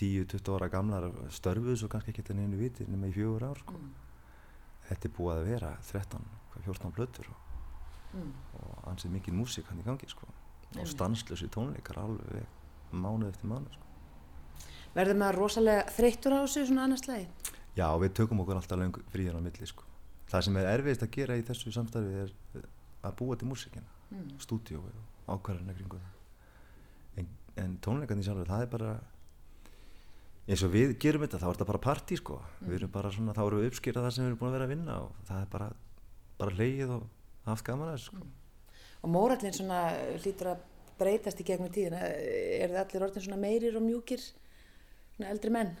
10-20 0.00 0.56
ára 0.56 0.70
gamlar 0.72 1.10
störfuð 1.28 1.76
svo 1.76 1.90
kannski 1.92 2.14
ekki 2.14 2.24
þetta 2.24 2.38
neinu 2.40 2.56
viti 2.56 2.88
nema 2.88 3.12
í 3.12 3.14
fjögur 3.18 3.44
ár 3.50 3.60
sko. 3.60 3.76
Mm. 3.76 3.92
þetta 4.88 5.10
er 5.10 5.16
búið 5.20 5.36
að 5.36 5.52
vera 5.52 5.74
13, 5.92 6.28
hvað, 6.54 6.68
14 6.72 6.96
blöttur 6.96 7.32
og 7.34 7.46
og 8.10 8.86
ansið 8.90 9.12
mikið 9.14 9.36
músík 9.38 9.68
hann 9.70 9.78
í 9.78 9.84
gangi 9.86 10.08
sko 10.10 10.26
og 10.78 10.88
stanslösi 10.90 11.48
tónleikar 11.50 11.98
alveg 12.02 12.46
mánuð 12.92 13.32
eftir 13.32 13.50
mánuð 13.50 13.74
sko. 13.74 13.86
Verður 14.94 15.18
maður 15.20 15.38
rosalega 15.38 15.86
þreyttur 15.94 16.34
á 16.34 16.38
þessu 16.42 16.66
svona 16.66 16.86
annars 16.86 17.06
lagi? 17.06 17.28
Já, 17.78 17.86
við 18.02 18.14
tökum 18.18 18.42
okkur 18.42 18.58
alltaf 18.58 18.80
löng 18.80 18.98
fríðan 19.12 19.38
á 19.38 19.46
milli 19.46 19.68
sko. 19.70 19.86
Það 20.30 20.46
sem 20.46 20.58
er 20.60 20.70
erfiðist 20.72 21.04
að 21.06 21.12
gera 21.14 21.36
í 21.38 21.44
þessu 21.46 21.72
samstarfi 21.74 22.24
er 22.24 22.32
að 23.06 23.14
búa 23.18 23.36
til 23.38 23.48
músíkina, 23.50 23.86
mm. 24.10 24.32
stúdíu 24.42 24.80
og 24.82 25.30
ákvarðarna 25.30 25.76
kringu 25.78 26.00
það. 26.00 26.42
En, 27.18 27.30
en 27.62 27.76
tónleikarnir 27.82 28.26
sjálfur, 28.26 28.50
það 28.50 28.64
er 28.66 28.72
bara, 28.74 28.90
eins 30.50 30.66
og 30.66 30.74
við 30.74 30.96
gerum 31.02 31.24
þetta, 31.24 31.40
þá 31.40 31.46
er 31.48 31.56
þetta 31.56 31.70
bara 31.70 31.82
partí 31.86 32.18
sko. 32.18 32.40
Við 32.62 32.76
erum 32.80 32.92
bara 32.94 33.14
svona, 33.14 33.34
þá 33.34 33.42
erum 33.46 33.62
við 33.62 33.70
uppskýrað 33.70 34.06
það 34.06 34.16
sem 34.16 34.26
við 34.26 34.30
erum 34.30 34.42
búin 34.42 34.50
að 34.50 34.58
vera 34.58 34.68
að 34.68 34.74
vinna 34.74 34.98
og 35.06 35.24
það 35.30 35.40
er 35.44 35.50
bara, 35.54 35.70
bara 36.42 36.58
leið 36.58 36.94
og 36.98 37.08
haft 37.46 37.66
gaman 37.66 37.90
að 37.90 37.96
þessu 37.96 38.10
sko. 38.10 38.28
Og 39.00 39.08
mórallin 39.14 39.54
svona 39.56 39.80
hlýtur 40.20 40.52
að 40.54 40.64
breytast 41.00 41.40
í 41.40 41.46
gegnum 41.48 41.70
tíðina. 41.72 42.00
Er 42.04 42.68
þið 42.72 42.80
allir 42.82 43.06
orðin 43.06 43.24
svona 43.24 43.40
meirir 43.40 43.76
og 43.78 43.84
mjúkir, 43.86 44.20
svona 45.16 45.30
eldri 45.32 45.50
menn? 45.54 45.70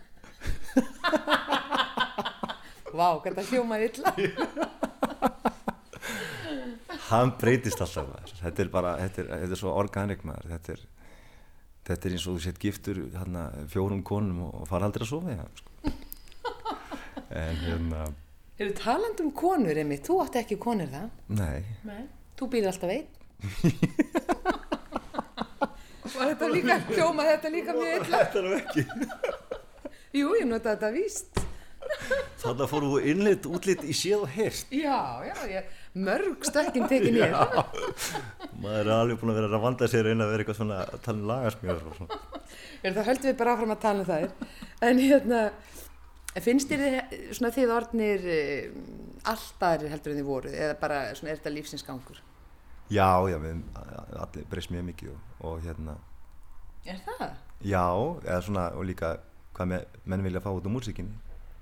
Vá, 2.90 3.08
hvað 3.22 3.36
það 3.38 3.50
hljómaði 3.52 3.90
illa. 3.90 4.10
hann 7.10 7.32
breytist 7.40 7.80
alltaf 7.82 8.06
maður. 8.08 8.32
þetta 8.40 8.62
er 8.64 8.70
bara, 8.72 8.90
þetta 9.00 9.22
er, 9.22 9.28
þetta 9.42 9.54
er 9.56 9.60
svo 9.60 9.72
organik 9.78 10.20
maður 10.26 10.46
þetta 10.54 10.74
er, 10.76 10.82
þetta 11.88 12.08
er 12.08 12.14
eins 12.16 12.26
og 12.30 12.36
þú 12.36 12.42
sett 12.44 12.60
giftur 12.62 13.00
hana, 13.18 13.44
fjórum 13.72 14.02
konum 14.06 14.44
og 14.46 14.66
fara 14.70 14.86
aldrei 14.88 15.04
að 15.06 15.10
sofa 15.10 15.34
í 15.34 15.38
það 15.40 15.50
sko. 15.60 15.94
en 17.40 17.60
hérna 17.64 18.04
Eru 18.60 18.72
taland 18.76 19.20
um 19.24 19.30
konur 19.32 19.78
einmitt? 19.80 20.04
Þú 20.06 20.18
átti 20.26 20.42
ekki 20.42 20.58
konur 20.60 20.90
það? 20.92 21.08
nei, 21.32 21.60
Nei. 21.88 22.02
Þú 22.40 22.46
býr 22.54 22.70
alltaf 22.70 22.90
einn? 22.94 23.08
Var 26.10 26.30
þetta 26.32 26.48
líka, 26.50 26.76
hljómaði 26.90 27.30
þetta 27.34 27.50
líka 27.52 27.74
mjög 27.76 27.92
illa? 28.00 28.20
þetta 28.24 28.40
er 28.40 28.44
nú 28.46 28.52
ekki 28.56 28.82
Jú, 30.20 30.32
ég 30.40 30.46
nota 30.48 30.72
þetta 30.74 30.88
víst. 30.94 31.40
þannig 32.40 32.62
að 32.64 32.70
fórum 32.70 32.92
við 32.96 33.06
innlit, 33.12 33.46
útlit 33.50 33.82
í 33.86 33.94
séð 33.96 34.24
og 34.24 34.32
heyrst 34.34 34.72
Já, 34.74 34.96
já, 35.26 35.36
ég, 35.50 35.68
mörg 36.06 36.44
stökkin 36.48 36.86
tekin 36.90 37.16
ég. 37.20 37.34
maður 38.62 38.80
er 38.84 38.92
alveg 38.96 39.20
búin 39.20 39.32
að 39.34 39.38
vera 39.40 39.58
að 39.58 39.64
vanda 39.64 39.88
sér 39.90 40.10
einn 40.12 40.22
að 40.24 40.32
vera 40.34 40.44
eitthvað 40.44 40.58
svona 40.60 40.78
að 40.84 40.98
tala 41.06 41.18
um 41.20 41.30
lagasmjöður 41.30 41.90
og 41.92 41.98
svona 42.00 42.20
Er 42.80 42.96
það 42.96 43.08
höldum 43.10 43.28
við 43.30 43.36
bara 43.42 43.52
áfram 43.56 43.74
að 43.74 43.82
tala 43.84 44.00
um 44.00 44.08
þær. 44.08 44.30
En 44.88 45.00
hérna, 45.04 45.40
finnst 46.40 46.70
þér 46.72 46.80
þið, 46.86 47.18
svona 47.36 47.50
þið 47.58 47.72
orðnir 47.76 48.24
alltaf 49.28 49.84
heldur 49.92 50.14
en 50.14 50.18
þið 50.22 50.28
voruð 50.30 50.54
eða 50.56 50.76
bara 50.80 51.00
svona 51.18 51.34
er 51.34 51.40
þetta 51.42 51.52
lífsins 51.58 51.84
gangur? 51.84 52.22
Já, 52.90 53.10
já, 53.30 53.38
við 53.42 53.62
allir 54.20 54.46
breyst 54.50 54.72
mjög 54.74 54.88
mikið 54.90 55.12
og, 55.14 55.34
og 55.48 55.60
hérna 55.64 55.96
Er 56.88 57.00
það? 57.04 57.34
Já, 57.60 57.84
eða 58.24 58.40
svona, 58.46 58.62
og 58.72 58.86
líka 58.88 59.10
hvað 59.56 59.68
me, 59.68 59.80
menn 60.08 60.24
vilja 60.24 60.40
fá 60.40 60.48
út 60.54 60.64
á 60.64 60.70
músíkinni. 60.72 61.12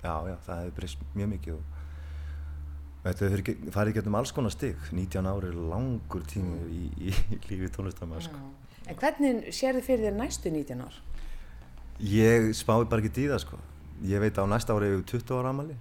Já, 0.04 0.14
já, 0.30 0.36
það 0.46 0.60
hefur 0.62 0.76
breyst 0.76 1.02
mjög 1.18 1.30
mikið 1.32 1.56
og 1.56 1.74
þetta 3.08 3.72
farið 3.74 3.98
getum 3.98 4.18
alls 4.18 4.32
konar 4.34 4.54
stig. 4.54 4.78
19 4.94 5.30
ári 5.30 5.50
er 5.50 5.58
langur 5.72 6.22
tími 6.30 6.60
í, 6.70 6.84
í, 7.08 7.14
í 7.34 7.40
lífi 7.48 7.72
tónlistamæður, 7.74 8.28
sko. 8.28 8.44
En 8.88 8.98
hvernig 9.00 9.50
sér 9.52 9.76
þið 9.78 9.88
fyrir 9.88 10.06
þér 10.06 10.16
næstu 10.20 10.54
19 10.54 10.86
ár? 10.86 11.00
Ég 11.98 12.52
spái 12.54 12.86
bara 12.86 13.02
ekki 13.02 13.24
í 13.24 13.28
það, 13.32 13.42
sko. 13.42 13.60
Ég 14.06 14.22
veit 14.22 14.38
á 14.38 14.46
næsta 14.46 14.76
ári 14.76 14.92
hefur 14.92 15.06
20 15.18 15.40
ára 15.40 15.50
amali. 15.50 15.74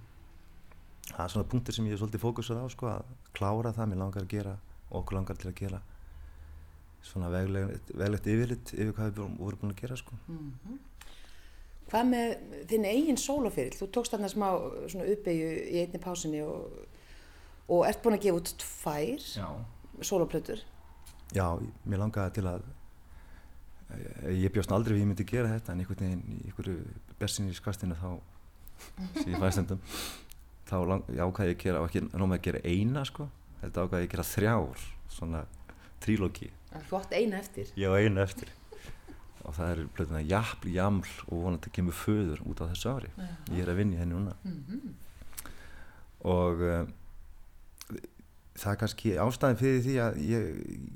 Það 1.11 1.23
er 1.23 1.33
svona 1.35 1.49
punktur 1.51 1.77
sem 1.77 1.85
ég 1.87 1.93
er 1.93 2.01
svolítið 2.01 2.25
fókusur 2.25 2.57
á, 2.57 2.65
sko, 2.73 2.89
að 2.89 3.29
klára 3.37 3.75
það. 3.75 3.93
Mér 3.93 4.01
langar 4.01 4.25
að 4.25 4.33
gera, 4.33 4.57
okkur 4.91 5.17
langar 5.17 5.35
til 5.39 5.49
að 5.51 5.55
gera 5.61 5.81
svona 7.07 7.29
veglegt, 7.31 7.91
veglegt 7.95 8.27
yfirlit 8.27 8.71
yfir 8.73 8.93
hvað 8.97 9.09
við 9.11 9.17
vorum- 9.17 9.37
búin 9.61 9.71
að 9.73 9.81
gera, 9.81 9.95
sko. 9.99 10.13
Hvað 11.87 12.07
með 12.11 12.31
þinn 12.67 12.85
eigin 12.89 13.17
sólofyrill? 13.21 13.77
Þú 13.79 13.87
tókst 13.95 14.11
þarna 14.11 14.27
smá 14.31 14.47
svona 14.91 15.05
uppeyju 15.13 15.51
í 15.71 15.77
einni 15.85 16.01
pásinni 16.03 16.41
og, 16.43 16.81
og 17.71 17.85
ert 17.87 18.01
búin 18.03 18.17
að 18.17 18.25
gefa 18.25 18.41
út 18.41 18.51
tvær 18.59 19.23
Já. 19.23 19.47
sóloplötur. 20.03 20.63
Já, 21.35 21.47
mér 21.87 22.01
langaði 22.03 22.33
til 22.39 22.43
að 22.51 22.65
eh, 23.91 24.31
ég 24.43 24.51
bjóst 24.55 24.71
aldrei 24.75 24.97
við 24.97 25.05
ég 25.05 25.09
myndi 25.13 25.25
gera 25.27 25.53
þetta 25.55 25.71
en 25.73 25.79
einhvern 25.83 26.03
veginn 26.03 26.25
í 26.35 26.41
einhverju 26.49 26.77
bestinni 27.19 27.51
í 27.55 27.57
skastinu 27.57 27.95
þá 27.99 28.19
sem 29.21 29.31
ég 29.33 29.39
fæði 29.41 29.51
stundum 29.55 29.81
þá 30.67 30.75
lang, 30.91 31.07
ég 31.11 31.23
að 31.55 31.63
gera 31.63 31.81
og 31.81 31.87
ekki 31.89 32.03
nóg 32.11 32.27
með 32.31 32.37
að 32.39 32.45
gera 32.49 32.61
eina 32.67 33.03
sko 33.07 33.29
þetta 33.61 33.83
ákvaði 33.85 34.03
ég 34.03 34.09
að 34.09 34.13
gera 34.15 34.27
þrjár 34.33 34.85
svona 35.17 35.41
trílógi 36.03 36.51
Þú 36.89 36.97
átt 36.99 37.13
eina 37.17 37.39
eftir. 37.41 37.69
ég 37.79 37.89
og 37.89 37.97
eina 37.97 38.21
eftir. 38.27 38.51
Og 39.47 39.55
það 39.55 39.69
er 39.71 39.79
blöðuna 39.95 40.21
jafl, 40.27 40.69
jaml 40.75 41.07
og 41.31 41.43
vonandi 41.45 41.71
kemur 41.73 41.95
föður 41.95 42.41
út 42.45 42.59
á 42.61 42.67
þessu 42.67 42.89
ári. 42.91 43.09
Ég 43.55 43.63
er 43.63 43.71
að 43.71 43.79
vinna 43.79 43.95
í 43.95 44.01
henni 44.01 44.17
núna. 44.17 44.35
Og 46.27 46.61
uh, 46.67 46.83
það 48.57 48.71
er 48.73 48.79
kannski 48.81 49.13
ástæðin 49.23 49.59
fyrir 49.61 49.81
því 49.85 49.95
að 50.03 50.19
ég 50.27 50.49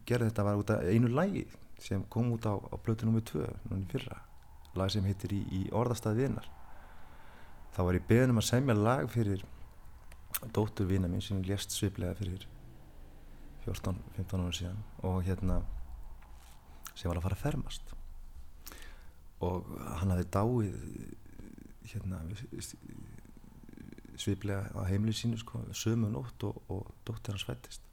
gerði 0.10 0.30
þetta 0.30 0.46
var 0.50 0.60
út 0.62 0.74
af 0.76 0.84
einu 0.92 1.12
lægi 1.16 1.46
sem 1.82 2.04
kom 2.14 2.34
út 2.36 2.46
á, 2.46 2.54
á 2.60 2.76
blötu 2.84 3.08
nr. 3.08 3.24
2 3.32 3.48
núna 3.72 3.82
í 3.82 3.90
fyrra, 3.90 4.20
lag 4.78 4.92
sem 4.94 5.06
heitir 5.08 5.34
í, 5.34 5.42
í 5.50 5.62
orðastað 5.74 6.20
vinar. 6.22 6.50
Þá 7.72 7.82
var 7.88 7.98
ég 7.98 8.08
beðin 8.10 8.36
um 8.36 8.42
að 8.44 8.50
semja 8.52 8.76
lag 8.78 9.08
fyrir 9.10 9.46
dóttur 10.54 10.90
vina 10.92 11.08
mín 11.10 11.24
sem 11.24 11.40
lést 11.48 11.72
sviplega 11.74 12.18
fyrir 12.20 12.46
14-15 13.66 14.44
ára 14.44 14.56
síðan 14.58 14.84
og 15.08 15.22
hérna 15.26 15.62
sem 16.96 17.10
var 17.10 17.20
að 17.20 17.26
fara 17.28 17.38
að 17.38 17.44
fermast. 17.46 17.94
Og 19.42 19.70
hann 19.98 20.14
hafði 20.14 20.28
dáið 20.34 20.74
hérna 21.92 22.22
sviplega 24.22 24.70
á 24.78 24.82
heimili 24.86 25.16
sínu 25.18 25.40
sko, 25.42 25.64
sömu 25.74 26.12
nótt 26.12 26.44
og, 26.46 26.60
og 26.70 26.92
dóttir 27.08 27.34
hans 27.34 27.48
fættist 27.48 27.88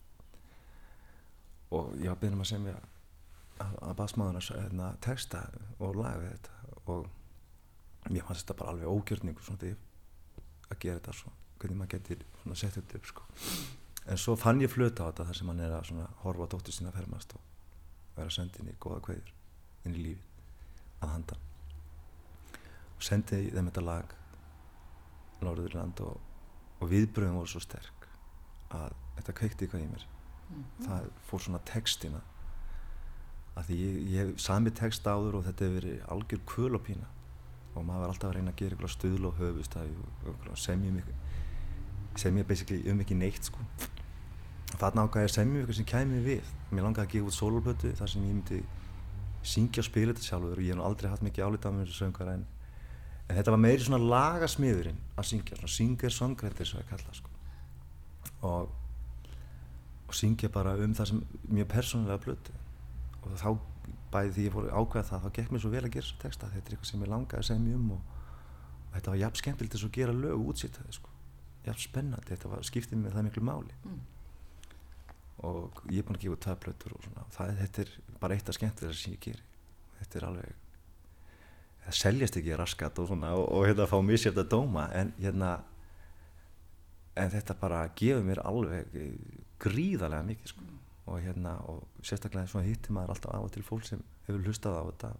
og 1.74 1.92
ég 2.00 2.08
var 2.08 2.20
beðin 2.20 2.38
um 2.38 2.44
að 2.44 2.50
semja 2.52 2.76
að, 3.60 4.04
hans 4.20 4.50
hérna, 4.54 4.92
texta 5.04 5.42
og 5.78 5.98
laga 5.98 6.30
þetta. 6.30 6.54
Og 6.88 7.08
mér 8.08 8.24
fannst 8.24 8.46
þetta 8.46 8.56
bara 8.62 8.72
alveg 8.72 8.92
ógjörningur 8.92 9.44
svona 9.44 9.74
að 10.68 10.80
gera 10.80 11.00
þetta 11.00 11.16
svo 11.16 11.34
hvernig 11.58 11.80
maður 11.80 11.96
getur 11.96 12.24
svona 12.42 12.56
sett 12.60 12.78
þetta 12.78 12.98
upp 13.00 13.10
sko 13.10 13.26
en 14.09 14.20
svo 14.20 14.36
fann 14.40 14.62
ég 14.64 14.72
flöta 14.72 15.04
á 15.04 15.09
þetta 15.11 15.28
þar 15.28 15.40
sem 15.40 15.50
hann 15.52 15.64
er 15.64 15.74
að 15.76 16.06
horfa 16.22 16.48
dóttur 16.48 16.74
sína 16.74 16.94
fermast 16.94 17.34
og 17.36 17.42
vera 18.16 18.30
að 18.30 18.38
senda 18.38 18.62
inn 18.62 18.72
í 18.72 18.78
góða 18.80 19.02
kveður 19.09 19.34
inn 19.84 19.98
í 19.98 20.06
lífið 20.06 21.04
að 21.04 21.12
handan 21.14 21.44
og 22.98 23.04
sendi 23.06 23.44
þeim 23.52 23.68
þetta 23.70 23.84
lag 23.86 24.14
Norðurland 25.44 26.00
og, 26.02 26.16
og 26.82 26.90
viðbröðum 26.90 27.38
voru 27.38 27.52
svo 27.52 27.62
sterk 27.62 28.09
að 28.74 28.96
þetta 29.18 29.34
kveikti 29.38 29.66
eitthvað 29.66 29.84
í 29.84 29.90
mér. 29.92 30.06
Það 30.82 31.06
fór 31.28 31.44
svona 31.44 31.61
textina 31.68 32.22
að 33.59 33.68
því 33.68 33.78
ég, 33.78 34.00
ég 34.12 34.18
hef 34.24 34.42
sami 34.42 34.72
text 34.74 35.06
áður 35.06 35.38
og 35.38 35.46
þetta 35.46 35.66
hefur 35.66 35.78
verið 35.78 36.02
algjör 36.14 36.42
kvöl 36.50 36.72
og 36.78 36.84
pína. 36.88 37.06
Og 37.74 37.86
maður 37.86 38.02
var 38.02 38.14
alltaf 38.14 38.30
að 38.32 38.36
reyna 38.38 38.54
að 38.54 38.61
gera 38.62 38.76
eitthvað 38.76 38.94
stuðl 38.96 39.30
og 39.30 39.38
höfustæði 39.38 39.94
og, 40.02 40.34
og 40.50 40.59
semja 40.59 40.90
um 40.90 41.00
eitthvað 41.02 41.24
semja 42.18 42.42
basically 42.42 42.82
um 42.90 42.98
ekki 43.04 43.14
neitt 43.14 43.46
sko 43.46 43.62
þarna 44.76 45.06
ákvað 45.06 45.24
ég 45.24 45.30
að 45.30 45.34
semja 45.34 45.62
eitthvað 45.62 45.78
sem 45.78 45.88
kæmi 45.88 46.20
við. 46.24 46.50
Mér 46.70 46.84
langaði 46.84 47.06
að 47.06 47.14
gefa 47.14 47.30
út 47.30 47.36
soloplötu 47.38 47.92
þar 47.96 48.12
sem 48.12 48.26
ég 48.26 48.34
myndi 48.34 48.58
syngja 49.48 49.82
og 49.82 49.86
spila 49.86 50.12
þetta 50.12 50.26
sjálfur 50.26 50.60
og 50.60 50.66
ég 50.66 50.76
hef 50.76 50.84
aldrei 50.84 51.10
haft 51.12 51.24
mikið 51.24 51.46
álita 51.46 51.70
á 51.70 51.72
mér 51.72 51.88
sem 51.88 52.08
söngar 52.08 52.32
en, 52.32 52.44
en 53.28 53.38
þetta 53.38 53.54
var 53.54 53.62
meiri 53.62 53.86
svona 53.86 54.00
lagasmiðurinn 54.02 54.98
að 55.16 55.28
syngja, 55.30 55.58
svona 55.60 55.74
singer 55.74 56.14
songwriter 56.14 56.68
sem 56.68 56.82
ég 56.82 56.90
kalla 56.90 57.16
sko. 57.16 57.30
og, 58.48 58.74
og 60.08 60.18
syngja 60.20 60.50
bara 60.52 60.76
um 60.76 60.94
það 60.94 61.12
sem 61.12 61.24
mjög 61.48 61.70
persónulega 61.72 62.24
blötu 62.26 62.56
og 63.22 63.38
þá 63.40 63.50
bæði 64.12 64.34
því 64.34 64.46
ég 64.48 64.54
fór 64.54 64.68
að 64.68 64.76
ákveða 64.82 65.08
það 65.08 65.24
þá 65.24 65.32
gekk 65.38 65.50
mér 65.52 65.64
svo 65.64 65.72
vel 65.72 65.84
að 65.84 65.90
gera 65.94 66.06
þessu 66.06 66.20
texta. 66.22 66.48
Þetta 66.52 66.70
er 66.70 66.76
eitthvað 66.76 66.90
sem 66.90 67.02
ég 67.04 67.10
langaði 67.12 67.54
að 67.54 67.64
mjög 67.64 67.78
um 67.78 67.90
og, 67.96 68.14
og 68.88 68.94
þetta 68.94 69.12
var 69.12 69.20
jafn 69.22 69.40
skemmtilegt 69.42 69.76
að 69.78 69.96
gera 69.98 70.14
lög 70.16 70.46
þið 70.62 70.78
sko. 70.96 71.10
jafn 71.66 71.82
spennandi, 71.82 72.30
þetta 72.32 72.48
var, 72.48 72.62
skiptið 72.64 73.02
mér 73.02 73.16
það 73.16 73.26
miklu 73.28 73.42
máli 73.44 73.74
og 75.47 75.82
ég 75.86 76.01
er 76.01 76.07
búinn 76.07 76.18
að 76.18 76.24
gefa 76.24 76.57
plötur 76.59 76.95
og 76.97 77.05
svona. 77.05 77.26
Það, 77.34 77.53
þetta 77.61 77.82
er 77.84 77.93
bara 78.18 78.34
eitt 78.34 78.49
af 78.51 78.57
skemmtilega 78.57 78.97
sem 78.99 79.14
ég 79.14 79.20
geri. 79.22 79.45
Þetta 79.99 80.18
er 80.18 80.26
alveg 80.28 80.57
það 81.84 81.99
seljast 82.03 82.39
ekki 82.41 82.57
raskat 82.59 82.99
og 83.01 83.11
svona 83.11 83.34
og, 83.39 83.45
og 83.55 83.66
hérna 83.68 83.86
fá 83.91 83.99
misjöfn 84.05 84.43
að 84.43 84.51
dóma. 84.55 84.89
En 84.99 85.12
hérna 85.20 85.53
en 87.18 87.30
þetta 87.34 87.57
bara 87.59 87.84
gefur 87.99 88.26
mér 88.26 88.43
alveg 88.47 88.99
gríðarlega 89.62 90.26
mikið 90.26 90.53
sko. 90.53 90.66
Og 91.09 91.22
hérna 91.24 91.55
og 91.70 91.86
sérstaklega 92.05 92.51
svona 92.51 92.66
hittir 92.66 92.93
maður 92.93 93.14
alltaf 93.14 93.34
af 93.34 93.47
og 93.47 93.55
til 93.55 93.64
fólk 93.64 93.86
sem 93.89 94.03
hefur 94.26 94.43
hlustað 94.45 94.76
á 94.76 94.82
þetta 94.91 95.14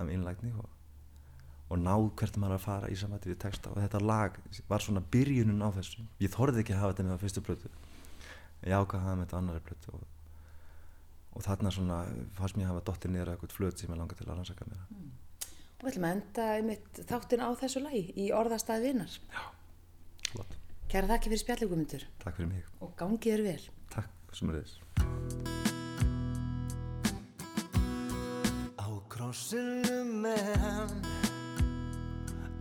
af 0.00 0.08
innlægni 0.08 0.54
og, 0.56 0.70
og 1.68 1.82
náð 1.82 2.06
hvert 2.16 2.38
maður 2.40 2.56
að 2.56 2.64
fara 2.64 2.88
í 2.88 2.96
samvætti 2.96 3.34
við 3.34 3.42
texta. 3.42 3.74
Og 3.74 3.82
þetta 3.82 4.00
lag 4.06 4.38
var 4.70 4.86
svona 4.86 5.02
byrjunin 5.12 5.66
á 5.66 5.68
þessu. 5.74 6.06
Ég 6.22 6.32
þorði 6.32 6.62
ekki 6.62 6.78
að 6.78 6.84
hafa 6.84 6.94
þetta 6.94 7.08
með 7.10 7.18
á 7.18 7.22
fyrstu 7.26 7.44
plötu 7.44 7.72
ég 8.66 8.74
ákvað 8.76 8.98
að 9.00 9.06
hafa 9.06 9.16
með 9.18 9.24
þetta 9.26 9.38
annari 9.42 9.62
plötu 9.66 9.94
og, 9.96 10.02
og 11.32 11.46
þarna 11.46 11.72
svona 11.74 11.98
fannst 12.38 12.56
mér 12.58 12.66
að 12.68 12.72
hafa 12.72 12.84
dottir 12.90 13.10
niður 13.14 13.32
eitthvað 13.34 13.56
flöt 13.56 13.82
sem 13.82 13.90
ég 13.92 13.98
langar 14.00 14.16
til 14.20 14.28
að 14.28 14.34
rannsaka 14.36 14.68
mér 14.70 14.80
Og 15.82 15.86
við 15.88 15.92
ætlum 15.96 16.06
að 16.06 16.12
enda 16.14 16.44
einmitt 16.56 16.98
þáttin 17.10 17.42
á 17.42 17.48
þessu 17.58 17.80
lagi 17.82 18.02
í 18.22 18.28
orðastæði 18.30 18.84
vinar. 18.92 19.16
Flott. 20.28 20.52
Kæra 20.92 21.08
þakki 21.10 21.32
fyrir 21.32 21.40
spjalligumundur 21.42 22.04
Takk 22.22 22.36
fyrir 22.38 22.50
mig, 22.52 22.62
og 22.84 22.92
gangið 23.00 23.34
er 23.34 23.42
vel. 23.48 23.64
takk 23.90 24.36
sem 24.38 24.52
er 24.52 24.60
þess 24.60 24.74
Á 28.78 28.86
krossinum 29.10 30.24
er 30.30 30.54
hann 30.62 30.94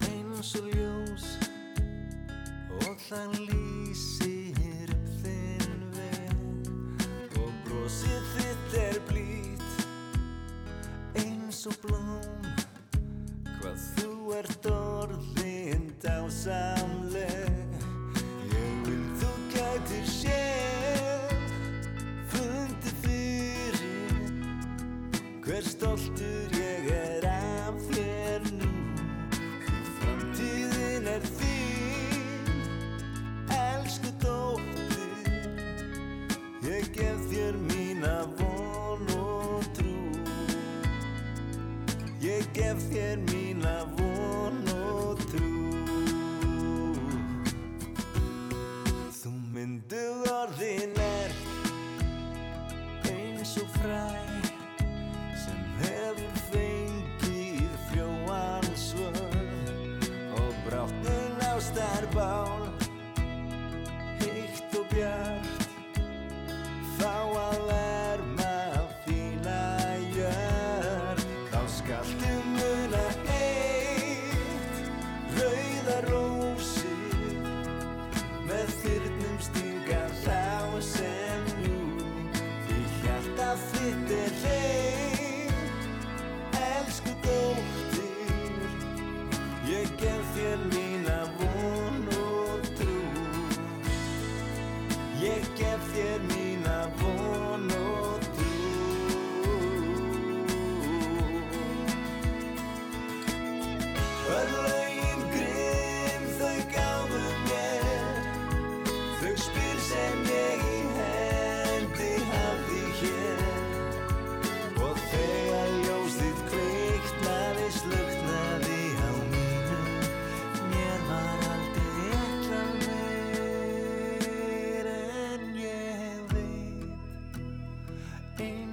eins 0.10 0.56
og 0.58 0.66
ljós 0.74 1.28
og 2.82 2.96
það 3.06 3.38
lýsir 3.52 4.41
og 7.92 7.98
brosið 8.00 8.24
þitt 8.36 8.76
er 8.80 9.00
blít 9.10 9.64
eins 11.20 11.66
og 11.68 11.76
blóm. 11.84 12.46
Hvað 13.60 13.84
þú 13.98 14.12
ert 14.38 14.66
orðin 14.72 15.92
dásamleg 16.02 17.11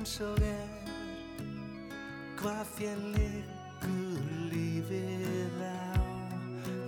Eins 0.09 0.21
og 0.25 0.39
er 0.41 0.69
hvað 2.41 2.69
þér 2.79 3.01
liggur 3.13 4.29
lífið 4.49 5.59
á. 5.61 6.01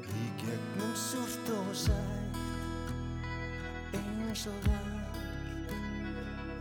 Í 0.08 0.28
gegnum 0.40 0.94
súrt 0.96 1.50
og 1.52 1.68
sætt 1.76 2.38
eins 3.98 4.46
og 4.48 4.70
allt 4.72 5.20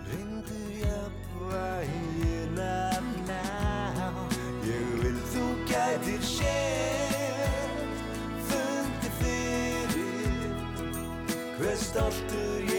reyndu 0.10 0.60
jafnvægin 0.82 2.60
að 2.66 3.07
ná. 3.30 3.39
Ég 4.68 4.91
vil 5.05 5.22
þú 5.32 5.45
gætir 5.72 6.28
sér 6.34 7.72
fundi 8.49 9.10
fyrir 9.22 10.51
hver 11.55 11.80
stoltur 11.88 12.60
ég 12.68 12.78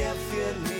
ég 0.00 0.06
gef 0.06 0.79